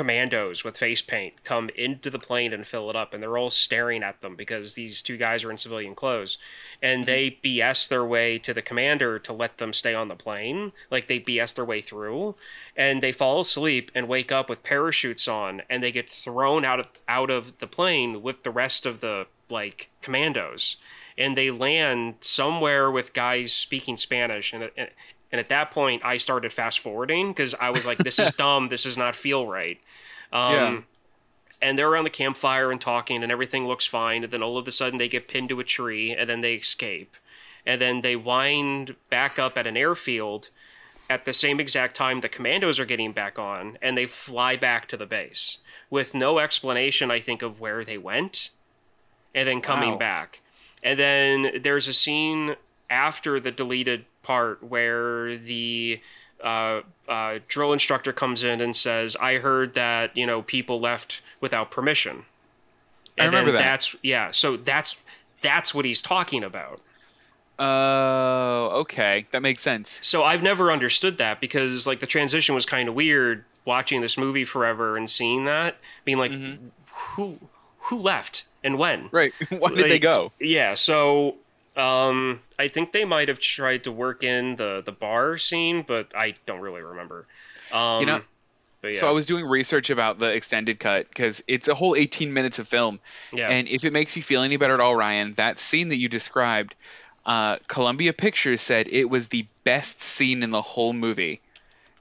commandos 0.00 0.64
with 0.64 0.78
face 0.78 1.02
paint 1.02 1.44
come 1.44 1.68
into 1.76 2.08
the 2.08 2.18
plane 2.18 2.54
and 2.54 2.66
fill 2.66 2.88
it 2.88 2.96
up, 2.96 3.12
and 3.12 3.22
they're 3.22 3.36
all 3.36 3.50
staring 3.50 4.02
at 4.02 4.22
them 4.22 4.34
because 4.34 4.72
these 4.72 5.02
two 5.02 5.18
guys 5.18 5.44
are 5.44 5.50
in 5.50 5.58
civilian 5.58 5.94
clothes, 5.94 6.38
and 6.80 7.04
they 7.04 7.28
mm-hmm. 7.28 7.46
BS 7.46 7.86
their 7.86 8.06
way 8.06 8.38
to 8.38 8.54
the 8.54 8.62
commander 8.62 9.18
to 9.18 9.30
let 9.34 9.58
them 9.58 9.74
stay 9.74 9.92
on 9.92 10.08
the 10.08 10.16
plane, 10.16 10.72
like 10.90 11.06
they 11.06 11.20
BS 11.20 11.54
their 11.54 11.66
way 11.66 11.82
through, 11.82 12.34
and 12.74 13.02
they 13.02 13.12
fall 13.12 13.40
asleep 13.40 13.90
and 13.94 14.08
wake 14.08 14.32
up 14.32 14.48
with 14.48 14.62
parachutes 14.62 15.28
on, 15.28 15.60
and 15.68 15.82
they 15.82 15.92
get 15.92 16.08
thrown 16.08 16.64
out 16.64 16.80
of 16.80 16.86
out 17.06 17.28
of 17.28 17.58
the 17.58 17.66
plane 17.66 18.22
with 18.22 18.42
the 18.42 18.50
rest 18.50 18.86
of 18.86 19.00
the 19.00 19.26
like 19.50 19.90
commandos. 20.00 20.76
And 21.18 21.36
they 21.36 21.50
land 21.50 22.14
somewhere 22.22 22.90
with 22.90 23.12
guys 23.12 23.52
speaking 23.52 23.98
Spanish. 23.98 24.54
And, 24.54 24.70
and, 24.78 24.88
and 25.32 25.38
at 25.38 25.48
that 25.48 25.70
point, 25.70 26.04
I 26.04 26.16
started 26.16 26.52
fast 26.52 26.80
forwarding 26.80 27.28
because 27.28 27.54
I 27.60 27.70
was 27.70 27.84
like, 27.86 27.98
this 27.98 28.18
is 28.18 28.32
dumb. 28.36 28.68
This 28.68 28.82
does 28.84 28.96
not 28.98 29.14
feel 29.16 29.46
right. 29.46 29.78
Um, 30.32 30.52
Yeah. 30.52 30.80
And 31.62 31.78
they're 31.78 31.90
around 31.90 32.04
the 32.04 32.10
campfire 32.10 32.72
and 32.72 32.80
talking, 32.80 33.22
and 33.22 33.30
everything 33.30 33.66
looks 33.66 33.84
fine. 33.84 34.24
And 34.24 34.32
then 34.32 34.42
all 34.42 34.56
of 34.56 34.66
a 34.66 34.70
sudden, 34.70 34.98
they 34.98 35.08
get 35.08 35.28
pinned 35.28 35.50
to 35.50 35.60
a 35.60 35.64
tree, 35.64 36.10
and 36.12 36.28
then 36.28 36.40
they 36.40 36.54
escape. 36.54 37.16
And 37.66 37.78
then 37.80 38.00
they 38.00 38.16
wind 38.16 38.96
back 39.10 39.38
up 39.38 39.58
at 39.58 39.66
an 39.66 39.76
airfield 39.76 40.48
at 41.10 41.26
the 41.26 41.34
same 41.34 41.60
exact 41.60 41.94
time 41.94 42.20
the 42.22 42.30
commandos 42.30 42.78
are 42.78 42.86
getting 42.86 43.12
back 43.12 43.38
on, 43.38 43.76
and 43.82 43.94
they 43.94 44.06
fly 44.06 44.56
back 44.56 44.88
to 44.88 44.96
the 44.96 45.04
base 45.04 45.58
with 45.90 46.14
no 46.14 46.38
explanation, 46.38 47.10
I 47.10 47.20
think, 47.20 47.42
of 47.42 47.60
where 47.60 47.84
they 47.84 47.98
went 47.98 48.50
and 49.34 49.46
then 49.46 49.60
coming 49.60 49.90
Wow. 49.92 49.96
back. 49.98 50.40
And 50.82 50.98
then 50.98 51.60
there's 51.62 51.86
a 51.88 51.92
scene 51.92 52.56
after 52.88 53.38
the 53.38 53.50
deleted 53.50 54.06
part 54.30 54.62
where 54.62 55.36
the 55.36 56.00
uh, 56.44 56.82
uh, 57.08 57.40
drill 57.48 57.72
instructor 57.72 58.12
comes 58.12 58.44
in 58.44 58.60
and 58.60 58.76
says, 58.76 59.16
"I 59.16 59.38
heard 59.38 59.74
that 59.74 60.16
you 60.16 60.24
know 60.24 60.42
people 60.42 60.78
left 60.80 61.20
without 61.40 61.72
permission." 61.72 62.24
I 63.18 63.24
And 63.24 63.32
remember 63.32 63.50
then 63.50 63.62
that. 63.62 63.68
That's 63.68 63.96
yeah. 64.02 64.30
So 64.30 64.56
that's 64.56 64.96
that's 65.42 65.74
what 65.74 65.84
he's 65.84 66.00
talking 66.00 66.44
about. 66.44 66.80
Oh, 67.58 68.70
okay. 68.82 69.26
That 69.32 69.42
makes 69.42 69.62
sense. 69.62 69.98
So 70.02 70.22
I've 70.22 70.42
never 70.42 70.70
understood 70.70 71.18
that 71.18 71.40
because 71.40 71.86
like 71.86 71.98
the 71.98 72.06
transition 72.06 72.54
was 72.54 72.64
kind 72.64 72.88
of 72.88 72.94
weird 72.94 73.44
watching 73.64 74.00
this 74.00 74.16
movie 74.16 74.44
forever 74.44 74.96
and 74.96 75.10
seeing 75.10 75.44
that 75.44 75.76
being 76.04 76.18
like 76.18 76.32
who 77.16 77.38
who 77.80 77.98
left 77.98 78.44
and 78.64 78.78
when 78.78 79.08
Right. 79.10 79.32
Why 79.50 79.70
did 79.70 79.90
they 79.90 79.98
go? 79.98 80.32
Yeah, 80.40 80.74
so 80.74 81.34
um 81.76 82.40
I 82.58 82.68
think 82.68 82.92
they 82.92 83.04
might 83.04 83.28
have 83.28 83.40
tried 83.40 83.84
to 83.84 83.92
work 83.92 84.22
in 84.24 84.56
the 84.56 84.82
the 84.84 84.92
bar 84.92 85.38
scene, 85.38 85.84
but 85.86 86.14
I 86.16 86.34
don't 86.46 86.60
really 86.60 86.82
remember. 86.82 87.26
Um 87.72 88.00
You 88.00 88.06
know- 88.06 88.22
yeah. 88.82 88.92
So 88.92 89.08
I 89.08 89.12
was 89.12 89.26
doing 89.26 89.44
research 89.44 89.90
about 89.90 90.18
the 90.18 90.30
extended 90.32 90.80
cut 90.80 91.06
because 91.08 91.44
it's 91.46 91.68
a 91.68 91.74
whole 91.74 91.94
18 91.94 92.32
minutes 92.32 92.58
of 92.58 92.66
film. 92.66 92.98
Yeah. 93.30 93.50
And 93.50 93.68
if 93.68 93.84
it 93.84 93.92
makes 93.92 94.16
you 94.16 94.22
feel 94.22 94.40
any 94.42 94.56
better 94.56 94.72
at 94.72 94.80
all, 94.80 94.96
Ryan, 94.96 95.34
that 95.34 95.58
scene 95.58 95.88
that 95.88 95.96
you 95.96 96.08
described, 96.08 96.74
uh, 97.26 97.56
Columbia 97.68 98.14
Pictures 98.14 98.62
said 98.62 98.88
it 98.88 99.04
was 99.04 99.28
the 99.28 99.46
best 99.64 100.00
scene 100.00 100.42
in 100.42 100.48
the 100.50 100.62
whole 100.62 100.94
movie. 100.94 101.42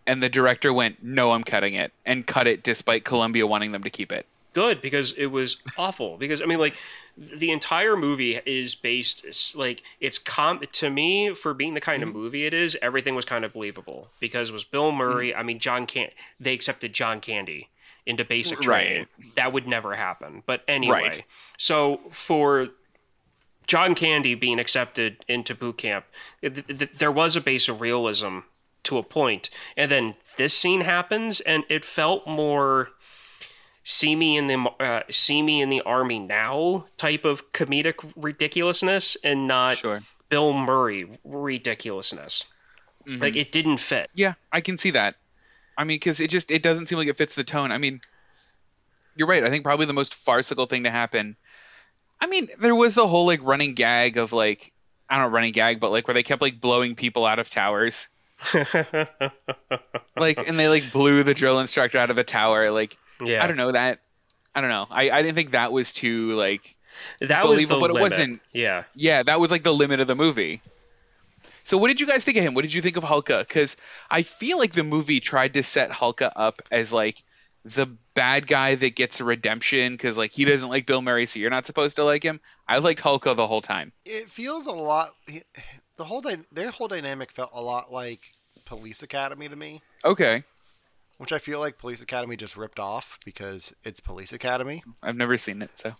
And 0.07 0.23
the 0.23 0.29
director 0.29 0.71
went, 0.71 1.03
no, 1.03 1.33
I'm 1.33 1.43
cutting 1.43 1.73
it. 1.73 1.91
And 2.05 2.25
cut 2.25 2.47
it 2.47 2.63
despite 2.63 3.03
Columbia 3.03 3.45
wanting 3.45 3.73
them 3.73 3.83
to 3.83 3.89
keep 3.89 4.13
it. 4.13 4.25
Good 4.53 4.81
because 4.81 5.13
it 5.13 5.27
was 5.27 5.57
awful. 5.77 6.17
Because 6.17 6.41
i 6.41 6.45
mean 6.45 6.59
like 6.59 6.75
the 7.17 7.51
entire 7.51 7.97
movie 7.97 8.39
is 8.45 8.75
based 8.75 9.55
like 9.55 9.83
it's 9.99 10.17
com 10.17 10.61
to 10.71 10.89
me 10.89 11.33
for 11.33 11.53
being 11.53 11.73
the 11.73 11.81
kind 11.81 12.01
of 12.01 12.09
mm-hmm. 12.09 12.19
movie 12.19 12.45
it 12.45 12.53
is 12.53 12.77
everything 12.81 13.15
was 13.15 13.25
kind 13.25 13.45
of 13.45 13.53
believable. 13.53 14.09
Because 14.19 14.49
it 14.49 14.53
was 14.53 14.63
bill 14.63 14.89
mm-hmm. 14.89 14.97
murray 14.97 15.35
i 15.35 15.43
mean 15.43 15.59
john 15.59 15.85
can 15.85 16.09
they 16.39 16.53
accepted 16.53 16.93
john 16.93 17.19
candy 17.19 17.69
into 18.05 18.25
basic 18.25 18.59
training 18.59 19.05
that 19.35 19.53
would 19.53 19.67
never 19.67 19.95
happen. 19.95 20.43
But 20.45 20.63
anyway. 20.67 21.01
Right. 21.01 21.21
so 21.57 21.97
for 22.11 22.69
john 23.67 23.93
candy 23.93 24.33
being 24.33 24.57
accepted 24.59 25.23
into 25.27 25.53
boot 25.53 25.77
camp 25.77 26.05
th- 26.41 26.65
th- 26.65 26.91
there 26.97 27.11
was 27.11 27.35
a 27.35 27.41
base 27.41 27.67
of 27.67 27.81
realism 27.81 28.39
to 28.83 28.97
a 28.97 29.03
point. 29.03 29.49
And 29.77 29.89
then 29.89 30.15
this 30.37 30.53
scene 30.53 30.81
happens 30.81 31.39
and 31.41 31.63
it 31.69 31.85
felt 31.85 32.27
more 32.27 32.89
see 33.89 34.15
me 34.15 34.37
in 34.37 34.45
the 34.45 34.55
uh, 34.79 35.01
see 35.09 35.41
me 35.41 35.63
in 35.63 35.69
the 35.69 35.81
army 35.81 36.19
now 36.19 36.85
type 36.95 37.25
of 37.25 37.51
comedic 37.53 37.95
ridiculousness 38.15 39.17
and 39.23 39.47
not 39.47 39.77
Sure. 39.77 40.03
Bill 40.29 40.53
Murray 40.53 41.19
ridiculousness. 41.23 42.45
Like 43.07 43.35
it 43.35 43.51
didn't 43.51 43.79
fit. 43.79 44.07
Yeah, 44.13 44.35
I 44.51 44.61
can 44.61 44.77
see 44.77 44.91
that. 44.91 45.15
I 45.75 45.83
mean, 45.83 45.95
because 45.95 46.19
it 46.19 46.29
just 46.29 46.51
it 46.51 46.61
doesn't 46.61 46.85
seem 46.85 46.99
like 46.99 47.07
it 47.07 47.17
fits 47.17 47.33
the 47.33 47.43
tone. 47.43 47.71
I 47.71 47.79
mean, 47.79 48.01
you're 49.15 49.27
right. 49.27 49.43
I 49.43 49.49
think 49.49 49.63
probably 49.63 49.87
the 49.87 49.93
most 49.93 50.13
farcical 50.13 50.67
thing 50.67 50.83
to 50.83 50.91
happen. 50.91 51.35
I 52.21 52.27
mean, 52.27 52.49
there 52.59 52.75
was 52.75 52.93
the 52.93 53.07
whole 53.07 53.25
like 53.25 53.39
running 53.41 53.73
gag 53.73 54.17
of 54.17 54.31
like 54.31 54.71
I 55.09 55.15
don't 55.15 55.25
know 55.25 55.35
running 55.35 55.53
gag, 55.53 55.79
but 55.79 55.89
like 55.89 56.07
where 56.07 56.13
they 56.13 56.21
kept 56.21 56.43
like 56.43 56.61
blowing 56.61 56.93
people 56.93 57.25
out 57.25 57.39
of 57.39 57.49
towers. 57.49 58.07
like, 60.15 60.47
and 60.47 60.59
they 60.59 60.67
like 60.67 60.91
blew 60.91 61.23
the 61.23 61.33
drill 61.33 61.59
instructor 61.59 61.97
out 61.97 62.11
of 62.11 62.19
a 62.19 62.23
tower. 62.23 62.69
Like, 62.69 62.95
Yeah, 63.23 63.43
I 63.43 63.47
don't 63.47 63.57
know 63.57 63.71
that. 63.71 63.99
I 64.55 64.61
don't 64.61 64.69
know. 64.69 64.87
I, 64.89 65.09
I 65.11 65.21
didn't 65.21 65.35
think 65.35 65.51
that 65.51 65.71
was 65.71 65.93
too 65.93 66.31
like 66.31 66.75
That 67.19 67.45
was 67.45 67.61
the 67.61 67.67
believable, 67.67 67.81
but 67.81 67.89
it 67.91 68.01
wasn't- 68.01 68.41
Yeah, 68.53 68.83
yeah, 68.95 69.23
that 69.23 69.39
was 69.39 69.51
like 69.51 69.63
the 69.63 69.73
limit 69.73 69.99
of 69.99 70.07
the 70.07 70.15
movie. 70.15 70.61
So 71.63 71.77
what 71.77 71.89
did 71.89 71.99
you 72.01 72.07
guys 72.07 72.25
think 72.25 72.37
of 72.37 72.43
him? 72.43 72.53
What 72.55 72.63
did 72.63 72.73
you 72.73 72.81
think 72.81 72.97
of 72.97 73.03
Hulka? 73.03 73.39
Because 73.39 73.77
I 74.09 74.23
feel 74.23 74.57
like 74.57 74.73
the 74.73 74.83
movie 74.83 75.19
tried 75.19 75.53
to 75.53 75.63
set 75.63 75.91
Hulka 75.91 76.31
up 76.35 76.61
as 76.71 76.91
like 76.91 77.21
the 77.65 77.85
bad 78.15 78.47
guy 78.47 78.73
that 78.75 78.95
gets 78.95 79.19
a 79.19 79.23
redemption 79.25 79.93
because 79.93 80.17
like 80.17 80.31
he 80.31 80.45
doesn't 80.45 80.69
like 80.69 80.85
Bill 80.87 81.01
Murray, 81.01 81.25
so 81.27 81.39
you're 81.39 81.49
not 81.51 81.65
supposed 81.67 81.97
to 81.97 82.03
like 82.05 82.23
him. 82.23 82.39
I 82.67 82.79
liked 82.79 83.01
Hulka 83.03 83.35
the 83.35 83.45
whole 83.45 83.61
time. 83.61 83.91
It 84.05 84.31
feels 84.31 84.65
a 84.65 84.71
lot. 84.71 85.13
The 85.97 86.05
whole 86.05 86.21
dy- 86.21 86.37
their 86.51 86.71
whole 86.71 86.87
dynamic 86.87 87.31
felt 87.31 87.51
a 87.53 87.61
lot 87.61 87.91
like 87.91 88.21
Police 88.65 89.03
Academy 89.03 89.47
to 89.49 89.55
me, 89.55 89.81
Okay, 90.05 90.43
which 91.19 91.31
I 91.31 91.37
feel 91.37 91.59
like 91.59 91.77
Police 91.77 92.01
Academy 92.01 92.35
just 92.35 92.57
ripped 92.57 92.79
off 92.79 93.19
because 93.23 93.71
it's 93.83 93.99
Police 93.99 94.33
Academy. 94.33 94.83
I've 95.03 95.15
never 95.15 95.37
seen 95.37 95.61
it, 95.61 95.77
so 95.77 95.93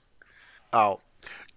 Oh, 0.73 0.99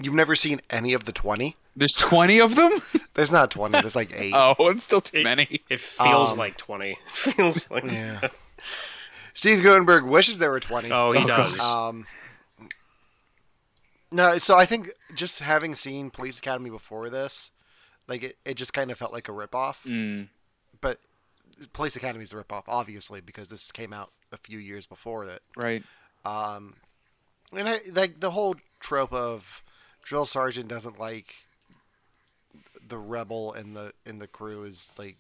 you've 0.01 0.15
never 0.15 0.35
seen 0.35 0.61
any 0.69 0.93
of 0.93 1.05
the 1.05 1.13
twenty? 1.13 1.57
there's 1.75 1.95
20 1.95 2.39
of 2.41 2.55
them. 2.55 2.73
There's 3.15 3.33
not 3.33 3.51
twenty. 3.51 3.81
There's 3.81 3.97
like 3.97 4.13
eight. 4.15 4.35
oh, 4.37 4.55
it's 4.69 4.85
still 4.85 5.01
too 5.01 5.19
It- 5.19 5.25
many. 5.25 5.61
It 5.71 5.81
feels 5.81 6.33
Um, 6.33 6.39
like 6.39 6.57
20. 6.59 6.91
It 6.99 6.99
feels 7.17 7.71
like. 7.71 7.85
Yeah. 7.85 8.29
Steve 9.35 9.63
Guttenberg 9.63 10.05
wishes 10.05 10.39
there 10.39 10.51
were 10.51 10.61
twenty. 10.61 10.91
Oh, 10.93 11.13
he 11.13 11.25
Oh, 11.25 11.27
does. 11.27 11.59
Um, 11.61 12.07
no, 14.11 14.37
so 14.39 14.57
I 14.59 14.67
think 14.67 14.91
just 15.15 15.41
having 15.41 15.75
seen 15.75 16.11
Police 16.11 16.39
Academy 16.39 16.69
before 16.71 17.09
this, 17.09 17.51
like 18.09 18.23
it, 18.23 18.37
it 18.45 18.55
just 18.55 18.73
kind 18.75 18.91
of 18.91 18.99
felt 18.99 19.13
like 19.13 19.29
a 19.29 19.33
ripoff. 19.33 19.77
Mm, 19.87 20.29
But 20.81 20.99
Police 21.73 21.97
Academy 21.97 22.23
is 22.23 22.33
a 22.33 22.37
ripoff, 22.37 22.65
obviously, 22.69 23.21
because 23.21 23.49
this 23.49 23.71
came 23.71 23.93
out 23.93 24.11
a 24.33 24.37
few 24.37 24.59
years 24.59 24.87
before 24.87 25.25
it. 25.25 25.43
right. 25.57 25.83
Um, 26.25 26.75
and 27.57 27.69
I, 27.69 27.81
like 27.93 28.21
the 28.21 28.31
whole 28.31 28.57
trope 28.81 29.13
of 29.13 29.63
drill 30.03 30.25
sergeant 30.27 30.69
doesn't 30.69 30.99
like 30.99 31.35
the 32.89 32.99
rebel 32.99 33.53
in 33.53 33.75
the 33.75 33.93
in 34.05 34.19
the 34.19 34.27
crew 34.27 34.65
is 34.65 34.89
like 34.99 35.17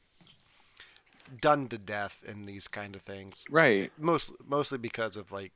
done 1.41 1.67
to 1.69 1.79
death 1.79 2.23
in 2.27 2.45
these 2.47 2.69
kind 2.69 2.95
of 2.95 3.03
things 3.03 3.45
Right. 3.51 3.91
most 3.99 4.33
mostly 4.47 4.77
because 4.79 5.17
of 5.17 5.33
like 5.33 5.53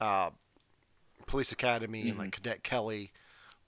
uh 0.00 0.30
police 1.26 1.52
academy 1.52 2.08
and 2.08 2.18
like 2.18 2.32
cadet 2.32 2.62
kelly 2.62 3.10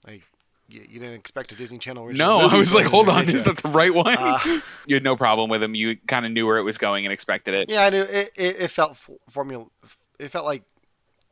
like 0.07 0.23
you, 0.67 0.81
you 0.89 0.99
didn't 0.99 1.15
expect 1.15 1.51
a 1.51 1.55
disney 1.55 1.77
channel 1.77 2.05
original 2.05 2.39
No, 2.39 2.47
I 2.47 2.57
was 2.57 2.73
like, 2.73 2.85
hold 2.85 3.09
on, 3.09 3.29
is 3.29 3.43
that 3.43 3.57
the 3.57 3.69
right 3.69 3.93
one? 3.93 4.15
Uh, 4.17 4.39
you 4.87 4.95
had 4.95 5.03
no 5.03 5.15
problem 5.15 5.49
with 5.49 5.61
him. 5.61 5.75
You 5.75 5.97
kind 6.07 6.25
of 6.25 6.31
knew 6.31 6.45
where 6.47 6.57
it 6.57 6.63
was 6.63 6.77
going 6.77 7.05
and 7.05 7.13
expected 7.13 7.53
it. 7.53 7.69
yeah 7.69 7.85
i 7.85 7.89
knew 7.89 8.01
it, 8.01 8.31
it, 8.35 8.55
it 8.61 8.67
felt 8.69 8.97
formula 9.29 9.65
it 10.19 10.29
felt 10.29 10.45
like 10.45 10.63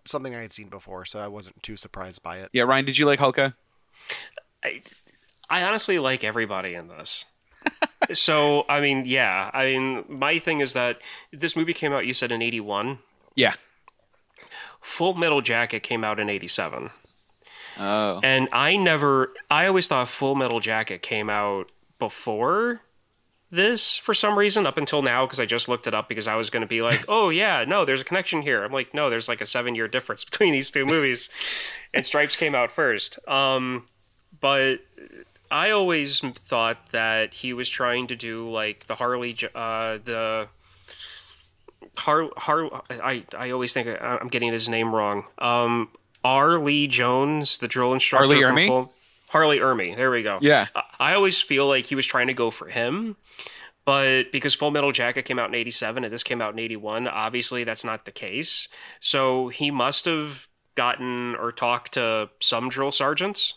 something 0.06 0.36
i 0.36 0.42
had 0.42 0.52
seen 0.54 0.68
before 0.70 1.06
so 1.06 1.20
i 1.20 1.28
wasn't 1.28 1.62
too 1.64 1.78
surprised 1.78 2.22
by 2.22 2.38
it 2.40 2.50
Yeah, 2.54 2.64
Ryan, 2.64 2.86
did 2.86 2.98
you 2.98 3.06
like 3.06 3.20
Hulka? 3.20 3.54
I, 4.64 4.82
I 5.50 5.64
honestly 5.64 6.00
like 6.00 6.24
everybody 6.24 6.74
in 6.74 6.88
this. 6.90 7.26
so, 8.14 8.66
I 8.68 8.82
mean, 8.82 9.04
yeah. 9.06 9.50
I 9.54 9.66
mean, 9.66 10.04
my 10.10 10.40
thing 10.40 10.60
is 10.60 10.74
that 10.74 11.00
this 11.32 11.56
movie 11.56 11.74
came 11.74 11.94
out, 11.94 12.06
you 12.06 12.14
said, 12.14 12.32
in 12.32 12.42
81. 12.42 13.00
Yeah. 13.36 13.54
Full 14.82 15.14
Metal 15.14 15.42
Jacket 15.42 15.82
came 15.84 16.04
out 16.04 16.20
in 16.20 16.30
87. 16.30 16.90
Oh. 17.80 18.20
And 18.24 18.48
I 18.52 18.76
never, 18.76 19.34
I 19.50 19.66
always 19.68 19.88
thought 19.88 20.08
Full 20.10 20.36
Metal 20.36 20.60
Jacket 20.60 21.02
came 21.02 21.30
out 21.30 21.72
before 22.00 22.82
this 23.50 23.96
for 23.98 24.14
some 24.16 24.38
reason 24.38 24.66
up 24.66 24.78
until 24.78 25.02
now 25.04 25.26
because 25.26 25.40
I 25.40 25.46
just 25.46 25.70
looked 25.70 25.86
it 25.86 25.94
up 25.94 26.10
because 26.10 26.28
I 26.28 26.36
was 26.36 26.50
going 26.50 26.62
to 26.62 26.68
be 26.68 26.82
like, 26.82 27.06
oh 27.08 27.30
yeah, 27.30 27.64
no, 27.68 27.86
there's 27.86 28.02
a 28.02 28.04
connection 28.04 28.42
here. 28.42 28.64
I'm 28.64 28.72
like, 28.72 28.94
no, 28.94 29.10
there's 29.10 29.28
like 29.28 29.42
a 29.42 29.46
seven 29.46 29.76
year 29.76 29.88
difference 29.88 30.24
between 30.30 30.52
these 30.54 30.72
two 30.72 30.86
movies, 30.86 31.30
and 31.94 32.06
Stripes 32.06 32.36
came 32.36 32.56
out 32.56 32.72
first. 32.72 33.20
Um, 33.28 33.86
but 34.42 34.78
I 35.52 35.70
always 35.70 36.20
thought 36.20 36.90
that 36.92 37.36
he 37.36 37.54
was 37.54 37.70
trying 37.70 38.08
to 38.08 38.16
do 38.16 38.50
like 38.50 38.88
the 38.88 38.96
Harley, 38.96 39.38
uh, 39.54 40.00
the 40.04 40.48
Har 41.98 42.30
Har. 42.38 42.82
I 42.90 43.24
I 43.38 43.52
always 43.52 43.72
think 43.72 43.88
I- 43.88 44.18
I'm 44.20 44.30
getting 44.30 44.52
his 44.52 44.68
name 44.68 44.94
wrong. 44.96 45.26
Um, 45.38 45.90
R. 46.24 46.58
Lee 46.60 46.88
Jones, 46.88 47.58
the 47.58 47.68
drill 47.68 47.94
instructor. 47.94 48.26
Harley 48.28 48.42
from 48.44 48.56
Ermey? 48.56 48.68
Full- 48.68 48.94
R. 49.34 49.48
Lee 49.48 49.60
Ermey. 49.60 49.96
There 49.96 50.12
we 50.12 50.24
go. 50.24 50.38
Yeah. 50.42 50.68
I- 50.76 50.84
I 51.00 51.14
always 51.16 51.42
feel 51.42 51.68
like 51.68 51.88
he 51.88 51.96
was 51.96 52.06
trying 52.06 52.28
to 52.28 52.34
go 52.34 52.50
for 52.52 52.68
him, 52.68 53.18
but 53.86 54.32
because 54.32 54.54
Full 54.54 54.72
Metal 54.72 54.92
Jacket 54.92 55.24
came 55.26 55.38
out 55.40 55.50
in 55.50 55.56
87 55.56 56.04
and 56.06 56.14
this 56.14 56.24
came 56.24 56.42
out 56.42 56.54
in 56.54 56.60
81, 56.60 57.08
obviously 57.08 57.64
that's 57.64 57.84
not 57.84 58.06
the 58.06 58.12
case. 58.12 58.68
So 59.02 59.50
he 59.50 59.70
must 59.72 60.06
have 60.06 60.48
gotten 60.76 61.36
or 61.36 61.52
talked 61.52 61.94
to 61.96 62.30
some 62.40 62.70
drill 62.70 62.92
sergeants 62.92 63.56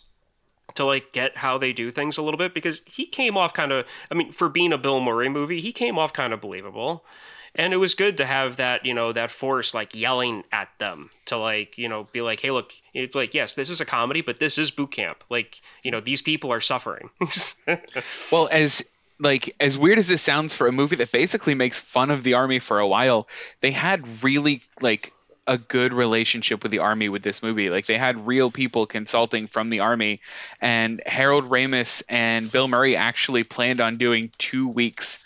to 0.75 0.85
like 0.85 1.13
get 1.13 1.37
how 1.39 1.57
they 1.57 1.73
do 1.73 1.91
things 1.93 2.19
a 2.19 2.23
little 2.23 2.37
bit 2.37 2.53
because 2.53 2.83
he 2.87 3.07
came 3.07 3.37
off 3.37 3.55
kind 3.55 3.71
of 3.73 3.87
I 4.11 4.15
mean 4.15 4.33
for 4.33 4.49
being 4.49 4.73
a 4.73 4.79
Bill 4.79 5.01
Murray 5.01 5.29
movie, 5.29 5.61
he 5.61 5.73
came 5.73 5.99
off 5.99 6.13
kind 6.13 6.33
of 6.35 6.41
believable. 6.41 7.05
And 7.57 7.73
it 7.73 7.79
was 7.79 7.95
good 7.95 8.19
to 8.19 8.27
have 8.27 8.57
that, 8.57 8.85
you 8.85 8.93
know, 8.95 9.13
that 9.13 9.31
force 9.31 9.73
like 9.75 9.95
yelling 9.95 10.45
at 10.53 10.69
them 10.79 11.11
to 11.25 11.39
like, 11.39 11.79
you 11.79 11.89
know, 11.89 12.07
be 12.13 12.21
like, 12.21 12.41
hey, 12.41 12.51
look, 12.51 12.73
it's 12.93 13.15
like, 13.15 13.33
yes, 13.33 13.55
this 13.55 13.71
is 13.71 13.81
a 13.81 13.87
comedy, 13.87 14.21
but 14.21 14.39
this 14.39 14.59
is 14.59 14.71
boot 14.71 14.93
camp. 14.93 15.25
Like, 15.31 15.61
you 15.83 15.91
know, 15.91 16.01
these 16.01 16.21
people 16.21 16.53
are 16.53 16.61
suffering. 16.61 17.11
Well, 18.31 18.49
as 18.53 18.85
like 19.19 19.55
as 19.59 19.79
weird 19.79 19.99
as 19.99 20.09
this 20.09 20.21
sounds 20.21 20.53
for 20.53 20.67
a 20.67 20.73
movie 20.73 20.97
that 20.97 21.11
basically 21.11 21.55
makes 21.55 21.81
fun 21.81 22.11
of 22.11 22.23
the 22.23 22.35
army 22.35 22.59
for 22.59 22.79
a 22.79 22.87
while, 22.87 23.27
they 23.61 23.71
had 23.71 24.23
really 24.23 24.63
like 24.81 25.13
a 25.47 25.57
good 25.57 25.93
relationship 25.93 26.63
with 26.63 26.73
the 26.73 26.81
army 26.81 27.09
with 27.09 27.23
this 27.23 27.43
movie. 27.43 27.71
Like 27.71 27.87
they 27.87 27.97
had 27.97 28.27
real 28.27 28.51
people 28.51 28.87
consulting 28.87 29.47
from 29.47 29.71
the 29.71 29.81
army, 29.81 30.21
and 30.61 31.03
Harold 31.07 31.45
Ramis 31.49 32.03
and 32.09 32.51
Bill 32.51 32.69
Murray 32.69 32.97
actually 32.97 33.45
planned 33.45 33.81
on 33.81 33.97
doing 33.97 34.33
two 34.39 34.69
weeks 34.69 35.19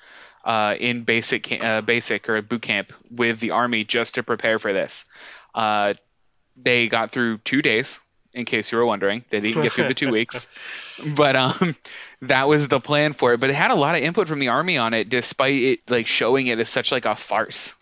uh, 0.45 0.74
in 0.78 1.05
basic 1.05 1.62
uh, 1.62 1.80
basic 1.82 2.28
or 2.28 2.41
boot 2.43 2.62
camp 2.62 2.93
with 3.11 3.41
the 3.41 3.51
army 3.53 3.84
just 3.84 4.14
to 4.16 4.22
prepare 4.22 4.59
for 4.59 4.72
this. 4.72 5.05
Uh, 5.55 5.95
they 6.57 6.88
got 6.88 7.11
through 7.11 7.38
two 7.38 7.62
days. 7.62 8.01
In 8.32 8.45
case 8.45 8.70
you 8.70 8.78
were 8.78 8.86
wondering, 8.86 9.24
they 9.30 9.41
didn't 9.41 9.62
get 9.64 9.72
through 9.72 9.88
the 9.88 9.95
two 9.95 10.11
weeks, 10.12 10.47
but 11.16 11.34
um, 11.34 11.74
that 12.22 12.47
was 12.47 12.68
the 12.68 12.78
plan 12.78 13.12
for 13.12 13.32
it. 13.32 13.41
But 13.41 13.51
it 13.51 13.57
had 13.57 13.72
a 13.72 13.74
lot 13.74 13.97
of 13.97 14.03
input 14.05 14.28
from 14.28 14.38
the 14.38 14.49
army 14.49 14.78
on 14.78 14.95
it, 14.95 15.09
despite 15.09 15.55
it 15.61 15.91
like 15.91 16.07
showing 16.07 16.47
it 16.47 16.61
as 16.61 16.68
such 16.68 16.93
like 16.93 17.07
a 17.07 17.16
farce, 17.16 17.74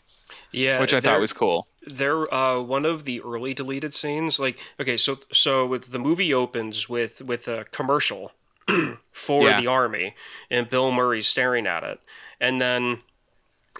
yeah, 0.51 0.81
which 0.81 0.95
I 0.95 1.03
thought 1.03 1.21
was 1.21 1.35
cool. 1.35 1.67
they're 1.87 2.33
uh, 2.33 2.61
one 2.63 2.87
of 2.87 3.05
the 3.05 3.21
early 3.21 3.53
deleted 3.53 3.93
scenes. 3.95 4.39
Like, 4.39 4.57
okay, 4.81 4.97
so 4.97 5.19
so 5.31 5.67
with 5.67 5.93
the 5.93 5.99
movie 5.99 6.33
opens 6.33 6.89
with 6.89 7.21
with 7.21 7.47
a 7.47 7.67
commercial 7.71 8.33
for 9.13 9.43
Yeah. 9.51 9.61
the 9.61 9.67
army, 9.67 10.15
and 10.51 10.67
Bill 10.71 10.91
Murray's 10.93 11.27
staring 11.27 11.67
at 11.67 11.85
it, 11.85 12.01
and 12.41 12.61
then 12.61 13.01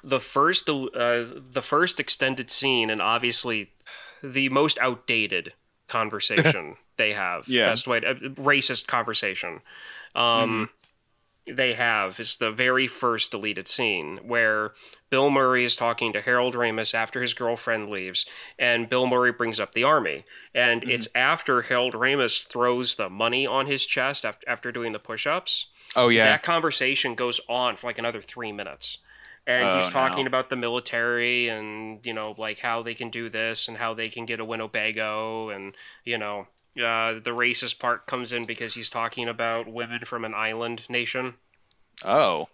the 0.03 0.21
first 0.21 0.69
uh, 0.69 0.85
the 0.95 1.63
first 1.63 2.01
extended 2.01 2.51
scene, 2.51 2.91
and 2.91 3.03
obviously 3.03 3.73
the 4.23 4.49
most 4.49 4.79
outdated 4.81 5.53
conversation 5.89 6.77
they 6.97 7.13
have. 7.13 7.49
Yeah. 7.49 7.71
best 7.71 7.87
way 7.87 8.01
to, 8.01 8.11
uh, 8.11 8.15
racist 8.15 8.87
conversation. 8.87 9.61
Um, 10.15 10.71
they 11.55 11.75
have 11.75 12.21
is 12.21 12.37
the 12.37 12.51
very 12.51 12.87
first 12.87 13.31
deleted 13.31 13.69
scene 13.69 14.19
where 14.23 14.73
Bill 15.11 15.31
Murray 15.31 15.65
is 15.65 15.77
talking 15.77 16.13
to 16.13 16.21
Harold 16.21 16.55
Ramis 16.55 16.95
after 16.95 17.23
his 17.23 17.35
girlfriend 17.35 17.89
leaves, 17.89 18.27
and 18.59 18.89
Bill 18.89 19.07
Murray 19.07 19.33
brings 19.33 19.59
up 19.59 19.73
the 19.73 19.85
army. 19.85 20.25
And 20.55 20.83
mm-hmm. 20.83 20.91
it's 20.91 21.09
after 21.15 21.63
Harold 21.63 21.95
Ramis 21.95 22.47
throws 22.47 22.97
the 22.97 23.09
money 23.09 23.47
on 23.47 23.67
his 23.67 23.87
chest 23.87 24.25
after, 24.25 24.49
after 24.49 24.73
doing 24.73 24.93
the 24.93 24.99
push 24.99 25.27
ups. 25.27 25.67
Oh 25.97 26.09
yeah, 26.09 26.25
That 26.25 26.43
conversation 26.43 27.15
goes 27.15 27.41
on 27.49 27.77
for 27.77 27.87
like 27.87 27.99
another 27.99 28.21
three 28.21 28.53
minutes. 28.53 28.99
And 29.47 29.67
Oh, 29.67 29.77
he's 29.79 29.89
talking 29.89 30.25
no. 30.25 30.29
about 30.29 30.51
the 30.51 30.57
military 30.57 31.49
and, 31.49 32.05
you 32.05 32.13
know, 32.13 32.35
like 32.37 32.59
how 32.59 32.83
they 32.83 32.93
can 32.93 33.09
do 33.09 33.31
this 33.31 33.67
and 33.67 33.79
how 33.79 33.95
they 33.95 34.11
can 34.11 34.27
get 34.27 34.41
a 34.41 34.45
Winnebago. 34.45 35.49
And, 35.49 35.75
you 36.05 36.19
know, 36.19 36.49
uh, 36.79 37.15
the 37.23 37.31
racist 37.31 37.79
part 37.79 38.07
comes 38.07 38.33
in 38.33 38.45
because 38.45 38.75
he's 38.75 38.89
talking 38.91 39.29
about 39.29 39.67
women 39.69 40.05
from 40.05 40.25
an 40.25 40.35
island 40.35 40.83
nation 40.89 41.35
oh 42.05 42.49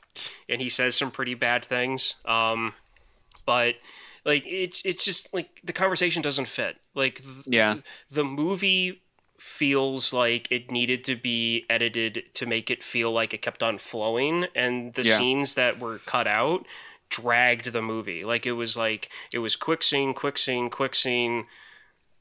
and 0.48 0.60
he 0.62 0.68
says 0.68 0.96
some 0.96 1.10
pretty 1.10 1.34
bad 1.34 1.64
things. 1.64 2.14
Um, 2.24 2.72
but 3.44 3.74
like 4.24 4.44
it's 4.46 4.82
it's 4.84 5.04
just 5.04 5.32
like 5.34 5.60
the 5.64 5.72
conversation 5.72 6.22
doesn't 6.22 6.48
fit. 6.48 6.76
Like 6.94 7.16
th- 7.22 7.44
Yeah. 7.48 7.74
the 8.10 8.24
movie 8.24 9.02
feels 9.38 10.12
like 10.12 10.50
it 10.50 10.70
needed 10.70 11.04
to 11.04 11.16
be 11.16 11.66
edited 11.68 12.22
to 12.34 12.46
make 12.46 12.70
it 12.70 12.82
feel 12.82 13.12
like 13.12 13.34
it 13.34 13.42
kept 13.42 13.62
on 13.62 13.76
flowing, 13.78 14.46
and 14.54 14.94
the 14.94 15.02
Yeah. 15.04 15.18
scenes 15.18 15.54
that 15.56 15.78
were 15.78 15.98
cut 15.98 16.26
out 16.26 16.64
dragged 17.10 17.72
the 17.72 17.82
movie. 17.82 18.24
Like 18.24 18.46
it 18.46 18.52
was 18.52 18.76
like 18.76 19.10
it 19.32 19.40
was 19.40 19.56
quick 19.56 19.82
scene, 19.82 20.14
quick 20.14 20.38
scene, 20.38 20.70
quick 20.70 20.94
scene. 20.94 21.46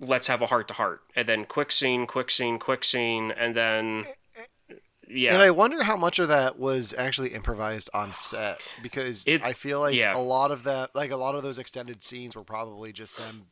Let's 0.08 0.28
have 0.28 0.42
a 0.42 0.48
heart 0.48 0.68
to 0.70 0.74
heart, 0.74 1.02
and 1.16 1.28
then 1.28 1.46
quick 1.46 1.72
scene, 1.72 2.06
quick 2.08 2.30
scene, 2.32 2.60
quick 2.60 2.84
scene, 2.84 3.32
and 3.32 3.56
then 3.56 4.06
yeah. 5.08 5.34
And 5.34 5.42
I 5.42 5.52
wonder 5.52 5.84
how 5.84 5.98
much 5.98 6.20
of 6.20 6.30
that 6.30 6.58
was 6.58 6.94
actually 6.98 7.34
improvised 7.34 7.90
on 7.94 8.14
set 8.14 8.62
because 8.82 9.26
It- 9.28 9.44
I 9.44 9.54
feel 9.54 9.80
like 9.82 9.96
yeah. 9.96 10.16
a 10.16 10.20
lot 10.20 10.52
of 10.52 10.64
that, 10.64 10.96
like 10.96 11.12
a 11.12 11.18
lot 11.18 11.36
of 11.36 11.44
those 11.44 11.58
extended 11.60 12.04
scenes, 12.04 12.36
were 12.36 12.44
probably 12.44 12.94
just 12.94 13.18
them 13.18 13.48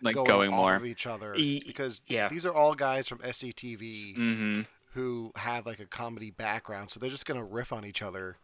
like 0.00 0.14
going, 0.14 0.26
going, 0.26 0.50
off 0.52 0.56
more. 0.56 0.74
of 0.76 0.86
each 0.86 1.06
other 1.06 1.34
E- 1.34 1.62
because 1.66 2.02
yeah. 2.06 2.28
these 2.28 2.46
are 2.46 2.54
all 2.54 2.74
guys 2.74 3.08
from 3.08 3.18
SCTV 3.18 4.14
hmm 4.16 4.60
who 4.92 5.30
have 5.36 5.66
like 5.66 5.78
a 5.78 5.84
comedy 5.86 6.30
background, 6.30 6.90
so 6.90 6.98
they're 6.98 7.10
just 7.10 7.26
gonna 7.26 7.44
riff 7.44 7.72
on 7.72 7.84
each 7.84 8.02
other. 8.02 8.36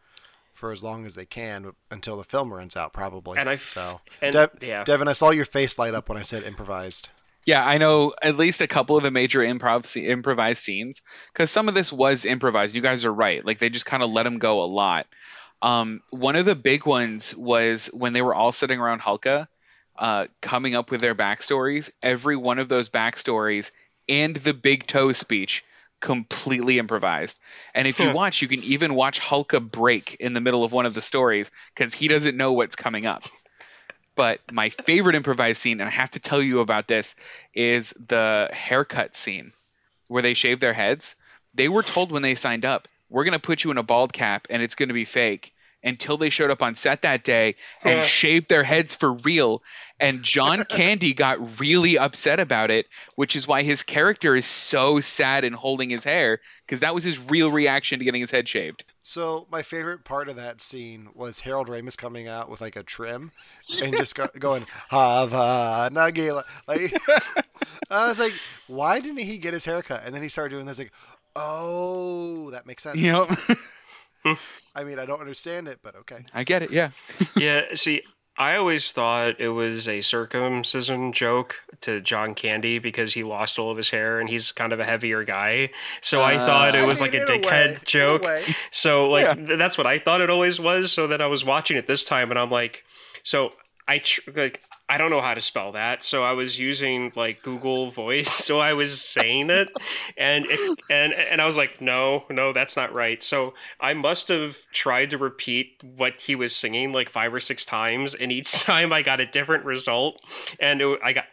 for 0.53 0.71
as 0.71 0.81
long 0.81 1.05
as 1.05 1.15
they 1.15 1.25
can 1.25 1.73
until 1.91 2.15
the 2.15 2.23
film 2.23 2.53
runs 2.53 2.77
out, 2.77 2.93
probably. 2.93 3.37
And 3.37 3.49
I 3.49 3.55
f- 3.55 3.67
so, 3.67 3.99
and- 4.21 4.31
Dev- 4.31 4.51
yeah. 4.61 4.85
Devon, 4.85 5.09
I 5.09 5.11
saw 5.11 5.31
your 5.31 5.43
face 5.43 5.77
light 5.77 5.93
up 5.93 6.07
when 6.07 6.17
I 6.17 6.21
said 6.21 6.43
improvised. 6.43 7.09
Yeah, 7.45 7.65
I 7.65 7.77
know 7.77 8.13
at 8.21 8.37
least 8.37 8.61
a 8.61 8.67
couple 8.67 8.97
of 8.97 9.03
the 9.03 9.11
major 9.11 9.39
improv 9.41 9.83
sce- 9.83 10.07
improvised 10.07 10.61
scenes 10.61 11.01
because 11.31 11.51
some 11.51 11.67
of 11.67 11.75
this 11.75 11.93
was 11.93 12.25
improvised. 12.25 12.75
You 12.75 12.81
guys 12.81 13.05
are 13.05 13.13
right; 13.13 13.45
like 13.45 13.59
they 13.59 13.69
just 13.69 13.85
kind 13.85 14.03
of 14.03 14.09
let 14.09 14.25
him 14.25 14.39
go 14.39 14.63
a 14.63 14.65
lot. 14.65 15.07
Um, 15.61 16.01
one 16.09 16.35
of 16.35 16.45
the 16.45 16.55
big 16.55 16.85
ones 16.85 17.35
was 17.35 17.87
when 17.87 18.13
they 18.13 18.21
were 18.21 18.33
all 18.35 18.51
sitting 18.51 18.79
around 18.79 19.01
Hulka, 19.01 19.47
uh, 19.97 20.27
coming 20.41 20.75
up 20.75 20.91
with 20.91 21.01
their 21.01 21.15
backstories. 21.15 21.91
Every 22.01 22.35
one 22.35 22.59
of 22.59 22.67
those 22.67 22.89
backstories 22.89 23.71
and 24.09 24.35
the 24.35 24.53
big 24.53 24.85
toe 24.87 25.11
speech 25.11 25.63
completely 26.01 26.77
improvised. 26.77 27.39
And 27.73 27.87
if 27.87 27.99
you 27.99 28.11
watch, 28.11 28.41
you 28.41 28.47
can 28.47 28.63
even 28.63 28.93
watch 28.93 29.19
Hulka 29.19 29.59
break 29.59 30.17
in 30.19 30.33
the 30.33 30.41
middle 30.41 30.63
of 30.63 30.71
one 30.71 30.85
of 30.85 30.93
the 30.93 31.01
stories 31.01 31.49
because 31.73 31.93
he 31.93 32.07
doesn't 32.07 32.37
know 32.37 32.53
what's 32.53 32.75
coming 32.75 33.05
up. 33.05 33.23
But 34.15 34.39
my 34.51 34.69
favorite 34.69 35.15
improvised 35.15 35.59
scene, 35.59 35.81
and 35.81 35.87
I 35.87 35.91
have 35.91 36.11
to 36.11 36.19
tell 36.19 36.41
you 36.41 36.59
about 36.61 36.87
this, 36.87 37.15
is 37.53 37.93
the 38.07 38.49
haircut 38.53 39.15
scene 39.15 39.51
where 40.07 40.21
they 40.21 40.33
shave 40.33 40.59
their 40.59 40.73
heads. 40.73 41.15
They 41.53 41.67
were 41.67 41.83
told 41.83 42.11
when 42.11 42.21
they 42.21 42.35
signed 42.35 42.65
up, 42.65 42.87
we're 43.09 43.23
going 43.23 43.33
to 43.33 43.39
put 43.39 43.63
you 43.63 43.71
in 43.71 43.77
a 43.77 43.83
bald 43.83 44.13
cap 44.13 44.47
and 44.49 44.61
it's 44.61 44.75
going 44.75 44.89
to 44.89 44.93
be 44.93 45.05
fake 45.05 45.53
until 45.83 46.17
they 46.17 46.29
showed 46.31 46.49
up 46.49 46.63
on 46.63 46.73
set 46.75 47.03
that 47.03 47.23
day 47.23 47.55
and 47.83 47.99
Huh. 47.99 48.05
shaved 48.05 48.49
their 48.49 48.63
heads 48.63 48.95
for 48.95 49.13
real. 49.13 49.61
And 49.99 50.23
John 50.23 50.63
Candy 50.69 51.13
got 51.13 51.59
really 51.59 51.97
upset 51.97 52.39
about 52.39 52.71
it, 52.71 52.87
which 53.15 53.35
is 53.35 53.47
why 53.47 53.61
his 53.63 53.83
character 53.83 54.35
is 54.35 54.45
so 54.45 54.99
sad 54.99 55.43
and 55.43 55.55
holding 55.55 55.89
his 55.89 56.03
hair 56.03 56.39
because 56.65 56.79
that 56.79 56.95
was 56.95 57.03
his 57.03 57.19
real 57.29 57.51
reaction 57.51 57.99
to 57.99 58.05
getting 58.05 58.21
his 58.21 58.31
head 58.31 58.47
shaved. 58.47 58.83
So 59.07 59.45
my 59.51 59.61
favorite 59.61 60.03
part 60.03 60.29
of 60.29 60.35
that 60.37 60.61
scene 60.61 61.09
was 61.13 61.41
Harold 61.41 61.67
Ramis 61.67 61.95
coming 61.95 62.27
out 62.27 62.49
with 62.49 62.59
like 62.59 62.75
a 62.75 62.81
trim 62.81 63.29
and 63.83 63.95
just 63.95 64.15
go, 64.15 64.27
going 64.39 64.65
Hava 64.89 65.91
Nagila. 65.93 66.43
Like 66.67 66.91
I 67.91 68.07
was 68.07 68.17
like, 68.17 68.33
why 68.65 68.99
didn't 68.99 69.19
he 69.19 69.37
get 69.37 69.53
his 69.53 69.63
haircut? 69.63 70.01
And 70.05 70.15
then 70.15 70.23
he 70.23 70.27
started 70.27 70.55
doing 70.55 70.65
this 70.65 70.79
like, 70.79 70.91
oh, 71.35 72.49
that 72.49 72.65
makes 72.65 72.81
sense. 72.81 72.97
You 72.97 73.11
know, 74.25 74.35
I 74.73 74.83
mean, 74.83 74.97
I 74.97 75.05
don't 75.05 75.21
understand 75.21 75.67
it, 75.67 75.81
but 75.83 75.95
okay. 75.97 76.25
I 76.33 76.43
get 76.43 76.63
it. 76.63 76.71
Yeah. 76.71 76.89
yeah, 77.37 77.61
see, 77.75 78.01
I 78.37 78.57
always 78.57 78.91
thought 78.91 79.39
it 79.39 79.49
was 79.49 79.87
a 79.87 80.01
circumcision 80.01 81.13
joke 81.13 81.55
to 81.81 82.01
John 82.01 82.35
Candy 82.35 82.79
because 82.79 83.13
he 83.13 83.23
lost 83.23 83.57
all 83.57 83.71
of 83.71 83.77
his 83.77 83.89
hair 83.91 84.19
and 84.19 84.29
he's 84.29 84.51
kind 84.51 84.73
of 84.73 84.79
a 84.79 84.85
heavier 84.85 85.23
guy. 85.23 85.69
So 86.01 86.21
I 86.21 86.37
thought 86.37 86.75
it 86.75 86.85
was 86.85 86.99
Uh, 86.99 87.05
I 87.05 87.09
mean, 87.09 87.19
like 87.21 87.29
a 87.29 87.33
in 87.33 87.43
a 87.43 87.47
way, 87.47 87.49
dickhead 87.49 87.81
a 87.81 87.85
joke. 87.85 88.23
way. 88.23 88.43
So 88.71 89.09
like 89.09 89.25
Yeah. 89.25 89.33
th- 89.35 89.57
that's 89.57 89.77
what 89.77 89.87
I 89.87 89.99
thought 89.99 90.19
it 90.21 90.29
always 90.29 90.59
was. 90.59 90.91
So 90.91 91.07
then 91.07 91.21
I 91.21 91.27
was 91.27 91.45
watching 91.45 91.77
it 91.77 91.87
this 91.87 92.03
time 92.03 92.29
and 92.29 92.37
I'm 92.39 92.51
like, 92.51 92.83
so 93.23 93.51
I 93.87 93.99
tr- 93.99 94.21
like 94.35 94.61
I 94.87 94.97
don't 94.99 95.09
know 95.09 95.21
how 95.21 95.33
to 95.33 95.41
spell 95.41 95.71
that. 95.71 96.03
So 96.03 96.23
I 96.23 96.33
was 96.33 96.59
using 96.59 97.11
like 97.15 97.41
Google 97.41 97.91
Voice. 97.91 98.29
So 98.45 98.59
I 98.59 98.73
was 98.73 99.01
saying 99.01 99.49
it, 99.49 99.69
and 100.17 100.45
it, 100.47 100.79
and 100.91 101.13
and 101.13 101.41
I 101.41 101.47
was 101.47 101.57
like, 101.57 101.81
no, 101.81 102.25
no, 102.29 102.53
that's 102.53 102.75
not 102.77 102.93
right. 102.93 103.23
So 103.23 103.55
I 103.81 103.93
must 103.95 104.27
have 104.27 104.57
tried 104.71 105.09
to 105.09 105.17
repeat 105.17 105.81
what 105.83 106.21
he 106.21 106.35
was 106.35 106.55
singing 106.55 106.93
like 106.93 107.09
five 107.09 107.33
or 107.33 107.39
six 107.39 107.65
times, 107.65 108.13
and 108.13 108.31
each 108.31 108.51
time 108.61 108.93
I 108.93 109.01
got 109.01 109.19
a 109.19 109.25
different 109.25 109.65
result. 109.65 110.21
And 110.59 110.81
it, 110.81 110.99
I 111.03 111.13
got. 111.13 111.25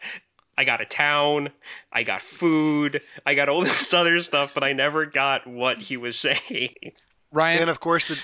I 0.55 0.65
got 0.65 0.81
a 0.81 0.85
town, 0.85 1.49
I 1.91 2.03
got 2.03 2.21
food, 2.21 3.01
I 3.25 3.33
got 3.33 3.49
all 3.49 3.61
this 3.63 3.91
other 3.91 4.19
stuff, 4.19 4.53
but 4.53 4.63
I 4.63 4.71
never 4.73 5.07
got 5.07 5.47
what 5.47 5.79
he 5.79 5.97
was 5.97 6.19
saying. 6.19 6.93
Ryan, 7.33 7.61
And 7.61 7.69
of 7.69 7.79
course 7.79 8.07
the 8.07 8.17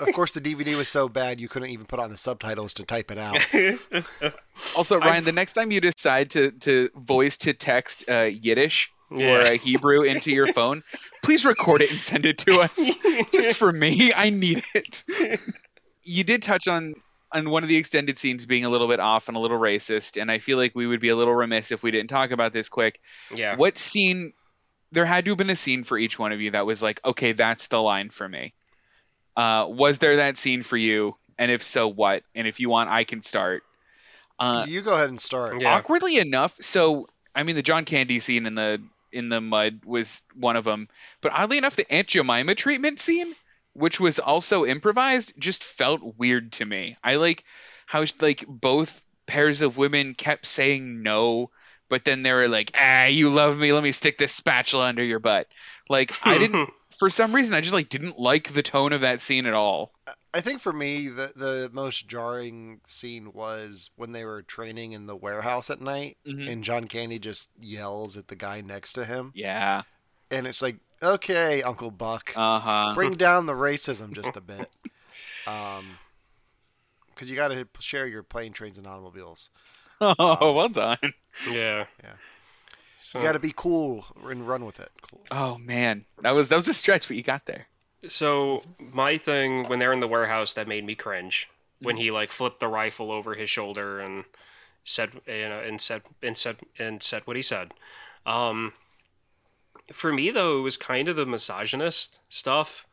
of 0.00 0.12
course 0.14 0.32
the 0.32 0.40
DVD 0.40 0.76
was 0.76 0.88
so 0.88 1.08
bad 1.08 1.40
you 1.40 1.48
couldn't 1.48 1.70
even 1.70 1.86
put 1.86 1.98
on 1.98 2.10
the 2.10 2.16
subtitles 2.16 2.74
to 2.74 2.84
type 2.84 3.10
it 3.10 3.18
out. 3.18 3.38
Also, 4.76 4.98
Ryan, 4.98 5.24
the 5.24 5.32
next 5.32 5.54
time 5.54 5.70
you 5.72 5.80
decide 5.80 6.30
to 6.32 6.50
to 6.52 6.90
voice 6.94 7.38
to 7.38 7.54
text 7.54 8.04
uh, 8.10 8.24
Yiddish 8.30 8.92
or 9.10 9.18
Yeah. 9.18 9.38
uh, 9.38 9.50
Hebrew 9.52 10.02
into 10.02 10.30
your 10.30 10.52
phone, 10.52 10.82
please 11.22 11.46
record 11.46 11.80
it 11.80 11.90
and 11.90 11.98
send 12.00 12.26
it 12.26 12.36
to 12.38 12.60
us. 12.60 12.98
Just 13.32 13.56
for 13.56 13.72
me, 13.72 14.12
I 14.14 14.28
need 14.28 14.62
it. 14.74 15.02
you 16.02 16.24
did 16.24 16.42
touch 16.42 16.68
on 16.68 16.94
on 17.32 17.48
one 17.48 17.62
of 17.62 17.68
the 17.70 17.76
extended 17.76 18.18
scenes 18.18 18.44
being 18.44 18.64
a 18.64 18.68
little 18.68 18.88
bit 18.88 19.00
off 19.00 19.28
and 19.28 19.36
a 19.36 19.40
little 19.40 19.58
racist, 19.58 20.20
and 20.20 20.30
I 20.30 20.40
feel 20.40 20.58
like 20.58 20.72
we 20.74 20.86
would 20.86 21.00
be 21.00 21.08
a 21.08 21.16
little 21.16 21.34
remiss 21.34 21.70
if 21.72 21.82
we 21.82 21.90
didn't 21.90 22.10
talk 22.10 22.30
about 22.32 22.52
this 22.52 22.68
quick. 22.68 23.00
Yeah. 23.34 23.56
What 23.56 23.78
scene? 23.78 24.34
There 24.92 25.06
had 25.06 25.24
to 25.24 25.32
have 25.32 25.38
been 25.38 25.50
a 25.50 25.56
scene 25.56 25.84
for 25.84 25.96
each 25.96 26.18
one 26.18 26.32
of 26.32 26.40
you 26.40 26.52
that 26.52 26.66
was 26.66 26.82
like, 26.82 27.00
okay, 27.04 27.32
that's 27.32 27.68
the 27.68 27.80
line 27.80 28.10
for 28.10 28.28
me. 28.28 28.52
Uh, 29.36 29.66
was 29.68 29.98
there 29.98 30.16
that 30.16 30.36
scene 30.36 30.62
for 30.62 30.76
you? 30.76 31.16
And 31.38 31.50
if 31.50 31.62
so, 31.62 31.88
what? 31.88 32.24
And 32.34 32.46
if 32.46 32.60
you 32.60 32.68
want, 32.68 32.90
I 32.90 33.04
can 33.04 33.22
start. 33.22 33.62
Uh, 34.38 34.64
you 34.66 34.80
go 34.80 34.94
ahead 34.94 35.10
and 35.10 35.20
start. 35.20 35.60
Yeah. 35.60 35.76
awkwardly 35.76 36.16
enough 36.16 36.56
so 36.62 37.08
i 37.34 37.42
mean 37.42 37.56
the 37.56 37.62
john 37.62 37.84
candy 37.84 38.20
scene 38.20 38.46
in 38.46 38.54
the 38.54 38.80
in 39.12 39.28
the 39.28 39.40
mud 39.40 39.80
was 39.84 40.22
one 40.34 40.56
of 40.56 40.64
them 40.64 40.88
but 41.20 41.32
oddly 41.32 41.58
enough 41.58 41.76
the 41.76 41.90
aunt 41.92 42.06
jemima 42.06 42.54
treatment 42.54 42.98
scene 42.98 43.34
which 43.74 44.00
was 44.00 44.18
also 44.18 44.64
improvised 44.64 45.34
just 45.38 45.62
felt 45.62 46.00
weird 46.16 46.52
to 46.52 46.64
me 46.64 46.96
i 47.04 47.16
like 47.16 47.44
how 47.84 48.02
like 48.20 48.46
both 48.48 49.02
pairs 49.26 49.60
of 49.60 49.76
women 49.76 50.14
kept 50.14 50.46
saying 50.46 51.02
no 51.02 51.50
but 51.90 52.04
then 52.06 52.22
they 52.22 52.32
were 52.32 52.48
like 52.48 52.70
ah 52.80 53.04
you 53.04 53.28
love 53.28 53.58
me 53.58 53.72
let 53.74 53.82
me 53.82 53.92
stick 53.92 54.16
this 54.16 54.32
spatula 54.32 54.86
under 54.86 55.04
your 55.04 55.18
butt 55.18 55.46
like 55.90 56.12
i 56.26 56.38
didn't 56.38 56.70
for 56.98 57.10
some 57.10 57.34
reason 57.34 57.54
i 57.54 57.60
just 57.60 57.74
like 57.74 57.90
didn't 57.90 58.18
like 58.18 58.52
the 58.54 58.62
tone 58.62 58.94
of 58.94 59.02
that 59.02 59.20
scene 59.20 59.44
at 59.44 59.52
all 59.52 59.92
I 60.32 60.40
think 60.40 60.60
for 60.60 60.72
me 60.72 61.08
the 61.08 61.32
the 61.34 61.70
most 61.72 62.06
jarring 62.06 62.80
scene 62.86 63.32
was 63.32 63.90
when 63.96 64.12
they 64.12 64.24
were 64.24 64.42
training 64.42 64.92
in 64.92 65.06
the 65.06 65.16
warehouse 65.16 65.70
at 65.70 65.80
night 65.80 66.18
Mhm. 66.24 66.48
and 66.48 66.62
John 66.64 66.86
Candy 66.86 67.18
just 67.18 67.48
yells 67.60 68.16
at 68.16 68.28
the 68.28 68.36
guy 68.36 68.60
next 68.60 68.92
to 68.94 69.04
him 69.04 69.32
yeah 69.34 69.82
and 70.30 70.46
it's 70.46 70.62
like, 70.62 70.76
"Okay, 71.02 71.60
Uncle 71.64 71.90
Buck, 71.90 72.32
uh-huh 72.36 72.92
bring 72.94 73.14
down 73.14 73.46
the 73.46 73.54
racism 73.54 74.14
just 74.14 74.36
a 74.36 74.40
bit." 74.40 74.70
Um 75.48 75.98
cuz 77.16 77.28
you 77.28 77.34
got 77.36 77.48
to 77.48 77.66
share 77.80 78.06
your 78.06 78.22
plane 78.22 78.52
trains 78.52 78.78
and 78.78 78.86
automobiles. 78.86 79.50
Oh 80.00 80.52
well 80.54 80.68
done 80.68 80.98
Yeah. 81.50 81.86
Yeah. 82.02 82.12
So, 83.02 83.18
You 83.18 83.24
got 83.24 83.32
to 83.32 83.38
be 83.38 83.52
cool 83.56 84.04
and 84.28 84.46
run 84.46 84.64
with 84.64 84.78
it. 84.78 84.90
Cool. 85.02 85.20
Oh 85.30 85.58
man, 85.58 86.04
that 86.22 86.32
was 86.32 86.48
that 86.50 86.56
was 86.56 86.68
a 86.68 86.74
stretch, 86.74 87.08
but 87.08 87.16
you 87.16 87.22
got 87.22 87.46
there. 87.46 87.66
so 88.06 88.62
my 88.78 89.16
thing 89.16 89.68
when 89.68 89.78
they're 89.78 89.92
in 89.92 90.00
the 90.00 90.08
warehouse 90.08 90.52
that 90.52 90.68
made 90.68 90.84
me 90.84 90.94
cringe 90.94 91.48
when 91.80 91.96
he 91.96 92.10
like 92.10 92.30
flipped 92.30 92.60
the 92.60 92.68
rifle 92.68 93.10
over 93.10 93.34
his 93.34 93.48
shoulder 93.50 94.00
and 94.00 94.24
said 94.84 95.10
you 95.26 95.48
know 95.48 95.60
and 95.60 95.80
said 95.80 96.02
and 96.22 96.36
said 96.36 96.56
and 96.78 97.02
said 97.02 97.22
what 97.26 97.36
he 97.36 97.42
said. 97.42 97.72
Um, 98.26 98.74
for 99.92 100.12
me 100.12 100.30
though, 100.30 100.58
it 100.58 100.62
was 100.62 100.76
kind 100.76 101.08
of 101.08 101.16
the 101.16 101.26
misogynist 101.26 102.20
stuff. 102.28 102.86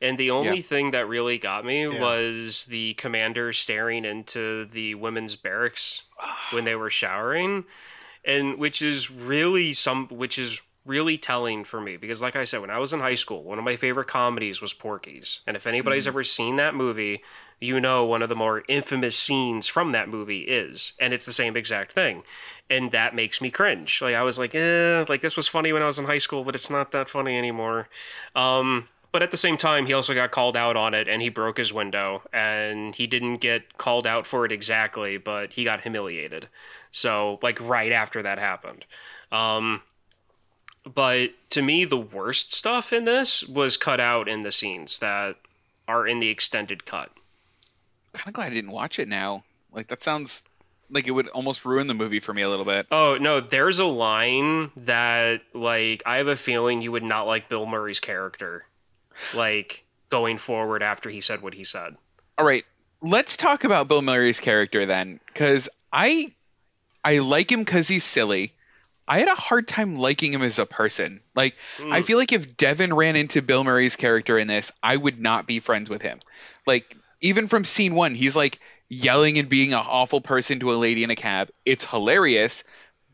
And 0.00 0.16
the 0.16 0.30
only 0.30 0.56
Yeah. 0.58 0.62
thing 0.62 0.90
that 0.92 1.08
really 1.08 1.38
got 1.38 1.64
me 1.64 1.82
Yeah. 1.82 1.88
was 2.00 2.66
the 2.66 2.94
commander 2.94 3.52
staring 3.52 4.04
into 4.04 4.64
the 4.66 4.94
women's 4.94 5.34
barracks 5.36 6.02
when 6.52 6.64
they 6.64 6.74
were 6.76 6.90
showering. 6.90 7.64
And 8.24 8.58
which 8.58 8.82
is 8.82 9.10
really 9.10 9.72
some 9.72 10.06
which 10.08 10.38
is 10.38 10.60
really 10.84 11.18
telling 11.18 11.64
for 11.64 11.82
me 11.82 11.98
because 11.98 12.22
like 12.22 12.34
i 12.34 12.44
said 12.44 12.62
when 12.62 12.70
i 12.70 12.78
was 12.78 12.94
in 12.94 13.00
high 13.00 13.14
school 13.14 13.42
one 13.42 13.58
of 13.58 13.64
my 13.64 13.76
favorite 13.76 14.06
comedies 14.08 14.62
was 14.62 14.72
porky's. 14.72 15.40
And 15.46 15.54
if 15.54 15.66
anybody's 15.66 16.06
ever 16.06 16.24
seen 16.24 16.56
that 16.56 16.74
movie 16.74 17.22
you 17.60 17.78
know 17.78 18.04
one 18.06 18.22
of 18.22 18.30
the 18.30 18.34
more 18.36 18.62
infamous 18.68 19.14
scenes 19.18 19.66
from 19.66 19.92
that 19.92 20.08
movie 20.08 20.42
is. 20.42 20.94
And 20.98 21.12
it's 21.12 21.26
the 21.26 21.32
same 21.32 21.56
exact 21.56 21.92
thing. 21.92 22.22
And 22.70 22.90
that 22.92 23.14
makes 23.14 23.40
me 23.42 23.50
cringe. 23.50 24.00
Like 24.00 24.14
i 24.14 24.22
was 24.22 24.38
like 24.38 24.54
eh 24.54 25.04
like 25.08 25.20
this 25.20 25.36
was 25.36 25.46
funny 25.48 25.72
when 25.74 25.82
i 25.82 25.86
was 25.86 25.98
in 25.98 26.06
high 26.06 26.18
school 26.18 26.42
but 26.44 26.54
it's 26.54 26.70
not 26.70 26.90
that 26.92 27.08
funny 27.10 27.36
anymore. 27.36 27.88
Um 28.34 28.88
but 29.12 29.22
at 29.22 29.30
the 29.30 29.36
same 29.36 29.56
time, 29.56 29.86
he 29.86 29.92
also 29.92 30.14
got 30.14 30.30
called 30.30 30.56
out 30.56 30.76
on 30.76 30.94
it 30.94 31.08
and 31.08 31.22
he 31.22 31.28
broke 31.28 31.58
his 31.58 31.72
window. 31.72 32.22
And 32.32 32.94
he 32.94 33.06
didn't 33.06 33.36
get 33.36 33.78
called 33.78 34.06
out 34.06 34.26
for 34.26 34.44
it 34.44 34.52
exactly, 34.52 35.16
but 35.16 35.52
he 35.52 35.64
got 35.64 35.82
humiliated. 35.82 36.48
So, 36.92 37.38
like, 37.42 37.60
right 37.60 37.92
after 37.92 38.22
that 38.22 38.38
happened. 38.38 38.84
Um, 39.30 39.82
but 40.84 41.30
to 41.50 41.62
me, 41.62 41.84
the 41.84 41.98
worst 41.98 42.54
stuff 42.54 42.92
in 42.92 43.04
this 43.04 43.44
was 43.44 43.76
cut 43.76 44.00
out 44.00 44.28
in 44.28 44.42
the 44.42 44.52
scenes 44.52 44.98
that 45.00 45.36
are 45.86 46.06
in 46.06 46.20
the 46.20 46.28
extended 46.28 46.86
cut. 46.86 47.10
Kind 48.12 48.28
of 48.28 48.34
glad 48.34 48.52
I 48.52 48.54
didn't 48.54 48.72
watch 48.72 48.98
it 48.98 49.08
now. 49.08 49.44
Like 49.72 49.88
that 49.88 50.00
sounds 50.00 50.44
like 50.90 51.06
it 51.06 51.10
would 51.10 51.28
almost 51.28 51.64
ruin 51.64 51.86
the 51.86 51.94
movie 51.94 52.20
for 52.20 52.32
me 52.32 52.42
a 52.42 52.48
little 52.48 52.64
bit. 52.64 52.86
Oh, 52.90 53.18
no, 53.20 53.40
there's 53.40 53.78
a 53.78 53.84
line 53.84 54.70
that, 54.76 55.42
like, 55.52 56.02
I 56.06 56.16
have 56.16 56.28
a 56.28 56.36
feeling 56.36 56.80
you 56.80 56.92
would 56.92 57.02
not 57.02 57.26
like 57.26 57.48
Bill 57.48 57.66
Murray's 57.66 58.00
character, 58.00 58.64
like, 59.34 59.84
going 60.10 60.38
forward 60.38 60.82
after 60.82 61.10
he 61.10 61.20
said 61.20 61.42
what 61.42 61.54
he 61.54 61.64
said. 61.64 61.96
All 62.36 62.46
right, 62.46 62.64
let's 63.02 63.36
talk 63.36 63.64
about 63.64 63.88
Bill 63.88 64.02
Murray's 64.02 64.40
character 64.40 64.86
then, 64.86 65.20
because 65.26 65.68
I 65.92 66.32
I 67.04 67.18
like 67.18 67.50
him 67.50 67.60
because 67.60 67.88
he's 67.88 68.04
silly. 68.04 68.52
I 69.06 69.20
had 69.20 69.28
a 69.28 69.34
hard 69.34 69.66
time 69.66 69.96
liking 69.96 70.34
him 70.34 70.42
as 70.42 70.58
a 70.58 70.66
person. 70.66 71.20
Like, 71.34 71.54
hmm. 71.78 71.92
I 71.92 72.02
feel 72.02 72.18
like 72.18 72.32
if 72.32 72.56
Devon 72.58 72.92
ran 72.92 73.16
into 73.16 73.40
Bill 73.40 73.64
Murray's 73.64 73.96
character 73.96 74.38
in 74.38 74.48
this, 74.48 74.70
I 74.82 74.96
would 74.96 75.18
not 75.18 75.46
be 75.46 75.60
friends 75.60 75.88
with 75.88 76.02
him. 76.02 76.20
Like, 76.66 76.94
even 77.22 77.48
from 77.48 77.64
scene 77.64 77.94
one, 77.94 78.14
he's 78.14 78.36
like 78.36 78.60
yelling 78.88 79.38
and 79.38 79.48
being 79.48 79.72
an 79.72 79.84
awful 79.86 80.20
person 80.20 80.60
to 80.60 80.72
a 80.72 80.76
lady 80.76 81.04
in 81.04 81.10
a 81.10 81.16
cab. 81.16 81.50
It's 81.64 81.86
hilarious, 81.86 82.64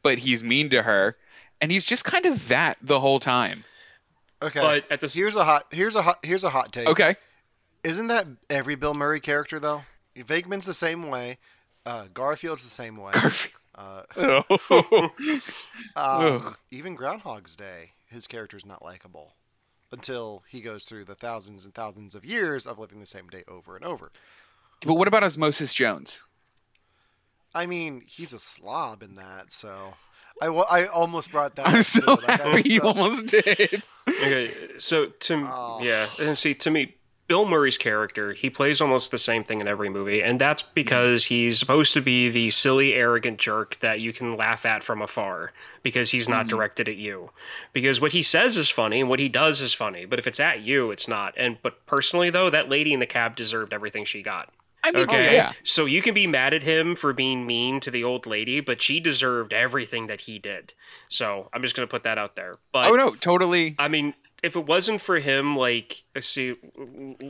but 0.02 0.18
he's 0.18 0.42
mean 0.42 0.70
to 0.70 0.82
her, 0.82 1.16
and 1.60 1.70
he's 1.70 1.84
just 1.84 2.04
kind 2.04 2.26
of 2.26 2.48
that 2.48 2.76
the 2.82 2.98
whole 2.98 3.20
time. 3.20 3.64
Okay. 4.44 4.60
But 4.60 4.90
at 4.90 5.00
the 5.00 5.06
s- 5.06 5.14
here's 5.14 5.34
a 5.36 5.44
hot 5.44 5.66
here's 5.70 5.96
a 5.96 6.02
hot 6.02 6.18
here's 6.24 6.44
a 6.44 6.50
hot 6.50 6.72
take. 6.72 6.86
Okay. 6.88 7.16
Isn't 7.82 8.06
that 8.08 8.26
every 8.48 8.74
Bill 8.76 8.94
Murray 8.94 9.20
character 9.20 9.58
though? 9.60 9.82
Venkman's 10.16 10.66
the 10.66 10.74
same 10.74 11.08
way. 11.08 11.38
Uh, 11.86 12.04
Garfield's 12.14 12.64
the 12.64 12.70
same 12.70 12.96
way. 12.96 13.12
Garfield. 13.12 13.60
Uh, 13.74 14.02
Oh. 14.70 15.10
um, 15.96 16.56
even 16.70 16.94
Groundhog's 16.94 17.56
Day, 17.56 17.90
his 18.08 18.26
character's 18.26 18.64
not 18.64 18.82
likable 18.84 19.34
until 19.92 20.42
he 20.48 20.60
goes 20.60 20.84
through 20.84 21.04
the 21.04 21.14
thousands 21.14 21.64
and 21.64 21.74
thousands 21.74 22.14
of 22.14 22.24
years 22.24 22.66
of 22.66 22.78
living 22.78 23.00
the 23.00 23.06
same 23.06 23.28
day 23.28 23.42
over 23.48 23.76
and 23.76 23.84
over. 23.84 24.10
but 24.84 24.94
what 24.94 25.08
about 25.08 25.24
Osmosis 25.24 25.74
Jones? 25.74 26.22
I 27.54 27.66
mean, 27.66 28.02
he's 28.06 28.32
a 28.32 28.38
slob 28.38 29.02
in 29.02 29.14
that, 29.14 29.52
so 29.52 29.94
I, 30.42 30.46
I 30.46 30.86
almost 30.86 31.30
brought 31.30 31.54
that. 31.56 31.66
I'm 31.68 31.76
up, 31.76 31.84
so 31.84 32.16
happy 32.16 32.68
you 32.68 32.80
almost 32.82 33.26
did. 33.26 33.82
Okay, 34.26 34.50
so 34.78 35.06
to 35.06 35.48
Oh. 35.50 35.80
yeah, 35.82 36.08
and 36.18 36.36
see 36.36 36.54
to 36.54 36.70
me, 36.70 36.94
Bill 37.26 37.46
Murray's 37.46 37.78
character, 37.78 38.34
he 38.34 38.50
plays 38.50 38.82
almost 38.82 39.10
the 39.10 39.18
same 39.18 39.44
thing 39.44 39.60
in 39.60 39.66
every 39.66 39.88
movie, 39.88 40.22
and 40.22 40.38
that's 40.38 40.62
hmm. 40.62 40.70
because 40.74 41.26
he's 41.26 41.58
supposed 41.58 41.94
to 41.94 42.02
be 42.02 42.28
the 42.28 42.50
silly, 42.50 42.92
arrogant 42.94 43.38
jerk 43.38 43.78
that 43.80 44.00
you 44.00 44.12
can 44.12 44.36
laugh 44.36 44.66
at 44.66 44.82
from 44.82 45.00
afar 45.00 45.52
because 45.82 46.10
he's 46.10 46.28
not 46.28 46.44
hmm. 46.44 46.50
directed 46.50 46.88
at 46.88 46.96
you. 46.96 47.30
Because 47.72 48.00
what 48.00 48.12
he 48.12 48.22
says 48.22 48.56
is 48.56 48.68
funny 48.68 49.00
and 49.00 49.08
what 49.08 49.20
he 49.20 49.28
does 49.28 49.60
is 49.60 49.72
funny, 49.72 50.04
but 50.04 50.18
if 50.18 50.26
it's 50.26 50.40
at 50.40 50.60
you, 50.60 50.90
it's 50.90 51.08
not. 51.08 51.32
And 51.36 51.58
but 51.62 51.86
personally 51.86 52.30
though, 52.30 52.50
that 52.50 52.68
lady 52.68 52.92
in 52.92 53.00
the 53.00 53.06
cab 53.06 53.36
deserved 53.36 53.72
everything 53.72 54.04
she 54.04 54.22
got. 54.22 54.52
I 54.84 54.90
mean, 54.92 55.02
Okay. 55.04 55.34
yeah. 55.34 55.52
So 55.62 55.86
you 55.86 56.02
can 56.02 56.14
be 56.14 56.26
mad 56.26 56.52
at 56.54 56.62
him 56.62 56.94
for 56.94 57.12
being 57.12 57.46
mean 57.46 57.80
to 57.80 57.90
the 57.90 58.04
old 58.04 58.26
lady, 58.26 58.60
but 58.60 58.82
she 58.82 59.00
deserved 59.00 59.52
everything 59.52 60.06
that 60.06 60.22
he 60.22 60.38
did. 60.38 60.74
So 61.08 61.48
I'm 61.52 61.62
just 61.62 61.74
gonna 61.74 61.86
put 61.86 62.04
that 62.04 62.18
out 62.18 62.36
there. 62.36 62.58
But 62.72 62.90
Oh 62.90 62.94
no, 62.94 63.14
totally. 63.14 63.74
I 63.78 63.88
mean, 63.88 64.14
if 64.42 64.54
it 64.56 64.66
wasn't 64.66 65.00
for 65.00 65.18
him, 65.20 65.56
like, 65.56 66.04
let's 66.14 66.28
see, 66.28 66.54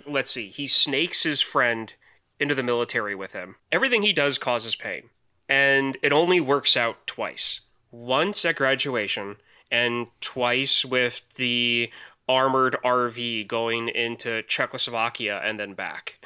let's 0.06 0.32
see, 0.32 0.48
he 0.48 0.66
snakes 0.66 1.22
his 1.22 1.40
friend 1.40 1.92
into 2.40 2.56
the 2.56 2.62
military 2.64 3.14
with 3.14 3.32
him. 3.32 3.54
Everything 3.70 4.02
he 4.02 4.12
does 4.12 4.36
causes 4.36 4.74
pain, 4.74 5.10
and 5.48 5.96
it 6.02 6.12
only 6.12 6.40
works 6.40 6.76
out 6.76 7.06
twice. 7.06 7.60
Once 7.92 8.44
at 8.44 8.56
graduation, 8.56 9.36
and 9.70 10.08
twice 10.20 10.84
with 10.84 11.20
the 11.36 11.90
armored 12.28 12.76
RV 12.84 13.46
going 13.46 13.88
into 13.88 14.42
Czechoslovakia 14.42 15.40
and 15.44 15.60
then 15.60 15.74
back. 15.74 16.18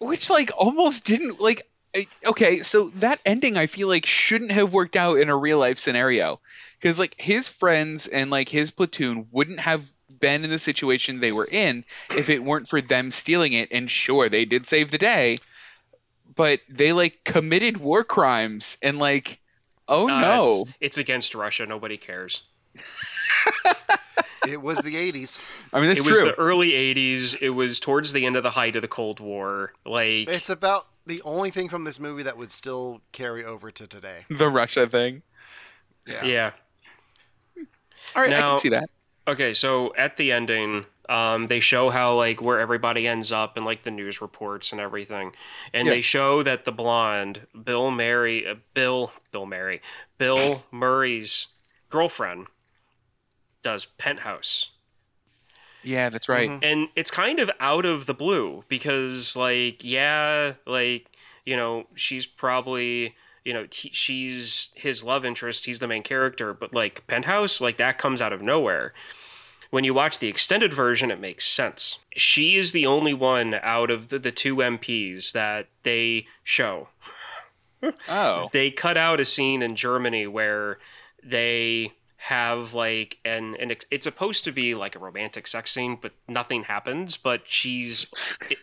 Which 0.00 0.30
like 0.30 0.50
almost 0.56 1.04
didn't 1.04 1.40
like 1.40 1.68
okay 2.24 2.58
so 2.58 2.88
that 2.96 3.18
ending 3.24 3.56
i 3.56 3.66
feel 3.66 3.88
like 3.88 4.06
shouldn't 4.06 4.52
have 4.52 4.72
worked 4.72 4.96
out 4.96 5.18
in 5.18 5.28
a 5.28 5.36
real 5.36 5.58
life 5.58 5.78
scenario 5.78 6.38
because 6.78 6.98
like 6.98 7.14
his 7.18 7.48
friends 7.48 8.06
and 8.06 8.30
like 8.30 8.48
his 8.48 8.70
platoon 8.70 9.26
wouldn't 9.32 9.60
have 9.60 9.82
been 10.20 10.44
in 10.44 10.50
the 10.50 10.58
situation 10.58 11.20
they 11.20 11.32
were 11.32 11.48
in 11.50 11.84
if 12.10 12.28
it 12.28 12.42
weren't 12.44 12.68
for 12.68 12.80
them 12.80 13.10
stealing 13.10 13.52
it 13.52 13.70
and 13.72 13.90
sure 13.90 14.28
they 14.28 14.44
did 14.44 14.66
save 14.66 14.90
the 14.90 14.98
day 14.98 15.38
but 16.34 16.60
they 16.68 16.92
like 16.92 17.24
committed 17.24 17.76
war 17.76 18.04
crimes 18.04 18.76
and 18.82 18.98
like 18.98 19.40
oh 19.88 20.08
Uh, 20.08 20.20
no 20.20 20.60
it's, 20.62 20.70
it's 20.80 20.98
against 20.98 21.34
Russia. 21.34 21.66
Nobody 21.66 21.96
cares. 21.96 22.42
It 24.48 24.62
was 24.62 24.78
the 24.78 24.94
'80s. 24.94 25.42
i 25.74 25.78
mean 25.80 25.88
that's 25.88 26.00
it 26.00 26.06
was 26.06 26.20
true 26.20 26.28
the 26.28 26.38
early 26.38 26.70
'80s. 26.70 27.36
It 27.40 27.50
was 27.50 27.78
towards 27.80 28.12
the 28.14 28.24
end 28.24 28.34
of 28.34 28.42
the 28.42 28.50
height 28.50 28.76
of 28.76 28.82
the 28.82 28.88
Cold 28.88 29.20
War. 29.20 29.72
Like, 29.84 30.28
It's 30.30 30.48
about 30.48 30.86
the 31.06 31.20
only 31.22 31.50
thing 31.50 31.68
from 31.68 31.84
this 31.84 32.00
movie 32.00 32.22
that 32.22 32.38
would 32.38 32.50
still 32.50 33.02
carry 33.12 33.44
over 33.44 33.70
to 33.70 33.86
today. 33.86 34.24
the 34.30 34.48
russia 34.48 34.86
thing 34.86 35.22
yeah. 36.24 36.52
all 38.16 38.22
right 38.22 38.32
i 38.32 38.40
can 38.40 38.58
see 38.58 38.68
that 38.70 38.88
Okay, 39.28 39.52
so 39.52 39.94
at 39.94 40.16
the 40.16 40.32
ending, 40.32 40.86
um, 41.10 41.48
they 41.48 41.60
show 41.60 41.90
how 41.90 42.14
like 42.16 42.40
where 42.40 42.58
everybody 42.58 43.06
ends 43.06 43.30
up 43.30 43.58
and 43.58 43.66
like 43.66 43.82
the 43.82 43.90
news 43.90 44.22
reports 44.22 44.72
and 44.72 44.80
everything, 44.80 45.32
and 45.74 45.86
Yeah. 45.86 45.92
they 45.92 46.00
show 46.00 46.42
that 46.42 46.64
the 46.64 46.72
blonde 46.72 47.46
Bill 47.62 47.90
Mary, 47.90 48.46
uh, 48.46 48.54
Bill 48.72 49.12
Bill 49.30 49.44
Mary, 49.44 49.82
Bill 50.16 50.64
Murray's 50.72 51.48
girlfriend 51.90 52.46
does 53.62 53.86
Penthouse, 53.98 54.70
yeah 55.82 56.08
that's 56.08 56.28
right. 56.28 56.50
Mhm. 56.50 56.58
and 56.62 56.88
it's 56.96 57.10
kind 57.10 57.38
of 57.38 57.50
out 57.60 57.84
of 57.86 58.06
the 58.06 58.14
blue 58.14 58.64
because 58.68 59.36
like 59.36 59.82
yeah, 59.84 60.54
like 60.66 61.10
you 61.44 61.56
know 61.56 61.86
she's 61.94 62.26
probably 62.26 63.14
you 63.44 63.54
know 63.54 63.66
he, 63.72 63.90
she's 63.92 64.70
his 64.74 65.02
love 65.02 65.24
interest 65.24 65.64
he's 65.64 65.78
the 65.78 65.88
main 65.88 66.02
character 66.02 66.52
but 66.52 66.74
like 66.74 67.06
penthouse 67.06 67.60
like 67.60 67.78
that 67.78 67.98
comes 67.98 68.20
out 68.20 68.32
of 68.32 68.42
nowhere. 68.42 68.92
When 69.70 69.84
you 69.84 69.92
watch 69.92 70.18
the 70.18 70.28
extended 70.28 70.72
version 70.72 71.10
it 71.10 71.20
makes 71.20 71.46
sense. 71.46 71.98
She 72.16 72.56
is 72.56 72.72
the 72.72 72.86
only 72.86 73.12
one 73.14 73.54
out 73.62 73.90
of 73.90 74.08
the, 74.08 74.18
the 74.18 74.32
two 74.32 74.56
mps 74.56 75.32
that 75.32 75.68
they 75.82 76.26
show. 76.42 76.88
Oh. 78.08 78.48
They 78.52 78.70
cut 78.70 78.96
out 78.96 79.20
a 79.20 79.24
scene 79.24 79.62
in 79.62 79.76
Germany 79.76 80.26
where 80.26 80.78
they 81.22 81.92
have 82.22 82.74
like 82.74 83.16
an, 83.24 83.54
an 83.60 83.70
it's 83.92 84.04
supposed 84.04 84.42
to 84.42 84.50
be 84.50 84.74
like 84.74 84.96
a 84.96 84.98
romantic 84.98 85.46
sex 85.46 85.70
scene 85.70 85.96
but 86.00 86.10
nothing 86.26 86.64
happens 86.64 87.16
but 87.16 87.42
she's 87.46 88.12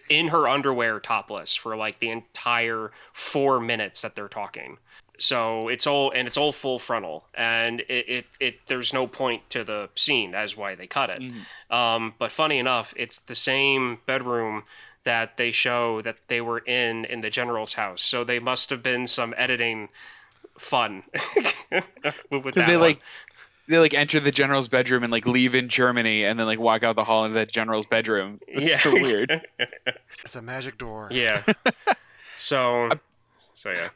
in 0.10 0.28
her 0.28 0.46
underwear 0.46 1.00
topless 1.00 1.56
for 1.56 1.76
like 1.78 2.00
the 2.00 2.10
entire 2.10 2.92
4 3.14 3.60
minutes 3.62 4.02
that 4.02 4.16
they're 4.16 4.28
talking. 4.28 4.78
So 5.18 5.70
it's 5.70 5.88
all 5.88 6.12
and 6.12 6.28
it's 6.28 6.36
all 6.36 6.52
full 6.52 6.80
frontal 6.80 7.28
and 7.34 7.80
it, 7.82 8.10
it, 8.10 8.26
it 8.42 8.56
there's 8.68 8.92
no 8.92 9.08
point 9.08 9.50
to 9.52 9.64
the 9.64 9.90
scene 9.96 10.32
that's 10.32 10.58
why 10.58 10.76
they 10.76 10.88
cut 10.88 11.10
it. 11.10 11.22
Um, 11.72 12.14
but 12.20 12.34
funny 12.34 12.60
enough 12.60 12.94
it's 12.98 13.20
the 13.20 13.36
same 13.36 14.00
bedroom 14.06 14.64
that 15.06 15.38
they 15.38 15.52
show 15.52 16.02
that 16.02 16.18
they 16.28 16.42
were 16.42 16.60
in 16.60 17.06
in 17.06 17.22
the 17.22 17.30
general's 17.30 17.74
house. 17.74 18.04
So 18.04 18.26
they 18.26 18.40
must 18.40 18.70
have 18.70 18.84
been 18.84 19.08
some 19.08 19.34
editing 19.38 19.88
fun 20.58 21.04
with 21.72 21.84
because 22.32 22.54
that 22.56 22.68
they 22.68 22.76
one. 22.76 22.82
like 22.82 23.00
they 23.68 23.80
like 23.80 23.94
enter 23.94 24.20
the 24.20 24.32
general's 24.32 24.68
bedroom 24.68 25.04
and 25.04 25.12
like 25.12 25.26
leave 25.26 25.56
in 25.56 25.70
Germany 25.70 26.24
and 26.26 26.40
then 26.40 26.46
like 26.46 26.60
walk 26.60 26.84
out 26.84 26.96
the 26.96 27.04
hall 27.04 27.26
into 27.26 27.36
that 27.36 27.52
general's 27.52 27.86
bedroom. 27.86 28.40
It's 28.48 28.72
Yeah. 28.72 28.78
so 28.78 28.94
weird. 28.94 29.42
It's 30.24 30.36
a 30.36 30.42
magic 30.42 30.78
door. 30.78 31.08
yeah 31.12 31.44
so 32.38 32.90
so 33.54 33.70
yeah 33.72 33.90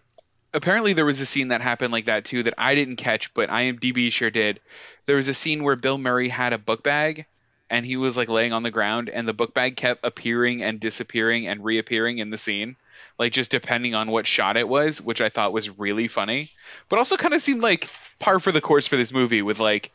Apparently 0.51 0.93
there 0.93 1.05
was 1.05 1.21
a 1.21 1.27
scene 1.27 1.49
that 1.49 1.61
happened 1.61 1.91
like 1.91 2.05
that 2.05 2.25
too 2.25 2.41
that 2.41 2.55
I 2.57 2.73
didn't 2.73 2.95
catch, 2.95 3.33
but 3.35 3.49
IMDb 3.49 4.11
sure 4.11 4.31
did. 4.31 4.59
There 5.05 5.15
was 5.17 5.27
a 5.27 5.33
scene 5.35 5.63
where 5.63 5.75
Bill 5.75 5.99
Murray 5.99 6.27
had 6.27 6.53
a 6.53 6.57
book 6.57 6.81
bag 6.81 7.27
and 7.69 7.85
he 7.85 7.97
was 7.97 8.17
like 8.17 8.29
laying 8.29 8.51
on 8.51 8.63
the 8.63 8.71
ground 8.71 9.09
and 9.09 9.27
the 9.27 9.33
book 9.33 9.53
bag 9.53 9.75
kept 9.75 10.03
appearing 10.03 10.63
and 10.63 10.79
disappearing 10.79 11.47
and 11.47 11.63
reappearing 11.63 12.17
in 12.17 12.31
the 12.31 12.37
scene. 12.39 12.77
Like 13.19 13.33
just 13.33 13.51
depending 13.51 13.93
on 13.95 14.09
what 14.09 14.25
shot 14.25 14.55
it 14.57 14.67
was, 14.67 15.01
which 15.01 15.19
I 15.21 15.27
thought 15.29 15.51
was 15.53 15.77
really 15.77 16.07
funny. 16.07 16.47
But 16.87 16.97
also 16.99 17.17
kind 17.17 17.33
of 17.33 17.41
seemed 17.41 17.61
like 17.61 17.89
par 18.17 18.39
for 18.39 18.51
the 18.53 18.61
course 18.61 18.87
for 18.87 18.95
this 18.95 19.11
movie 19.13 19.41
with 19.41 19.59
like 19.59 19.91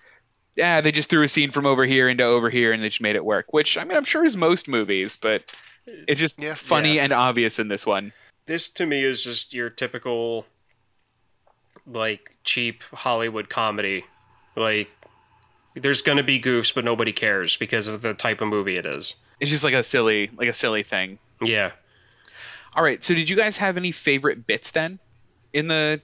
yeah, 0.56 0.82
they 0.82 0.92
just 0.92 1.10
threw 1.10 1.22
a 1.24 1.28
scene 1.28 1.50
from 1.50 1.66
over 1.66 1.84
here 1.84 2.08
into 2.08 2.22
over 2.22 2.48
here 2.50 2.72
and 2.72 2.80
they 2.82 2.88
just 2.88 3.00
made 3.00 3.16
it 3.16 3.24
work. 3.24 3.52
Which 3.52 3.76
I 3.78 3.82
mean, 3.84 3.96
I'm 3.96 4.04
sure 4.04 4.24
is 4.24 4.36
most 4.36 4.68
movies, 4.68 5.16
but 5.16 5.42
it's 5.86 6.20
just 6.20 6.38
Yeah. 6.38 6.54
funny 6.54 6.96
Yeah. 6.96 7.04
and 7.04 7.12
obvious 7.12 7.58
in 7.58 7.68
this 7.68 7.86
one. 7.86 8.12
this 8.46 8.68
to 8.68 8.84
me 8.86 9.02
is 9.02 9.24
just 9.24 9.54
your 9.54 9.70
typical 9.70 10.44
like 11.86 12.36
cheap 12.44 12.82
hollywood 12.92 13.48
comedy 13.50 14.04
like 14.56 14.88
there's 15.74 16.00
gonna 16.02 16.22
be 16.22 16.40
goofs 16.40 16.74
but 16.74 16.84
nobody 16.84 17.12
cares 17.12 17.56
because 17.56 17.86
of 17.88 18.00
the 18.00 18.14
type 18.14 18.40
of 18.40 18.48
movie 18.48 18.76
it 18.76 18.86
is 18.86 19.16
It's 19.40 19.50
just 19.50 19.64
like 19.64 19.74
a 19.74 19.82
silly, 19.82 20.30
like 20.36 20.48
a 20.48 20.52
silly 20.52 20.82
thing. 20.82 21.18
yeah 21.42 21.72
All 22.74 22.82
right. 22.82 23.02
So, 23.02 23.14
did 23.14 23.28
you 23.28 23.36
guys 23.36 23.58
have 23.58 23.76
any 23.76 23.92
favorite 23.92 24.46
bits 24.46 24.72
then 24.72 24.98
in 25.52 25.68
the 25.68 26.00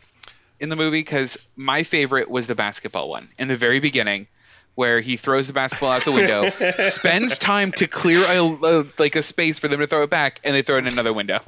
in 0.58 0.68
the 0.68 0.76
movie? 0.76 1.00
Because 1.00 1.38
my 1.56 1.82
favorite 1.82 2.30
was 2.30 2.46
the 2.46 2.54
basketball 2.54 3.08
one 3.08 3.28
in 3.38 3.48
the 3.48 3.56
very 3.56 3.80
beginning, 3.80 4.28
where 4.74 5.00
he 5.00 5.16
throws 5.16 5.48
the 5.48 5.52
basketball 5.52 5.90
out 5.90 6.04
the 6.04 6.12
window, 6.12 6.50
spends 6.78 7.38
time 7.38 7.72
to 7.72 7.86
clear 7.86 8.24
a, 8.24 8.38
a 8.40 8.86
like 8.98 9.16
a 9.16 9.22
space 9.22 9.58
for 9.58 9.68
them 9.68 9.80
to 9.80 9.86
throw 9.86 10.02
it 10.02 10.10
back, 10.10 10.40
and 10.44 10.54
they 10.54 10.62
throw 10.62 10.76
it 10.76 10.80
in 10.80 10.86
another 10.86 11.12
window. 11.12 11.40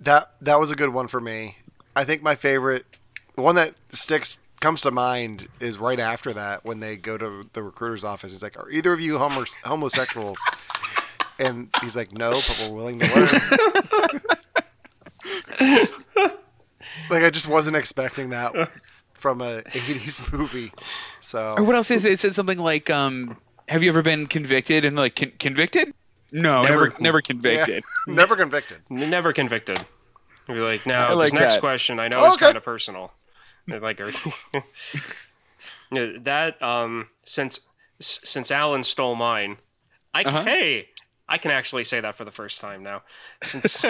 That 0.00 0.30
that 0.42 0.60
was 0.60 0.70
a 0.70 0.76
good 0.76 0.90
one 0.90 1.08
for 1.08 1.20
me. 1.20 1.56
I 1.96 2.04
think 2.04 2.22
my 2.22 2.34
favorite, 2.34 2.84
the 3.36 3.42
one 3.42 3.54
that 3.56 3.74
sticks 3.90 4.38
comes 4.60 4.82
to 4.82 4.90
mind 4.90 5.48
is 5.60 5.78
right 5.78 6.00
after 6.00 6.32
that 6.32 6.64
when 6.64 6.80
they 6.80 6.96
go 6.96 7.16
to 7.18 7.48
the 7.52 7.62
recruiter's 7.62 8.04
office. 8.04 8.30
He's 8.30 8.42
like, 8.42 8.58
"Are 8.58 8.70
either 8.70 8.92
of 8.92 9.00
you 9.00 9.18
homo- 9.18 9.44
homosexuals?" 9.62 10.38
And 11.38 11.68
he's 11.80 11.96
like, 11.96 12.12
"No, 12.12 12.30
but 12.32 12.68
we're 12.70 12.76
willing 12.76 13.00
to 13.00 13.06
learn." 13.14 14.20
like 17.10 17.22
I 17.24 17.30
just 17.30 17.48
wasn't 17.48 17.76
expecting 17.76 18.30
that 18.30 18.70
from 19.14 19.40
a 19.40 19.62
80s 19.62 20.32
movie. 20.32 20.72
So 21.20 21.54
Or 21.56 21.64
what 21.64 21.74
else 21.76 21.90
is 21.90 22.04
it? 22.04 22.12
It 22.12 22.18
said 22.20 22.34
something 22.34 22.58
like, 22.58 22.90
um, 22.90 23.36
"Have 23.68 23.82
you 23.82 23.88
ever 23.90 24.02
been 24.02 24.26
convicted?" 24.26 24.84
And 24.84 24.96
like, 24.96 25.16
Con- 25.16 25.32
convicted? 25.38 25.92
No, 26.32 26.62
Never- 26.62 26.88
never, 26.88 26.94
never 27.02 27.20
convicted. 27.22 27.84
never 28.06 28.36
convicted. 28.36 28.78
Never 28.90 29.32
convicted. 29.32 29.78
You're 30.48 30.64
like, 30.66 30.86
I 30.86 30.90
now 30.90 31.14
like 31.14 31.30
this 31.32 31.40
next 31.40 31.54
that. 31.54 31.60
question 31.60 31.98
I 32.00 32.08
know 32.08 32.18
Oh, 32.18 32.28
is 32.28 32.34
okay. 32.34 32.46
kind 32.46 32.56
of 32.56 32.64
personal. 32.64 33.12
Like, 33.68 34.00
are- 34.00 34.12
Yeah, 35.92 36.06
that 36.22 36.60
um, 36.62 37.08
since 37.24 37.60
since 38.00 38.50
Allen 38.50 38.82
stole 38.84 39.14
mine, 39.14 39.56
I 40.12 40.22
Uh-huh. 40.24 40.44
hey, 40.44 40.88
I 41.34 41.38
can 41.38 41.50
actually 41.50 41.82
say 41.82 41.98
that 42.00 42.14
for 42.16 42.24
the 42.24 42.30
first 42.30 42.60
time 42.60 42.84
now. 42.84 43.02
Since 43.42 43.82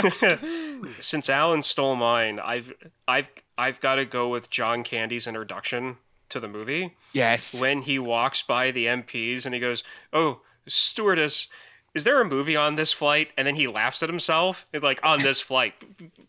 since 1.01 1.29
Allen 1.29 1.63
stole 1.63 1.95
mine, 1.95 2.41
I've 2.41 2.73
I've 3.07 3.29
I've 3.59 3.81
got 3.81 3.97
to 3.97 4.07
go 4.07 4.31
with 4.31 4.49
John 4.49 4.83
Candy's 4.83 5.27
introduction 5.27 5.99
to 6.31 6.41
the 6.41 6.49
movie 6.49 6.97
Yes. 7.13 7.61
when 7.61 7.83
he 7.83 7.99
walks 7.99 8.43
by 8.43 8.71
the 8.71 8.87
MPs 8.87 9.45
and 9.45 9.55
he 9.55 9.61
goes, 9.61 9.85
"Oh, 10.11 10.41
stewardess, 10.67 11.49
is 11.95 12.05
there 12.05 12.19
a 12.19 12.25
movie 12.25 12.57
on 12.57 12.77
this 12.77 12.95
flight?" 12.95 13.29
And 13.37 13.47
then 13.47 13.57
he 13.57 13.67
laughs 13.69 14.03
at 14.03 14.09
himself. 14.09 14.65
It's 14.73 14.83
like 14.83 15.01
on 15.05 15.21
this 15.23 15.41
flight 15.51 15.75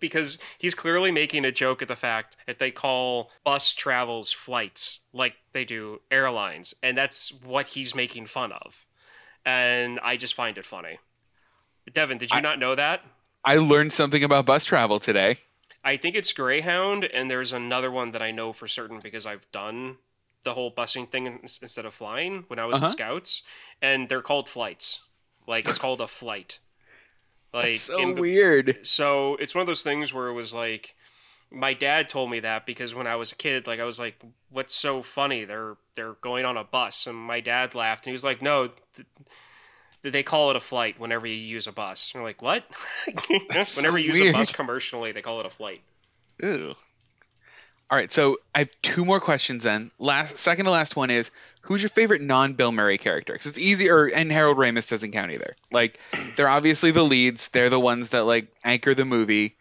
because 0.02 0.38
he's 0.58 0.76
clearly 0.76 1.12
making 1.12 1.46
a 1.46 1.52
joke 1.52 1.82
at 1.82 1.88
the 1.88 1.96
fact 1.96 2.36
that 2.46 2.60
they 2.60 2.72
call 2.72 3.32
bus 3.46 3.74
travels 3.74 4.34
flights 4.34 5.00
like 5.14 5.36
they 5.54 5.64
do 5.64 6.02
airlines, 6.12 6.74
and 6.84 6.98
that's 6.98 7.32
what 7.32 7.70
he's 7.70 7.96
making 7.96 8.26
fun 8.26 8.52
of. 8.52 8.85
And 9.46 10.00
I 10.02 10.18
just 10.18 10.34
find 10.34 10.58
it 10.58 10.66
funny. 10.66 10.98
Devon, 11.94 12.18
did 12.18 12.32
you 12.32 12.38
I- 12.38 12.42
not 12.42 12.60
know 12.60 12.76
that? 12.76 13.04
I 13.44 13.58
learned 13.58 13.94
something 13.94 14.24
about 14.24 14.48
bus 14.48 14.66
travel 14.66 15.00
today. 15.00 15.38
I 15.84 15.98
think 15.98 16.16
it's 16.16 16.34
Greyhound, 16.34 17.04
and 17.04 17.30
there's 17.30 17.54
another 17.54 17.92
one 17.92 18.10
that 18.12 18.24
I 18.24 18.32
know 18.32 18.54
for 18.54 18.68
certain 18.68 19.00
because 19.00 19.28
I've 19.28 19.46
done 19.52 19.98
the 20.44 20.56
whole 20.56 20.72
busing 20.72 21.08
thing 21.12 21.40
instead 21.62 21.86
of 21.86 21.94
flying 21.94 22.46
when 22.48 22.58
I 22.58 22.66
was 22.66 22.78
Uh-huh. 22.78 22.86
in 22.88 22.92
Scouts, 22.92 23.44
and 23.84 24.10
they're 24.10 24.24
called 24.24 24.50
flights. 24.50 25.02
Like 25.48 25.68
it's 25.68 25.78
called 25.78 26.02
a 26.02 26.08
flight. 26.08 26.58
Like 27.54 27.66
That's 27.66 27.82
so 27.82 28.00
in- 28.00 28.16
weird. 28.16 28.80
So 28.82 29.36
it's 29.36 29.54
one 29.54 29.62
of 29.62 29.68
those 29.68 29.84
things 29.84 30.12
where 30.12 30.28
it 30.28 30.34
was 30.34 30.52
like, 30.52 30.96
my 31.52 31.74
dad 31.74 32.10
told 32.10 32.30
me 32.30 32.42
that 32.42 32.66
because 32.66 32.94
when 32.94 33.08
I 33.08 33.16
was 33.16 33.32
a 33.32 33.36
kid, 33.36 33.68
like 33.68 33.80
I 33.80 33.86
was 33.86 34.00
like, 34.00 34.16
"What's 34.50 34.76
so 34.76 35.02
funny? 35.02 35.46
They're 35.46 35.76
they're 35.96 36.14
going 36.22 36.46
on 36.46 36.58
a 36.58 36.64
bus," 36.64 37.08
and 37.08 37.16
my 37.16 37.40
dad 37.40 37.76
laughed 37.76 38.06
and 38.06 38.12
he 38.12 38.14
was 38.14 38.24
like, 38.24 38.42
"No." 38.42 38.70
Th- 38.96 39.08
they 40.12 40.24
call 40.24 40.52
it 40.52 40.56
a 40.56 40.60
flight 40.60 41.00
whenever 41.00 41.26
you 41.26 41.34
use 41.34 41.68
a 41.68 41.72
bus. 41.72 42.12
And 42.14 42.22
we're 42.22 42.30
like, 42.30 42.42
what? 42.42 42.64
Whenever 43.28 43.64
so 43.64 43.96
you 43.96 44.14
use 44.14 44.28
a 44.28 44.34
bus 44.34 44.52
commercially, 44.52 45.12
they 45.12 45.24
call 45.24 45.40
it 45.40 45.46
a 45.48 45.50
flight. 45.50 45.82
Ew. 46.42 46.76
All 47.90 47.98
right, 47.98 48.12
so 48.12 48.38
I 48.54 48.60
have 48.60 48.70
two 48.82 49.06
more 49.06 49.20
questions 49.20 49.64
then. 49.64 49.92
Last, 50.00 50.40
second 50.40 50.66
to 50.66 50.72
last 50.72 50.96
one 50.96 51.12
is 51.12 51.30
who's 51.62 51.84
your 51.84 51.90
favorite 51.90 52.22
non-Bill 52.22 52.72
Murray 52.72 52.98
character? 52.98 53.34
Because 53.34 53.46
it's 53.46 53.60
easier, 53.60 54.06
and 54.06 54.32
Harold 54.32 54.58
Ramis 54.58 54.90
doesn't 54.90 55.12
count 55.12 55.32
either. 55.32 55.56
Like 55.72 56.00
they're 56.36 56.50
obviously 56.50 56.90
the 56.90 57.04
leads; 57.04 57.50
they're 57.50 57.70
the 57.70 57.80
ones 57.80 58.10
that 58.10 58.26
like 58.26 58.48
anchor 58.64 58.96
the 58.96 59.06
movie. 59.06 59.56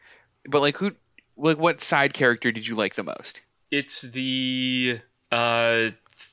But 0.49 0.63
like, 0.63 0.79
who, 0.79 0.93
like, 1.37 1.59
what 1.59 1.81
side 1.81 2.15
character 2.15 2.53
did 2.53 2.67
you 2.67 2.75
like 2.75 2.95
the 2.95 3.05
most? 3.05 3.41
It's 3.71 4.03
the 4.03 5.01
uh 5.33 5.91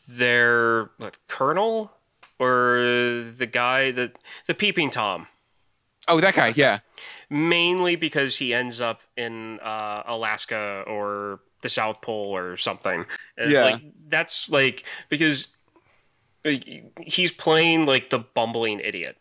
their 0.08 0.91
what, 0.97 1.18
colonel 1.28 1.91
or 2.39 3.24
the 3.38 3.47
guy 3.52 3.91
that 3.91 4.18
the 4.47 4.54
peeping 4.54 4.89
tom. 4.89 5.28
Oh, 6.08 6.20
that 6.20 6.34
guy. 6.34 6.54
Yeah. 6.56 6.80
Mainly 7.30 7.95
because 7.95 8.38
he 8.38 8.54
ends 8.54 8.82
up 8.82 9.02
in 9.16 9.60
uh, 9.60 10.04
Alaska 10.06 10.84
or 10.88 11.39
the 11.62 11.70
South 11.70 12.02
Pole 12.02 12.36
or 12.36 12.58
something. 12.58 13.06
Yeah. 13.38 13.64
like 13.64 13.82
that's 14.10 14.49
like 14.49 14.84
because 15.10 15.56
like, 16.43 16.93
he's 16.99 17.32
playing 17.32 17.86
like 17.86 18.10
the 18.10 18.20
bumbling 18.20 18.80
idiot. 18.80 19.18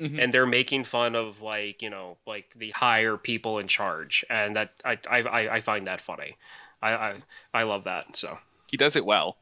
Mhm. 0.00 0.22
And 0.22 0.34
they're 0.34 0.46
making 0.46 0.84
fun 0.84 1.14
of 1.14 1.40
like 1.40 1.80
you 1.82 1.88
know 1.90 2.18
like 2.26 2.52
the 2.56 2.70
higher 2.72 3.16
people 3.16 3.58
in 3.58 3.66
charge, 3.68 4.24
and 4.28 4.54
that 4.56 4.72
I 4.84 4.98
I, 5.10 5.18
I- 5.22 5.54
I 5.56 5.60
find 5.60 5.86
that 5.86 6.00
funny. 6.00 6.36
I, 6.82 6.92
I 6.94 7.14
I 7.54 7.62
love 7.62 7.84
that. 7.84 8.16
So. 8.16 8.38
He 8.68 8.76
does 8.76 8.96
it 8.96 9.06
well. 9.06 9.36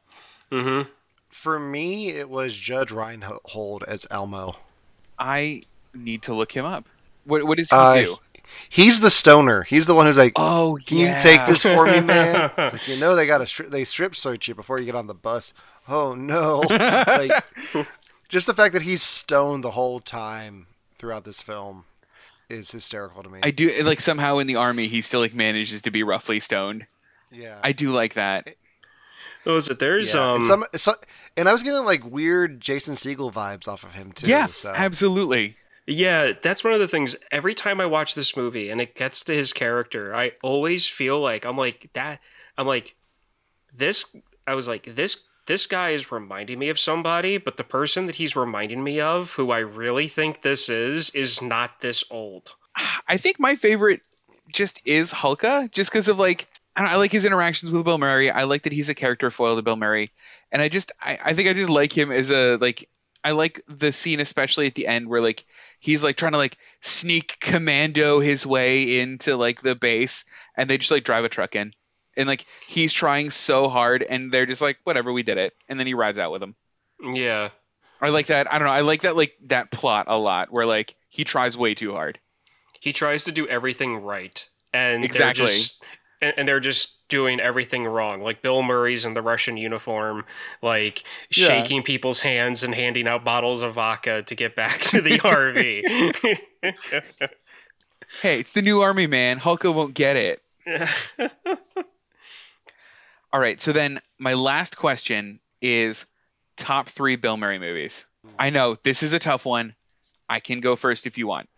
Mm-hmm. 0.51 0.87
For 1.31 1.59
me, 1.59 2.09
it 2.09 2.29
was 2.29 2.55
Judge 2.55 2.91
Reinhold 2.91 3.83
as 3.87 4.05
Elmo. 4.11 4.55
I 5.17 5.63
need 5.95 6.21
to 6.23 6.33
look 6.35 6.51
him 6.51 6.63
up. 6.63 6.87
What 7.25 7.43
What 7.45 7.57
does 7.57 7.69
he 7.71 7.75
Uh, 7.75 7.95
do? 7.95 8.15
He's 8.69 8.99
the 9.01 9.09
stoner. 9.09 9.63
He's 9.63 9.87
the 9.87 9.95
one 9.95 10.05
who's 10.05 10.17
like, 10.19 10.33
Oh, 10.35 10.77
"Can 10.85 10.99
you 10.99 11.15
take 11.19 11.43
this 11.47 11.63
for 11.63 11.85
me, 11.85 11.99
man?" 11.99 12.51
It's 12.57 12.73
like 12.73 12.87
you 12.87 12.97
know 12.99 13.15
they 13.15 13.25
got 13.25 13.39
to 13.39 13.45
stri- 13.45 13.69
they 13.69 13.83
strip 13.83 14.15
search 14.15 14.47
you 14.47 14.53
before 14.53 14.79
you 14.79 14.85
get 14.85 14.95
on 14.95 15.07
the 15.07 15.15
bus. 15.15 15.51
Oh 15.89 16.13
no! 16.13 16.59
like, 16.69 17.31
just 18.35 18.47
the 18.47 18.53
fact 18.53 18.73
that 18.73 18.81
he's 18.81 19.01
stoned 19.01 19.63
the 19.63 19.71
whole 19.71 20.01
time 20.01 20.67
throughout 20.97 21.23
this 21.23 21.39
film 21.41 21.85
is 22.49 22.69
hysterical 22.69 23.23
to 23.23 23.29
me. 23.29 23.39
I 23.41 23.51
do 23.51 23.81
like 23.83 24.01
somehow 24.01 24.39
in 24.39 24.47
the 24.47 24.57
army 24.57 24.87
he 24.87 24.99
still 24.99 25.21
like 25.21 25.33
manages 25.33 25.83
to 25.83 25.91
be 25.91 26.03
roughly 26.03 26.41
stoned. 26.41 26.85
yeah. 27.31 27.57
I 27.63 27.71
do 27.71 27.91
like 27.91 28.15
that. 28.15 28.49
What 29.45 29.53
was 29.53 29.69
it? 29.69 29.79
There's 29.79 30.13
yeah. 30.13 30.31
um 30.31 30.35
and, 30.35 30.45
some, 30.45 30.65
some, 30.75 30.95
and 31.37 31.47
I 31.47 31.53
was 31.53 31.63
getting 31.63 31.85
like 31.85 32.03
weird 32.03 32.59
Jason 32.59 32.95
Segel 32.95 33.31
vibes 33.31 33.69
off 33.69 33.85
of 33.85 33.93
him 33.93 34.11
too. 34.11 34.27
yeah, 34.27 34.47
so. 34.47 34.73
absolutely. 34.75 35.55
Yeah, 35.87 36.33
that's 36.43 36.61
one 36.61 36.73
of 36.73 36.81
the 36.81 36.89
things. 36.89 37.15
Every 37.31 37.53
time 37.53 37.79
I 37.79 37.85
watch 37.85 38.15
this 38.15 38.35
movie 38.35 38.69
and 38.69 38.81
it 38.81 38.95
gets 38.95 39.23
to 39.23 39.33
his 39.33 39.53
character, 39.53 40.13
I 40.13 40.33
always 40.43 40.85
feel 40.85 41.21
like 41.21 41.45
I'm 41.45 41.57
like 41.57 41.89
that. 41.93 42.19
I'm 42.57 42.67
like 42.67 42.95
this. 43.73 44.13
I 44.45 44.55
was 44.55 44.67
like 44.67 44.93
this. 44.93 45.23
This 45.45 45.65
guy 45.67 45.91
is 45.91 46.11
reminding 46.11 46.57
me 46.57 46.69
of 46.69 46.79
somebody, 46.79 47.37
but 47.37 47.57
the 47.57 47.63
person 47.63 48.07
that 48.07 48.15
he's 48.15 48.35
reminding 48.35 48.83
me 48.83 48.99
of, 48.99 49.33
who 49.33 49.51
I 49.51 49.59
really 49.59 50.07
think 50.07 50.41
this 50.41 50.69
is, 50.69 51.11
is 51.11 51.41
not 51.41 51.81
this 51.81 52.03
old. 52.09 52.51
I 53.07 53.17
think 53.17 53.39
my 53.39 53.55
favorite 53.55 54.01
just 54.51 54.81
is 54.85 55.13
Hulka, 55.13 55.71
just 55.71 55.91
because 55.91 56.07
of 56.07 56.17
like 56.19 56.47
I, 56.75 56.93
I 56.93 56.95
like 56.95 57.11
his 57.11 57.25
interactions 57.25 57.71
with 57.71 57.85
Bill 57.85 57.97
Murray. 57.97 58.31
I 58.31 58.43
like 58.43 58.63
that 58.63 58.73
he's 58.73 58.89
a 58.89 58.95
character 58.95 59.29
foil 59.29 59.55
to 59.55 59.61
Bill 59.61 59.75
Murray, 59.75 60.11
and 60.51 60.61
I 60.61 60.69
just 60.69 60.91
I, 61.01 61.19
I 61.23 61.33
think 61.33 61.47
I 61.47 61.53
just 61.53 61.69
like 61.69 61.95
him 61.95 62.11
as 62.11 62.31
a 62.31 62.57
like 62.57 62.89
I 63.23 63.31
like 63.31 63.61
the 63.67 63.91
scene 63.91 64.19
especially 64.19 64.67
at 64.67 64.75
the 64.75 64.87
end 64.87 65.07
where 65.07 65.21
like 65.21 65.45
he's 65.79 66.03
like 66.03 66.15
trying 66.15 66.33
to 66.33 66.37
like 66.37 66.57
sneak 66.81 67.39
commando 67.39 68.19
his 68.19 68.45
way 68.45 68.99
into 68.99 69.35
like 69.35 69.61
the 69.61 69.75
base, 69.75 70.25
and 70.55 70.69
they 70.69 70.77
just 70.77 70.91
like 70.91 71.03
drive 71.03 71.25
a 71.25 71.29
truck 71.29 71.55
in, 71.55 71.73
and 72.17 72.27
like 72.27 72.45
he's 72.67 72.91
trying 72.93 73.29
so 73.29 73.69
hard, 73.69 74.03
and 74.03 74.31
they're 74.31 74.45
just 74.45 74.61
like 74.61 74.77
whatever 74.83 75.11
we 75.13 75.23
did 75.23 75.37
it, 75.37 75.53
and 75.69 75.79
then 75.79 75.87
he 75.87 75.93
rides 75.93 76.17
out 76.17 76.31
with 76.31 76.41
them. 76.41 76.55
Yeah, 77.01 77.49
I 78.01 78.09
like 78.09 78.27
that. 78.27 78.51
I 78.51 78.57
don't 78.59 78.67
know. 78.67 78.73
I 78.73 78.81
like 78.81 79.01
that 79.01 79.15
like 79.15 79.33
that 79.47 79.71
plot 79.71 80.05
a 80.09 80.17
lot 80.17 80.51
where 80.51 80.65
like 80.65 80.95
he 81.09 81.23
tries 81.23 81.57
way 81.57 81.73
too 81.75 81.93
hard. 81.93 82.19
he 82.79 82.93
tries 82.93 83.23
to 83.25 83.31
do 83.31 83.47
everything 83.47 83.97
right, 83.97 84.47
and 84.73 85.03
Exactly. 85.03 85.45
they're 85.45 85.53
just, 85.55 85.83
and, 86.21 86.33
and 86.37 86.47
they're 86.47 86.59
just 86.59 86.91
doing 87.07 87.39
everything 87.39 87.85
wrong. 87.85 88.21
Like 88.21 88.41
Bill 88.41 88.63
Murray's 88.63 89.05
in 89.05 89.13
the 89.13 89.21
Russian 89.21 89.57
uniform, 89.57 90.25
like 90.61 91.03
Yeah. 91.35 91.47
shaking 91.47 91.83
people's 91.83 92.21
hands 92.21 92.63
and 92.63 92.73
handing 92.73 93.07
out 93.07 93.23
bottles 93.23 93.61
of 93.61 93.75
vodka 93.75 94.23
to 94.23 94.35
get 94.35 94.55
back 94.55 94.79
to 94.81 95.01
the 95.01 95.19
RV. 96.63 97.29
Hey, 98.21 98.39
it's 98.39 98.53
the 98.53 98.61
new 98.61 98.81
army, 98.81 99.07
man. 99.07 99.39
Hulka 99.39 99.73
won't 99.73 99.93
get 99.93 100.15
it. 100.17 100.41
All 103.35 103.41
right, 103.41 103.59
so 103.59 103.73
then 103.73 103.99
my 104.17 104.35
last 104.35 104.77
question 104.77 105.41
is 105.61 106.05
top 106.55 106.87
three 106.87 107.17
Bill 107.17 107.35
Murray 107.35 107.59
movies. 107.59 108.05
I 108.39 108.49
know 108.49 108.77
this 108.81 109.03
is 109.03 109.11
a 109.11 109.19
tough 109.19 109.45
one. 109.45 109.75
I 110.29 110.39
can 110.39 110.61
go 110.61 110.77
first 110.77 111.05
if 111.05 111.17
you 111.17 111.27
want. 111.27 111.49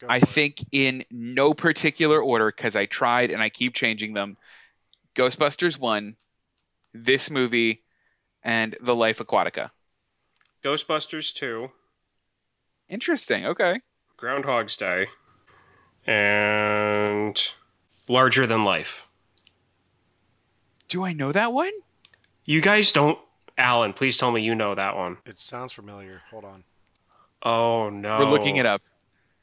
Go 0.00 0.06
I 0.08 0.20
for 0.20 0.24
it. 0.24 0.28
think 0.28 0.64
in 0.70 1.04
no 1.10 1.52
particular 1.52 2.22
order 2.22 2.46
because 2.46 2.76
I 2.76 2.86
tried 2.86 3.32
and 3.32 3.42
I 3.42 3.48
keep 3.48 3.74
changing 3.74 4.14
them. 4.14 4.36
Ghostbusters 5.16 5.76
1, 5.76 6.14
this 6.94 7.28
movie, 7.28 7.82
and 8.44 8.76
The 8.80 8.94
Life 8.94 9.18
Aquatica. 9.18 9.72
Ghostbusters 10.62 11.34
2, 11.34 11.68
Interesting. 12.88 13.46
Okay. 13.46 13.80
Groundhog's 14.16 14.76
Day, 14.76 15.08
and 16.06 17.36
Larger 18.06 18.46
Than 18.46 18.62
Life. 18.62 19.05
Do 20.88 21.04
I 21.04 21.12
know 21.12 21.32
that 21.32 21.52
one? 21.52 21.72
You 22.44 22.60
guys 22.60 22.92
don't. 22.92 23.18
Allen, 23.58 23.92
please 23.92 24.16
tell 24.18 24.30
me 24.30 24.42
you 24.42 24.54
know 24.54 24.74
that 24.74 24.96
one. 24.96 25.16
It 25.24 25.40
sounds 25.40 25.72
familiar. 25.72 26.22
Hold 26.30 26.44
on. 26.44 26.64
Oh 27.42 27.90
no, 27.90 28.18
We're 28.18 28.30
looking 28.30 28.56
it 28.56 28.66
up. 28.66 28.82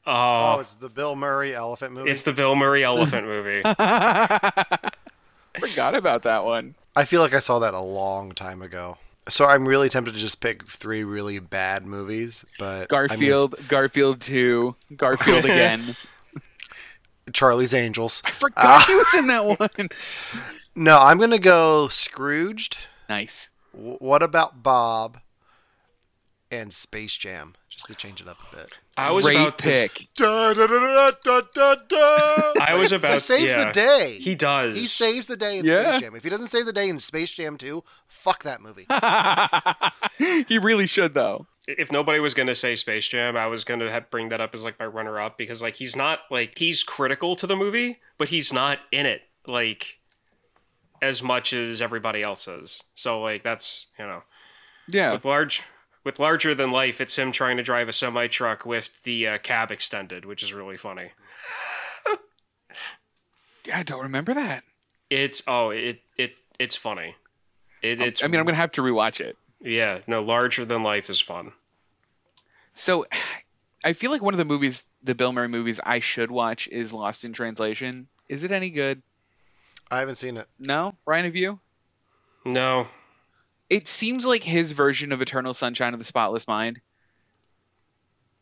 Oh, 0.06 0.56
Oh, 0.56 0.58
it's 0.60 0.74
the 0.74 0.88
Bill 0.88 1.16
Murray 1.16 1.54
elephant 1.54 1.94
movie. 1.94 2.10
it's 2.10 2.22
the 2.22 2.32
Bill 2.32 2.54
Murray 2.54 2.84
elephant 2.84 3.26
movie. 3.26 3.62
Forgot 5.58 5.94
about 5.94 6.22
that 6.24 6.44
one. 6.44 6.74
I 6.96 7.04
feel 7.04 7.22
like 7.22 7.34
I 7.34 7.38
saw 7.38 7.60
that 7.60 7.74
a 7.74 7.80
long 7.80 8.32
time 8.32 8.62
ago. 8.62 8.98
So 9.28 9.46
I'm 9.46 9.66
really 9.66 9.88
tempted 9.88 10.12
to 10.12 10.20
just 10.20 10.40
pick 10.40 10.68
three 10.68 11.02
really 11.02 11.38
bad 11.38 11.86
movies, 11.86 12.44
but 12.58 12.74
I 12.74 12.78
mean, 12.78 12.86
Garfield, 12.88 13.68
Garfield 13.68 14.20
2, 14.20 14.76
Garfield 14.96 15.44
again. 15.46 15.96
Charlie's 17.32 17.72
Angels. 17.72 18.22
I 18.26 18.30
forgot 18.32 18.54
ah. 18.58 18.84
he 18.86 18.94
was 18.94 19.14
in 19.14 19.26
that 19.28 19.58
one. 19.58 19.88
No, 20.76 20.98
I'm 20.98 21.18
gonna 21.18 21.38
go 21.38 21.88
Scrooged. 21.88 22.78
Nice. 23.08 23.48
W- 23.74 23.96
what 23.98 24.22
about 24.22 24.62
Bob? 24.62 25.18
And 26.50 26.72
Space 26.72 27.16
Jam, 27.16 27.54
just 27.68 27.86
to 27.88 27.94
change 27.96 28.20
it 28.20 28.28
up 28.28 28.36
a 28.52 28.56
bit. 28.56 28.70
I 28.96 29.10
was 29.10 29.24
Great 29.24 29.36
about 29.40 29.58
pick. 29.58 30.06
Da, 30.14 30.54
da, 30.54 30.66
da, 30.68 30.78
da, 30.78 31.10
da, 31.24 31.40
da, 31.52 31.74
da. 31.88 31.96
I 32.60 32.76
was 32.78 32.92
about 32.92 33.14
He 33.14 33.20
saves 33.20 33.44
yeah. 33.50 33.64
the 33.64 33.72
day. 33.72 34.18
He 34.20 34.36
does. 34.36 34.76
He 34.76 34.86
saves 34.86 35.26
the 35.26 35.36
day 35.36 35.58
in 35.58 35.64
Yeah. 35.64 35.90
Space 35.90 36.00
Jam. 36.02 36.14
If 36.14 36.22
he 36.22 36.30
doesn't 36.30 36.46
save 36.48 36.66
the 36.66 36.72
day 36.72 36.88
in 36.88 37.00
Space 37.00 37.32
Jam 37.32 37.56
2, 37.56 37.82
fuck 38.06 38.44
that 38.44 38.60
movie. 38.60 38.86
he 40.48 40.58
really 40.58 40.86
should 40.86 41.14
though. 41.14 41.46
if 41.66 41.90
nobody 41.90 42.20
was 42.20 42.34
going 42.34 42.46
to 42.46 42.54
say 42.54 42.76
Space 42.76 43.08
Jam, 43.08 43.36
I 43.36 43.48
was 43.48 43.64
going 43.64 43.80
to 43.80 43.90
have, 43.90 44.10
bring 44.10 44.28
that 44.28 44.40
up 44.40 44.54
as 44.54 44.62
like 44.62 44.78
my 44.78 44.86
runner 44.86 45.18
up 45.18 45.36
because 45.36 45.60
like 45.60 45.74
he's 45.76 45.96
not 45.96 46.20
like 46.30 46.56
he's 46.58 46.84
critical 46.84 47.34
to 47.36 47.48
the 47.48 47.56
movie, 47.56 47.98
but 48.16 48.28
he's 48.28 48.52
not 48.52 48.78
in 48.92 49.06
it 49.06 49.22
like 49.46 49.98
as 51.04 51.22
much 51.22 51.52
as 51.52 51.82
everybody 51.82 52.22
else 52.22 52.48
is. 52.48 52.82
So 52.94 53.20
like 53.20 53.42
that's 53.42 53.86
you 53.98 54.06
know 54.06 54.22
Yeah. 54.88 55.12
with 55.12 55.24
large 55.24 55.62
with 56.04 56.18
larger 56.18 56.54
than 56.54 56.70
life, 56.70 57.00
it's 57.00 57.16
him 57.16 57.32
trying 57.32 57.56
to 57.56 57.62
drive 57.62 57.88
a 57.88 57.92
semi 57.92 58.26
truck 58.26 58.64
with 58.66 59.02
the 59.04 59.26
uh, 59.28 59.38
cab 59.38 59.70
extended, 59.70 60.24
which 60.24 60.42
is 60.42 60.52
really 60.52 60.76
funny. 60.76 61.12
I 63.72 63.82
don't 63.82 64.02
remember 64.02 64.34
that. 64.34 64.64
It's 65.10 65.42
oh 65.46 65.70
it 65.70 66.00
it 66.18 66.38
it's 66.58 66.76
funny. 66.76 67.16
It, 67.82 68.00
it's 68.00 68.22
I 68.22 68.26
mean, 68.28 68.40
I'm 68.40 68.46
gonna 68.46 68.56
have 68.56 68.72
to 68.72 68.82
rewatch 68.82 69.20
it. 69.20 69.36
yeah 69.60 69.98
no 70.06 70.22
larger 70.22 70.64
than 70.64 70.82
life 70.82 71.08
is 71.10 71.20
fun. 71.20 71.52
So, 72.76 73.06
I 73.84 73.92
feel 73.92 74.10
like 74.10 74.20
one 74.20 74.34
of 74.34 74.38
the 74.38 74.44
movies, 74.44 74.84
the 75.04 75.14
Bill 75.14 75.32
Murray 75.32 75.46
movies, 75.46 75.78
I 75.84 76.00
should 76.00 76.28
watch 76.30 76.66
is 76.66 76.92
Lost 76.92 77.24
in 77.24 77.32
Translation. 77.32 78.08
Is 78.28 78.42
it 78.42 78.50
any 78.50 78.70
good? 78.70 79.00
I 79.94 80.00
haven't 80.00 80.16
seen 80.16 80.36
it. 80.36 80.48
No, 80.58 80.94
Ryan, 81.06 81.24
have 81.26 81.36
you? 81.36 81.60
No, 82.44 82.86
It 83.70 83.88
seems 83.88 84.26
like 84.26 84.42
his 84.42 84.72
version 84.72 85.12
of 85.12 85.22
Eternal 85.22 85.54
Sunshine 85.54 85.94
of 85.94 85.98
the 85.98 86.04
Spotless 86.04 86.46
Mind, 86.46 86.80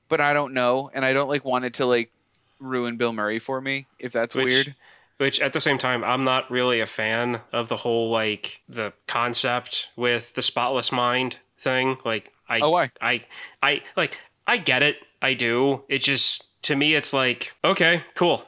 but 0.08 0.20
I 0.20 0.32
don't 0.32 0.54
know, 0.54 0.90
and 0.92 1.04
I 1.04 1.12
don't 1.12 1.28
like 1.28 1.44
want 1.44 1.64
it 1.64 1.74
to 1.74 1.86
like 1.86 2.10
ruin 2.58 2.96
Bill 2.96 3.12
Murray 3.12 3.38
for 3.38 3.60
me 3.60 3.86
if 3.98 4.12
that's 4.12 4.34
Which- 4.34 4.44
weird. 4.46 4.74
Which 5.18 5.38
at 5.40 5.52
the 5.52 5.60
same 5.60 5.78
time, 5.78 6.02
I'm 6.02 6.24
not 6.24 6.50
really 6.50 6.80
a 6.80 6.86
fan 6.86 7.42
of 7.52 7.68
the 7.68 7.76
whole 7.76 8.10
like 8.10 8.60
the 8.68 8.92
concept 9.06 9.88
with 9.94 10.34
the 10.34 10.42
spotless 10.42 10.90
mind 10.90 11.36
thing. 11.58 11.96
Like 12.04 12.32
I 12.48 12.58
Oh, 12.60 12.70
why? 12.70 12.90
I 13.00 13.24
I 13.62 13.82
like 13.96 14.18
I 14.48 14.56
get 14.56 14.82
it. 14.82 14.96
I 15.20 15.34
do. 15.34 15.84
It 15.88 15.98
just 15.98 16.60
to 16.62 16.74
me 16.74 16.94
it's 16.96 17.12
like, 17.12 17.52
okay, 17.62 18.02
cool. 18.16 18.44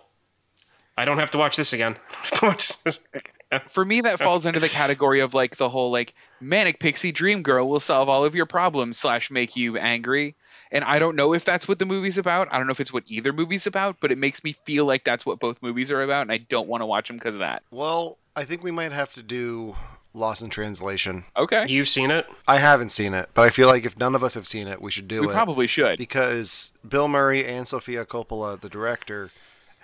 I 0.96 1.04
don't 1.04 1.18
have 1.18 1.30
to 1.32 1.38
watch 1.38 1.56
this 1.56 1.72
again. 1.72 1.96
I 2.10 2.14
don't 2.30 2.30
have 2.30 2.40
to 2.40 2.46
watch 2.46 2.82
this 2.82 3.00
again. 3.12 3.60
For 3.68 3.84
me, 3.84 4.00
that 4.00 4.18
falls 4.20 4.46
under 4.46 4.58
the 4.60 4.68
category 4.68 5.20
of 5.20 5.34
like 5.34 5.56
the 5.56 5.68
whole 5.68 5.90
like 5.92 6.14
manic 6.40 6.80
pixie 6.80 7.12
dream 7.12 7.42
girl 7.42 7.68
will 7.68 7.80
solve 7.80 8.08
all 8.08 8.24
of 8.24 8.34
your 8.34 8.46
problems 8.46 8.98
slash 8.98 9.30
make 9.30 9.56
you 9.56 9.76
angry. 9.76 10.34
And 10.72 10.82
I 10.82 10.98
don't 10.98 11.14
know 11.14 11.34
if 11.34 11.44
that's 11.44 11.68
what 11.68 11.78
the 11.78 11.86
movie's 11.86 12.18
about. 12.18 12.52
I 12.52 12.58
don't 12.58 12.66
know 12.66 12.72
if 12.72 12.80
it's 12.80 12.92
what 12.92 13.04
either 13.06 13.32
movie's 13.32 13.68
about, 13.68 13.98
but 14.00 14.10
it 14.10 14.18
makes 14.18 14.42
me 14.42 14.56
feel 14.64 14.86
like 14.86 15.04
that's 15.04 15.24
what 15.24 15.38
both 15.38 15.62
movies 15.62 15.92
are 15.92 16.02
about, 16.02 16.22
and 16.22 16.32
I 16.32 16.38
don't 16.38 16.66
want 16.66 16.80
to 16.80 16.86
watch 16.86 17.06
them 17.06 17.16
because 17.16 17.34
of 17.34 17.40
that. 17.40 17.62
Well, 17.70 18.18
I 18.34 18.44
think 18.44 18.64
we 18.64 18.72
might 18.72 18.90
have 18.90 19.12
to 19.12 19.22
do 19.22 19.76
Lost 20.14 20.42
in 20.42 20.50
Translation. 20.50 21.24
Okay, 21.36 21.64
You've 21.68 21.88
seen 21.88 22.10
it? 22.10 22.26
I 22.48 22.58
haven't 22.58 22.88
seen 22.88 23.14
it, 23.14 23.28
but 23.34 23.42
I 23.42 23.50
feel 23.50 23.68
like 23.68 23.84
if 23.84 23.96
none 23.98 24.16
of 24.16 24.24
us 24.24 24.34
have 24.34 24.48
seen 24.48 24.66
it, 24.66 24.82
we 24.82 24.90
should 24.90 25.06
do 25.06 25.20
we 25.20 25.28
it. 25.28 25.32
probably 25.32 25.68
should. 25.68 25.96
because 25.98 26.72
Bill 26.88 27.06
Murray 27.06 27.46
and 27.46 27.68
Sofia 27.68 28.04
Coppola, 28.04 28.60
the 28.60 28.68
director, 28.68 29.30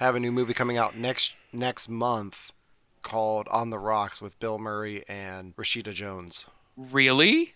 have 0.00 0.14
a 0.16 0.20
new 0.20 0.32
movie 0.32 0.54
coming 0.54 0.76
out 0.76 0.96
next 0.96 1.34
next 1.52 1.88
month 1.88 2.50
called 3.02 3.48
On 3.48 3.70
the 3.70 3.78
Rocks 3.78 4.20
with 4.20 4.38
Bill 4.40 4.58
Murray 4.58 5.04
and 5.08 5.54
Rashida 5.56 5.94
Jones. 5.94 6.44
Really? 6.76 7.54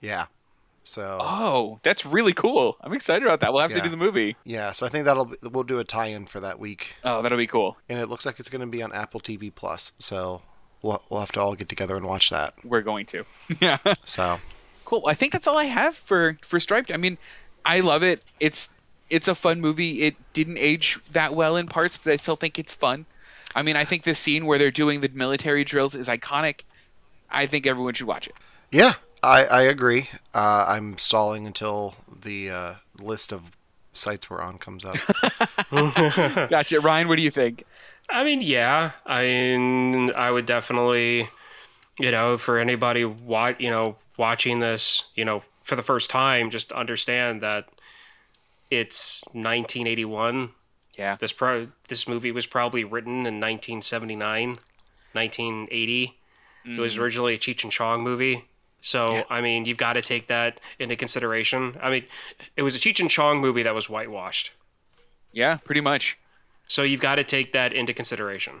Yeah. 0.00 0.26
So 0.84 1.18
Oh, 1.20 1.78
that's 1.84 2.04
really 2.04 2.32
cool. 2.32 2.76
I'm 2.80 2.92
excited 2.92 3.22
about 3.24 3.40
that. 3.40 3.52
We'll 3.52 3.62
have 3.62 3.72
to 3.72 3.80
do 3.80 3.88
the 3.88 3.96
movie. 3.96 4.36
yeah, 4.44 4.72
so 4.72 4.84
I 4.84 4.88
think 4.88 5.04
that'll 5.04 5.26
be, 5.26 5.36
we'll 5.42 5.62
do 5.62 5.78
a 5.78 5.84
tie-in 5.84 6.26
for 6.26 6.40
that 6.40 6.58
week, 6.58 6.96
Oh, 7.04 7.22
that'll 7.22 7.38
be 7.38 7.46
cool. 7.46 7.76
and 7.88 8.00
it 8.00 8.08
looks 8.08 8.26
like 8.26 8.40
it's 8.40 8.48
going 8.48 8.60
to 8.62 8.66
be 8.66 8.82
on 8.82 8.92
Apple 8.92 9.20
TV 9.20 9.54
Plus. 9.54 9.92
So 9.98 10.42
we'll 10.82 11.00
we'll 11.08 11.20
have 11.20 11.30
to 11.32 11.40
all 11.40 11.54
get 11.54 11.68
together 11.68 11.96
and 11.96 12.04
watch 12.06 12.30
that. 12.30 12.54
We're 12.64 12.82
going 12.82 13.06
to. 13.06 13.24
yeah. 13.60 13.78
So 14.04 14.38
Cool. 14.84 15.04
I 15.06 15.14
think 15.14 15.32
that's 15.32 15.46
all 15.46 15.56
I 15.56 15.64
have 15.64 15.96
for 15.96 16.36
for 16.42 16.58
Stripes. 16.60 16.92
I 16.92 16.96
mean, 16.96 17.16
I 17.64 17.80
love 17.80 18.02
it. 18.02 18.20
It's 18.40 18.68
it's 19.12 19.28
a 19.28 19.34
fun 19.34 19.60
movie. 19.60 20.02
It 20.02 20.16
didn't 20.32 20.58
age 20.58 20.98
that 21.12 21.34
well 21.34 21.56
in 21.56 21.66
parts, 21.66 21.98
but 21.98 22.12
I 22.12 22.16
still 22.16 22.36
think 22.36 22.58
it's 22.58 22.74
fun. 22.74 23.04
I 23.54 23.62
mean, 23.62 23.76
I 23.76 23.84
think 23.84 24.02
the 24.04 24.14
scene 24.14 24.46
where 24.46 24.58
they're 24.58 24.70
doing 24.70 25.00
the 25.02 25.08
military 25.08 25.64
drills 25.64 25.94
is 25.94 26.08
iconic. 26.08 26.62
I 27.30 27.46
think 27.46 27.66
everyone 27.66 27.94
should 27.94 28.06
watch 28.06 28.26
it. 28.26 28.34
yeah, 28.70 28.94
I 29.22 29.44
I 29.44 29.62
agree. 29.62 30.08
Uh, 30.34 30.64
I'm 30.68 30.98
stalling 30.98 31.46
until 31.46 31.94
the 32.22 32.50
uh, 32.50 32.74
list 32.98 33.32
of 33.32 33.42
sites 33.92 34.30
we're 34.30 34.40
on 34.40 34.58
comes 34.58 34.84
up. 34.84 34.96
Gotcha. 36.50 36.80
Ryan, 36.80 37.08
what 37.08 37.16
do 37.16 37.22
you 37.22 37.30
think? 37.30 37.64
I 38.08 38.24
mean, 38.24 38.40
yeah. 38.40 38.92
I 39.06 39.22
mean, 39.22 40.12
I 40.12 40.30
would 40.30 40.46
definitely, 40.46 41.28
you 41.98 42.10
know, 42.10 42.38
for 42.38 42.58
anybody 42.58 43.04
wa- 43.04 43.54
you 43.58 43.70
know, 43.70 43.96
watching 44.16 44.58
this, 44.58 45.04
you 45.14 45.24
know, 45.24 45.42
for 45.62 45.76
the 45.76 45.82
first 45.82 46.10
time, 46.10 46.50
just 46.50 46.72
understand 46.72 47.42
that 47.42 47.68
it's 48.72 49.22
1981. 49.32 50.50
Yeah. 50.96 51.16
This 51.16 51.32
pro 51.32 51.68
this 51.88 52.08
movie 52.08 52.32
was 52.32 52.46
probably 52.46 52.84
written 52.84 53.26
in 53.26 53.40
1979, 53.40 54.58
1980. 55.12 56.18
It 56.64 56.78
was 56.78 56.96
originally 56.96 57.34
a 57.34 57.38
Cheech 57.38 57.64
and 57.64 57.72
Chong 57.72 58.02
movie. 58.02 58.44
So, 58.80 59.12
Yeah. 59.12 59.24
I 59.28 59.40
mean, 59.40 59.64
you've 59.64 59.78
got 59.78 59.94
to 59.94 60.00
take 60.00 60.28
that 60.28 60.60
into 60.78 60.96
consideration. 60.96 61.76
I 61.82 61.90
mean, 61.90 62.04
it 62.56 62.62
was 62.62 62.74
a 62.74 62.78
Cheech 62.78 63.00
and 63.00 63.10
Chong 63.10 63.40
movie 63.40 63.62
that 63.64 63.74
was 63.74 63.88
whitewashed. 63.88 64.52
Yeah, 65.32 65.56
pretty 65.58 65.80
much. 65.80 66.18
So 66.68 66.82
you've 66.82 67.00
got 67.00 67.16
to 67.16 67.24
take 67.24 67.52
that 67.52 67.72
into 67.72 67.92
consideration. 67.92 68.60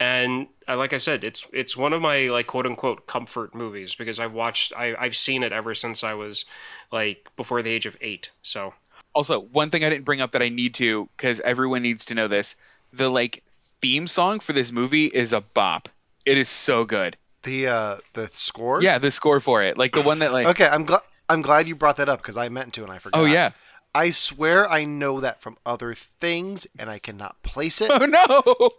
And 0.00 0.48
uh, 0.66 0.76
like 0.76 0.92
I 0.92 0.96
said, 0.96 1.22
it's 1.24 1.46
it's 1.52 1.76
one 1.76 1.92
of 1.92 2.02
my 2.02 2.28
like 2.28 2.46
quote 2.48 2.66
unquote 2.66 3.06
comfort 3.06 3.54
movies 3.54 3.94
because 3.94 4.18
I've 4.18 4.32
watched 4.32 4.72
I, 4.76 4.94
I've 4.98 5.16
seen 5.16 5.42
it 5.42 5.52
ever 5.52 5.74
since 5.74 6.02
I 6.02 6.14
was 6.14 6.44
like 6.90 7.28
before 7.36 7.62
the 7.62 7.70
age 7.70 7.86
of 7.86 7.96
eight. 8.00 8.30
So 8.42 8.74
Also, 9.14 9.40
one 9.40 9.70
thing 9.70 9.84
I 9.84 9.90
didn't 9.90 10.04
bring 10.04 10.20
up 10.20 10.32
that 10.32 10.42
I 10.42 10.48
need 10.48 10.74
to 10.74 11.08
because 11.16 11.40
everyone 11.40 11.82
needs 11.82 12.06
to 12.06 12.14
know 12.14 12.28
this: 12.28 12.56
the 12.92 13.08
like 13.10 13.42
theme 13.80 14.06
song 14.06 14.40
for 14.40 14.52
this 14.52 14.72
movie 14.72 15.06
is 15.06 15.32
a 15.32 15.40
bop. 15.40 15.88
It 16.24 16.38
is 16.38 16.48
so 16.48 16.84
good. 16.84 17.16
the 17.42 17.66
uh, 17.68 17.96
the 18.14 18.28
score. 18.30 18.82
Yeah, 18.82 18.98
the 18.98 19.10
score 19.10 19.40
for 19.40 19.62
it, 19.62 19.76
like 19.76 19.92
the 19.92 20.02
one 20.02 20.20
that 20.20 20.32
like. 20.32 20.46
Okay, 20.46 20.66
I'm 20.66 20.84
glad. 20.84 21.00
I'm 21.28 21.42
glad 21.42 21.66
you 21.68 21.74
brought 21.76 21.96
that 21.96 22.08
up 22.08 22.20
because 22.20 22.36
I 22.36 22.48
meant 22.48 22.74
to 22.74 22.82
and 22.82 22.92
I 22.92 22.98
forgot. 22.98 23.20
Oh 23.20 23.24
yeah. 23.24 23.50
I 23.94 24.10
swear 24.10 24.68
I 24.70 24.84
know 24.84 25.20
that 25.20 25.42
from 25.42 25.58
other 25.66 25.92
things 25.94 26.66
and 26.78 26.88
I 26.88 26.98
cannot 26.98 27.42
place 27.42 27.80
it. 27.80 27.90
Oh 27.92 28.06
no. 28.06 28.70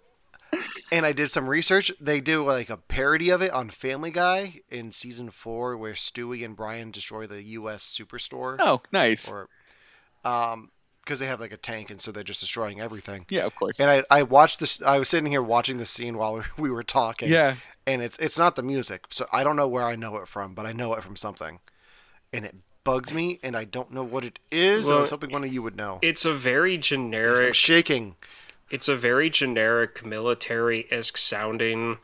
and 0.91 1.05
I 1.05 1.13
did 1.13 1.29
some 1.31 1.47
research. 1.47 1.91
They 1.99 2.19
do 2.19 2.43
like 2.45 2.69
a 2.69 2.77
parody 2.77 3.29
of 3.29 3.41
it 3.41 3.51
on 3.51 3.69
Family 3.69 4.11
Guy 4.11 4.61
in 4.69 4.91
season 4.91 5.31
four, 5.31 5.75
where 5.77 5.93
Stewie 5.93 6.45
and 6.45 6.55
Brian 6.55 6.91
destroy 6.91 7.25
the 7.25 7.41
U.S. 7.43 7.85
superstore. 7.85 8.57
Oh, 8.59 8.81
nice. 8.91 9.29
Or, 9.29 9.49
um, 10.25 10.69
because 11.01 11.19
they 11.19 11.25
have 11.25 11.39
like 11.41 11.51
a 11.51 11.57
tank, 11.57 11.89
and 11.89 11.99
so 11.99 12.11
they're 12.11 12.23
just 12.23 12.39
destroying 12.41 12.79
everything. 12.79 13.25
Yeah, 13.29 13.45
of 13.45 13.55
course. 13.55 13.79
And 13.79 13.89
I, 13.89 14.03
I 14.09 14.23
watched 14.23 14.59
this. 14.59 14.81
I 14.81 14.97
was 14.99 15.09
sitting 15.09 15.29
here 15.29 15.41
watching 15.43 15.77
the 15.77 15.85
scene 15.85 16.17
while 16.17 16.35
we, 16.35 16.41
we 16.57 16.69
were 16.71 16.83
talking. 16.83 17.29
Yeah. 17.29 17.55
And 17.85 18.01
it's 18.01 18.17
it's 18.19 18.37
not 18.39 18.55
the 18.55 18.63
music, 18.63 19.05
so 19.09 19.25
I 19.33 19.43
don't 19.43 19.57
know 19.57 19.67
where 19.67 19.83
I 19.83 19.95
know 19.97 20.15
it 20.17 20.27
from, 20.29 20.53
but 20.53 20.65
I 20.65 20.71
know 20.71 20.93
it 20.93 21.03
from 21.03 21.17
something, 21.17 21.59
and 22.31 22.45
it 22.45 22.55
bugs 22.85 23.13
me, 23.13 23.39
and 23.43 23.57
I 23.57 23.65
don't 23.65 23.91
know 23.91 24.03
what 24.05 24.23
it 24.23 24.39
is. 24.51 24.85
and 24.85 24.91
I 24.91 24.95
Well, 24.95 25.01
was 25.01 25.09
hoping 25.09 25.31
one 25.31 25.43
of 25.43 25.51
you 25.53 25.61
would 25.61 25.75
know. 25.75 25.99
it's 26.01 26.23
a 26.23 26.33
very 26.33 26.75
I'm 26.75 26.81
generic 26.81 27.53
shaking. 27.55 28.15
it's 28.69 28.87
a 28.87 28.95
very 28.95 29.29
generic 29.29 30.05
military 30.05 30.87
esque 30.91 31.17
sounding 31.17 31.97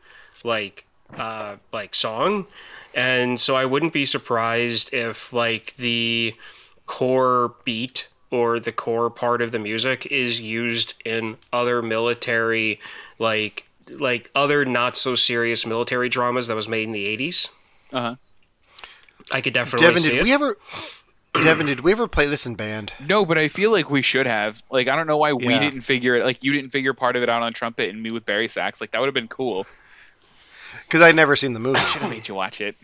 like 0.44 0.84
uh 1.16 1.56
like 1.72 1.94
song. 1.94 2.46
And 2.94 3.40
so 3.40 3.56
I 3.56 3.64
wouldn't 3.64 3.92
be 3.94 4.04
surprised 4.04 4.92
if 4.92 5.32
like 5.32 5.76
the 5.76 6.34
core 6.90 7.54
beat 7.64 8.08
or 8.32 8.58
the 8.58 8.72
core 8.72 9.10
part 9.10 9.40
of 9.40 9.52
the 9.52 9.60
music 9.60 10.06
is 10.06 10.40
used 10.40 10.94
in 11.04 11.36
other 11.52 11.80
military 11.80 12.80
like 13.20 13.64
like 13.88 14.28
other 14.34 14.64
not 14.64 14.96
so 14.96 15.14
serious 15.14 15.64
military 15.64 16.08
dramas 16.08 16.48
that 16.48 16.56
was 16.56 16.66
made 16.66 16.82
in 16.82 16.90
the 16.90 17.06
80s. 17.16 17.48
Uh-huh. 17.92 18.16
I 19.30 19.40
could 19.40 19.54
definitely 19.54 19.86
Devon, 19.86 20.02
see 20.02 20.08
did 20.10 20.18
it. 20.18 20.24
we 20.24 20.32
ever? 20.32 20.58
Devon, 21.42 21.66
did 21.66 21.80
we 21.80 21.92
ever 21.92 22.08
play 22.08 22.26
this 22.26 22.44
in 22.44 22.56
band? 22.56 22.92
No, 23.08 23.24
but 23.24 23.38
I 23.38 23.46
feel 23.46 23.70
like 23.70 23.88
we 23.88 24.02
should 24.02 24.26
have. 24.26 24.60
Like, 24.68 24.88
I 24.88 24.96
don't 24.96 25.06
know 25.06 25.16
why 25.16 25.32
we 25.32 25.46
didn't 25.60 25.82
figure 25.82 26.16
it. 26.16 26.24
Like, 26.24 26.42
you 26.42 26.52
didn't 26.52 26.70
figure 26.70 26.92
part 26.92 27.14
of 27.14 27.22
it 27.22 27.28
out 27.28 27.42
on 27.42 27.52
trumpet 27.52 27.88
and 27.88 28.02
me 28.02 28.10
with 28.10 28.26
bari 28.26 28.48
sax. 28.48 28.80
Like, 28.80 28.90
that 28.90 29.00
would 29.00 29.06
have 29.06 29.14
been 29.14 29.28
cool. 29.28 29.64
Because 30.86 31.02
I'd 31.02 31.14
never 31.14 31.36
seen 31.36 31.52
the 31.52 31.60
movie. 31.60 31.78
Should 31.78 32.02
have 32.02 32.10
made 32.10 32.26
you 32.26 32.34
watch 32.34 32.60
it. 32.60 32.74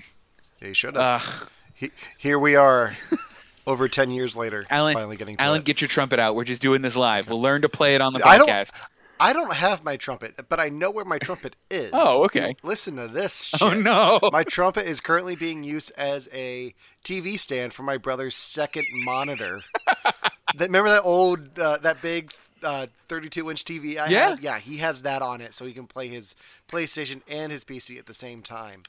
Yeah, 0.62 0.68
you 0.68 0.74
should 0.74 0.94
have. 0.94 1.22
Ugh. 1.24 1.50
He- 1.74 1.90
Here 2.18 2.38
we 2.38 2.54
are, 2.54 2.92
over 3.66 3.88
ten 3.88 4.10
years 4.10 4.36
later, 4.36 4.66
Allen, 4.70 4.94
finally 4.94 5.16
getting 5.16 5.36
to 5.36 5.42
Allen, 5.42 5.60
it. 5.60 5.64
get 5.64 5.80
your 5.80 5.88
trumpet 5.88 6.18
out. 6.18 6.34
We're 6.34 6.44
just 6.44 6.62
doing 6.62 6.82
this 6.82 6.96
live. 6.96 7.28
We'll 7.28 7.40
learn 7.42 7.62
to 7.62 7.68
play 7.68 7.94
it 7.94 8.00
on 8.00 8.12
the 8.12 8.26
I 8.26 8.38
don't- 8.38 8.48
podcast. 8.48 8.72
I 9.18 9.32
don't 9.32 9.54
have 9.54 9.82
my 9.82 9.96
trumpet, 9.96 10.34
but 10.50 10.60
I 10.60 10.68
know 10.68 10.90
where 10.90 11.06
my 11.06 11.18
trumpet 11.18 11.56
is. 11.70 11.88
Oh, 11.94 12.24
okay. 12.26 12.54
Listen 12.62 12.96
to 12.96 13.08
this. 13.08 13.44
Shit. 13.44 13.62
Oh 13.62 13.70
no. 13.72 14.20
My 14.30 14.42
trumpet 14.44 14.86
is 14.86 15.00
currently 15.00 15.36
being 15.36 15.64
used 15.64 15.90
as 15.96 16.28
a 16.34 16.74
TV 17.02 17.38
stand 17.38 17.72
for 17.72 17.82
my 17.82 17.96
brother's 17.96 18.34
second 18.34 18.84
monitor. 18.92 19.62
that, 20.04 20.66
remember 20.66 20.90
that 20.90 21.02
old, 21.02 21.58
uh, 21.58 21.78
that 21.78 22.02
big 22.02 22.34
uh, 22.62 22.88
32 23.08 23.50
inch 23.50 23.64
TV 23.64 23.96
I 23.98 24.08
Yeah. 24.08 24.28
had? 24.30 24.40
Yeah, 24.40 24.58
he 24.58 24.76
has 24.78 25.00
that 25.02 25.22
on 25.22 25.40
it 25.40 25.54
so 25.54 25.64
he 25.64 25.72
can 25.72 25.86
play 25.86 26.08
his 26.08 26.36
PlayStation 26.68 27.22
and 27.26 27.50
his 27.50 27.64
PC 27.64 27.98
at 27.98 28.04
the 28.04 28.12
same 28.14 28.42
time. 28.42 28.82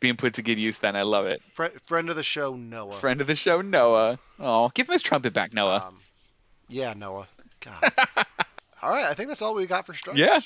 It's 0.00 0.06
being 0.06 0.16
put 0.16 0.32
to 0.34 0.42
good 0.42 0.58
use 0.58 0.78
then. 0.78 0.96
I 0.96 1.02
love 1.02 1.26
it. 1.26 1.42
Fri 1.52 1.68
friend 1.84 2.08
of 2.08 2.16
the 2.16 2.22
show, 2.22 2.56
Noah. 2.56 2.94
Friend 2.94 3.20
of 3.20 3.26
the 3.26 3.34
show, 3.34 3.60
Noah. 3.60 4.18
Oh, 4.38 4.70
give 4.72 4.88
him 4.88 4.94
his 4.94 5.02
trumpet 5.02 5.34
back, 5.34 5.52
Noah. 5.52 5.84
Um, 5.88 5.98
yeah, 6.70 6.94
Noah. 6.94 7.28
God. 7.60 7.82
all 8.82 8.88
right, 8.88 9.04
I 9.04 9.12
think 9.12 9.28
that's 9.28 9.42
all 9.42 9.54
we 9.54 9.66
got 9.66 9.84
for 9.84 9.92
Stripes. 9.92 10.18
Yeah. 10.18 10.40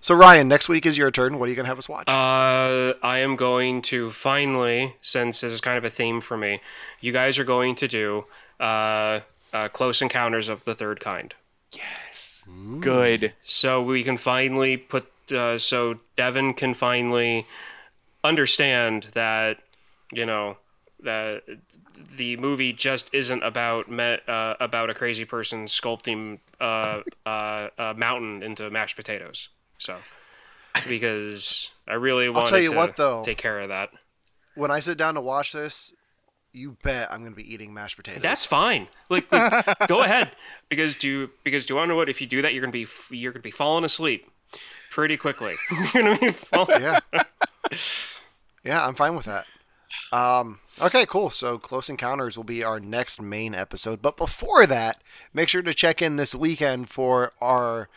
So 0.00 0.14
Ryan, 0.14 0.46
next 0.46 0.68
week 0.68 0.86
is 0.86 0.96
your 0.96 1.10
turn. 1.10 1.40
What 1.40 1.46
are 1.46 1.50
you 1.50 1.56
gonna 1.56 1.66
have 1.66 1.78
us 1.78 1.88
watch? 1.88 2.08
Uh, 2.08 2.94
I 3.02 3.18
am 3.18 3.34
going 3.34 3.82
to 3.82 4.10
finally, 4.10 4.94
since 5.00 5.40
this 5.40 5.52
is 5.52 5.60
kind 5.60 5.76
of 5.76 5.84
a 5.84 5.90
theme 5.90 6.20
for 6.20 6.36
me, 6.36 6.60
you 7.00 7.10
guys 7.10 7.38
are 7.38 7.44
going 7.44 7.74
to 7.74 7.88
do 7.88 8.26
uh, 8.60 9.20
uh, 9.52 9.68
Close 9.72 10.00
Encounters 10.00 10.48
of 10.48 10.62
the 10.62 10.76
Third 10.76 11.00
Kind. 11.00 11.34
yes. 11.72 12.44
Good. 12.78 13.32
So 13.42 13.82
we 13.82 14.04
can 14.04 14.16
finally 14.16 14.76
put, 14.76 15.10
uh, 15.32 15.58
so 15.58 15.98
Devon 16.14 16.54
can 16.54 16.72
finally 16.72 17.46
understand 18.26 19.08
that, 19.14 19.58
you 20.12 20.26
know, 20.26 20.58
that 21.02 21.42
the 22.16 22.36
movie 22.36 22.72
just 22.72 23.10
isn't 23.12 23.42
about 23.42 23.90
me, 23.90 24.18
uh, 24.28 24.54
about 24.60 24.90
a 24.90 24.94
crazy 24.94 25.24
person 25.24 25.66
sculpting 25.66 26.38
uh, 26.60 27.00
uh, 27.24 27.68
a 27.78 27.94
mountain 27.94 28.42
into 28.42 28.70
mashed 28.70 28.96
potatoes. 28.96 29.48
So, 29.78 29.96
because 30.88 31.70
I 31.88 31.94
really 31.94 32.26
you 32.64 32.70
to 32.70 32.76
what, 32.76 32.96
though. 32.96 33.22
take 33.24 33.38
care 33.38 33.60
of 33.60 33.68
that. 33.68 33.90
when 34.54 34.70
I 34.70 34.80
sit 34.80 34.98
down 34.98 35.14
to 35.14 35.20
watch 35.20 35.52
this, 35.52 35.92
you 36.52 36.76
bet 36.82 37.12
I'm 37.12 37.22
gonna 37.22 37.34
be 37.34 37.52
eating 37.52 37.74
mashed 37.74 37.96
potatoes. 37.96 38.22
That's 38.22 38.44
fine. 38.44 38.88
Like, 39.10 39.30
like, 39.30 39.64
go 39.88 40.00
ahead. 40.00 40.32
Because 40.70 40.94
do 40.98 41.08
you, 41.08 41.30
because 41.44 41.66
do 41.66 41.74
you 41.74 41.76
want 41.76 41.88
to 41.88 41.92
know 41.92 41.96
what? 41.96 42.08
If 42.08 42.20
you 42.20 42.26
do 42.26 42.40
that, 42.42 42.54
you're 42.54 42.62
gonna 42.62 42.72
be 42.72 42.86
you're 43.10 43.32
gonna 43.32 43.42
be 43.42 43.50
falling 43.50 43.84
asleep 43.84 44.30
pretty 44.90 45.16
quickly. 45.18 45.54
you're 45.94 46.02
gonna 46.02 46.18
be 46.18 46.30
falling. 46.32 46.82
yeah. 46.82 46.98
Yeah, 48.66 48.84
I'm 48.84 48.94
fine 48.94 49.16
with 49.16 49.26
that. 49.26 49.46
Um, 50.12 50.60
okay, 50.80 51.06
cool. 51.06 51.30
So 51.30 51.58
Close 51.58 51.88
Encounters 51.88 52.36
will 52.36 52.44
be 52.44 52.64
our 52.64 52.80
next 52.80 53.20
main 53.20 53.54
episode. 53.54 54.02
But 54.02 54.16
before 54.16 54.66
that, 54.66 55.00
make 55.32 55.48
sure 55.48 55.62
to 55.62 55.72
check 55.74 56.02
in 56.02 56.16
this 56.16 56.34
weekend 56.34 56.88
for 56.88 57.32
our 57.40 57.88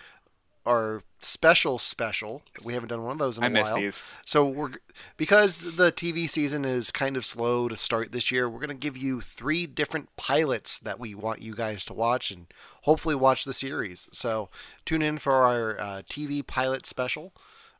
our 0.65 1.01
special 1.19 1.79
special. 1.79 2.43
We 2.65 2.73
haven't 2.73 2.89
done 2.89 3.03
one 3.03 3.13
of 3.13 3.17
those 3.17 3.37
in 3.37 3.43
a 3.43 3.47
I 3.47 3.49
miss 3.49 3.69
while. 3.69 3.77
these. 3.79 4.03
So 4.25 4.45
we're 4.45 4.71
because 5.17 5.57
the 5.57 5.91
TV 5.91 6.29
season 6.29 6.63
is 6.63 6.91
kind 6.91 7.17
of 7.17 7.25
slow 7.25 7.67
to 7.67 7.75
start 7.75 8.11
this 8.11 8.31
year. 8.31 8.47
We're 8.47 8.59
gonna 8.59 8.75
give 8.75 8.97
you 8.97 9.21
three 9.21 9.65
different 9.65 10.15
pilots 10.15 10.77
that 10.79 10.99
we 10.99 11.15
want 11.15 11.41
you 11.41 11.55
guys 11.55 11.85
to 11.85 11.93
watch 11.93 12.29
and 12.29 12.47
hopefully 12.83 13.15
watch 13.15 13.45
the 13.45 13.53
series. 13.53 14.07
So 14.11 14.49
tune 14.85 15.01
in 15.01 15.17
for 15.17 15.33
our 15.33 15.79
uh, 15.79 16.01
TV 16.09 16.45
pilot 16.45 16.85
special, 16.85 17.33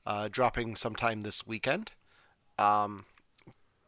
uh, 0.06 0.30
dropping 0.32 0.76
sometime 0.76 1.22
this 1.22 1.46
weekend. 1.46 1.92
Um, 2.60 3.06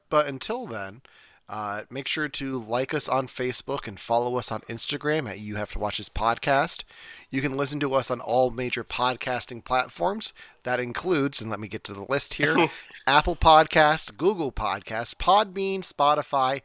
but 0.10 0.28
until 0.28 0.66
then, 0.66 1.02
uh, 1.50 1.84
make 1.90 2.08
sure 2.08 2.30
to 2.30 2.58
like 2.58 2.94
us 2.94 3.10
on 3.10 3.28
Facebook 3.28 3.86
and 3.86 4.00
follow 4.00 4.38
us 4.38 4.54
on 4.54 4.62
Instagram 4.62 5.30
at 5.30 5.40
You 5.40 5.58
Have 5.58 5.74
to 5.74 5.80
Watch 5.80 5.98
This 5.98 6.08
Podcast. 6.08 6.84
You 7.30 7.42
can 7.42 7.58
listen 7.58 7.82
to 7.82 7.94
us 7.94 8.10
on 8.10 8.22
all 8.22 8.52
major 8.52 8.86
podcasting 8.86 9.66
platforms. 9.66 10.34
That 10.64 10.80
includes, 10.80 11.42
and 11.42 11.50
let 11.50 11.60
me 11.60 11.68
get 11.68 11.84
to 11.86 11.94
the 11.94 12.06
list 12.08 12.36
here 12.36 12.70
Apple 13.08 13.36
Podcast, 13.36 14.16
Google 14.16 14.54
Podcasts, 14.54 15.14
Podbean, 15.14 15.80
Spotify, 15.80 16.62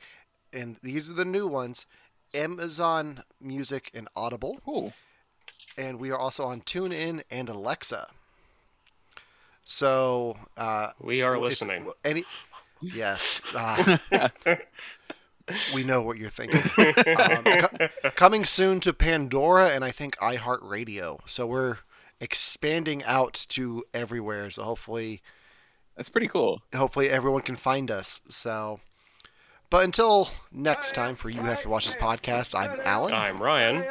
and 0.53 0.77
these 0.85 1.11
are 1.11 1.15
the 1.15 1.25
new 1.25 1.49
ones 1.49 1.87
Amazon 2.33 3.25
Music 3.41 3.91
and 3.93 4.09
Audible. 4.15 4.61
Ooh. 4.69 4.93
And 5.77 5.99
we 5.99 6.11
are 6.11 6.19
also 6.19 6.45
on 6.45 6.61
TuneIn 6.61 7.23
and 7.29 7.49
Alexa. 7.49 8.09
So, 9.69 10.37
uh, 10.57 10.91
We 11.01 11.23
are 11.23 11.35
if- 11.35 11.43
listening. 11.43 11.91
Any, 12.05 12.25
yes. 12.81 13.41
Uh, 13.53 13.99
we 15.75 15.83
know 15.83 16.01
what 16.03 16.19
you're 16.19 16.31
thinking. 16.31 16.61
Um, 17.19 17.43
co- 17.45 18.11
coming 18.15 18.45
soon 18.45 18.79
to 18.81 18.93
Pandora 18.93 19.71
and 19.71 19.85
I 19.85 19.91
think 19.91 20.17
iHeartRadio. 20.19 21.19
So 21.27 21.47
we're 21.49 21.79
expanding 22.21 23.03
out 23.05 23.45
to 23.51 23.85
everywhere. 23.93 24.51
So 24.51 24.63
hopefully, 24.63 25.21
That's 25.97 26.09
pretty 26.09 26.29
cool. 26.29 26.63
hopefully 26.75 27.11
everyone 27.11 27.43
can 27.43 27.57
find 27.57 27.91
us. 27.91 28.21
So, 28.29 28.79
but 29.69 29.83
until 29.85 30.29
next 30.53 30.95
time, 30.95 31.17
for 31.17 31.29
you 31.29 31.41
have 31.41 31.63
to 31.63 31.69
watch 31.69 31.87
this 31.87 31.97
podcast. 31.97 32.55
I'm 32.55 32.79
Allen, 32.85 33.13
I'm 33.13 33.43
Ryan. 33.43 33.85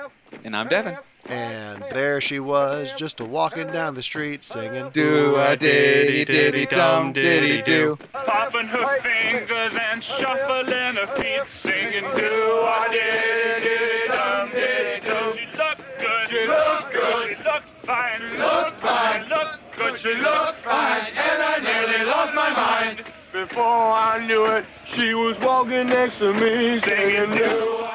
And 0.45 0.55
I'm 0.55 0.69
Devon. 0.69 0.97
And 1.27 1.83
there 1.91 2.21
she 2.21 2.39
was, 2.39 2.93
just 2.93 3.19
a 3.19 3.25
walking 3.25 3.67
down 3.67 3.95
the 3.95 4.03
street 4.03 4.43
singing. 4.43 4.89
Do 4.91 5.35
a 5.37 5.55
diddy 5.55 6.25
diddy 6.25 6.65
dum 6.65 7.13
diddy 7.13 7.61
do. 7.61 7.97
Popping 8.13 8.67
her 8.67 9.01
fingers 9.01 9.73
and 9.91 10.03
shuffling 10.03 10.95
her 10.95 11.07
feet, 11.17 11.41
singing 11.49 12.03
do 12.15 12.61
I 12.63 12.87
did 12.91 13.63
did 13.63 14.07
dum 14.07 14.51
did 14.51 15.03
do. 15.03 15.35
She 15.37 15.57
looked 15.57 15.81
good, 15.99 16.29
she 16.29 16.47
looked 16.47 16.93
good, 16.93 17.37
she 17.37 17.43
looked 17.43 17.69
fine, 17.85 18.19
she 18.19 18.37
looked 18.37 18.81
fine, 18.81 19.29
looked 19.29 19.77
good, 19.77 19.99
she 19.99 20.13
looked 20.15 20.63
fine, 20.63 21.05
and 21.15 21.43
I 21.43 21.59
nearly 21.59 22.05
lost 22.05 22.33
my 22.33 22.49
mind. 22.51 23.03
Before 23.31 23.63
I 23.63 24.25
knew 24.25 24.45
it, 24.45 24.65
she 24.85 25.13
was 25.13 25.37
walking 25.39 25.87
next 25.87 26.19
to 26.19 26.33
me, 26.33 26.79
singing 26.79 27.37
do 27.37 27.85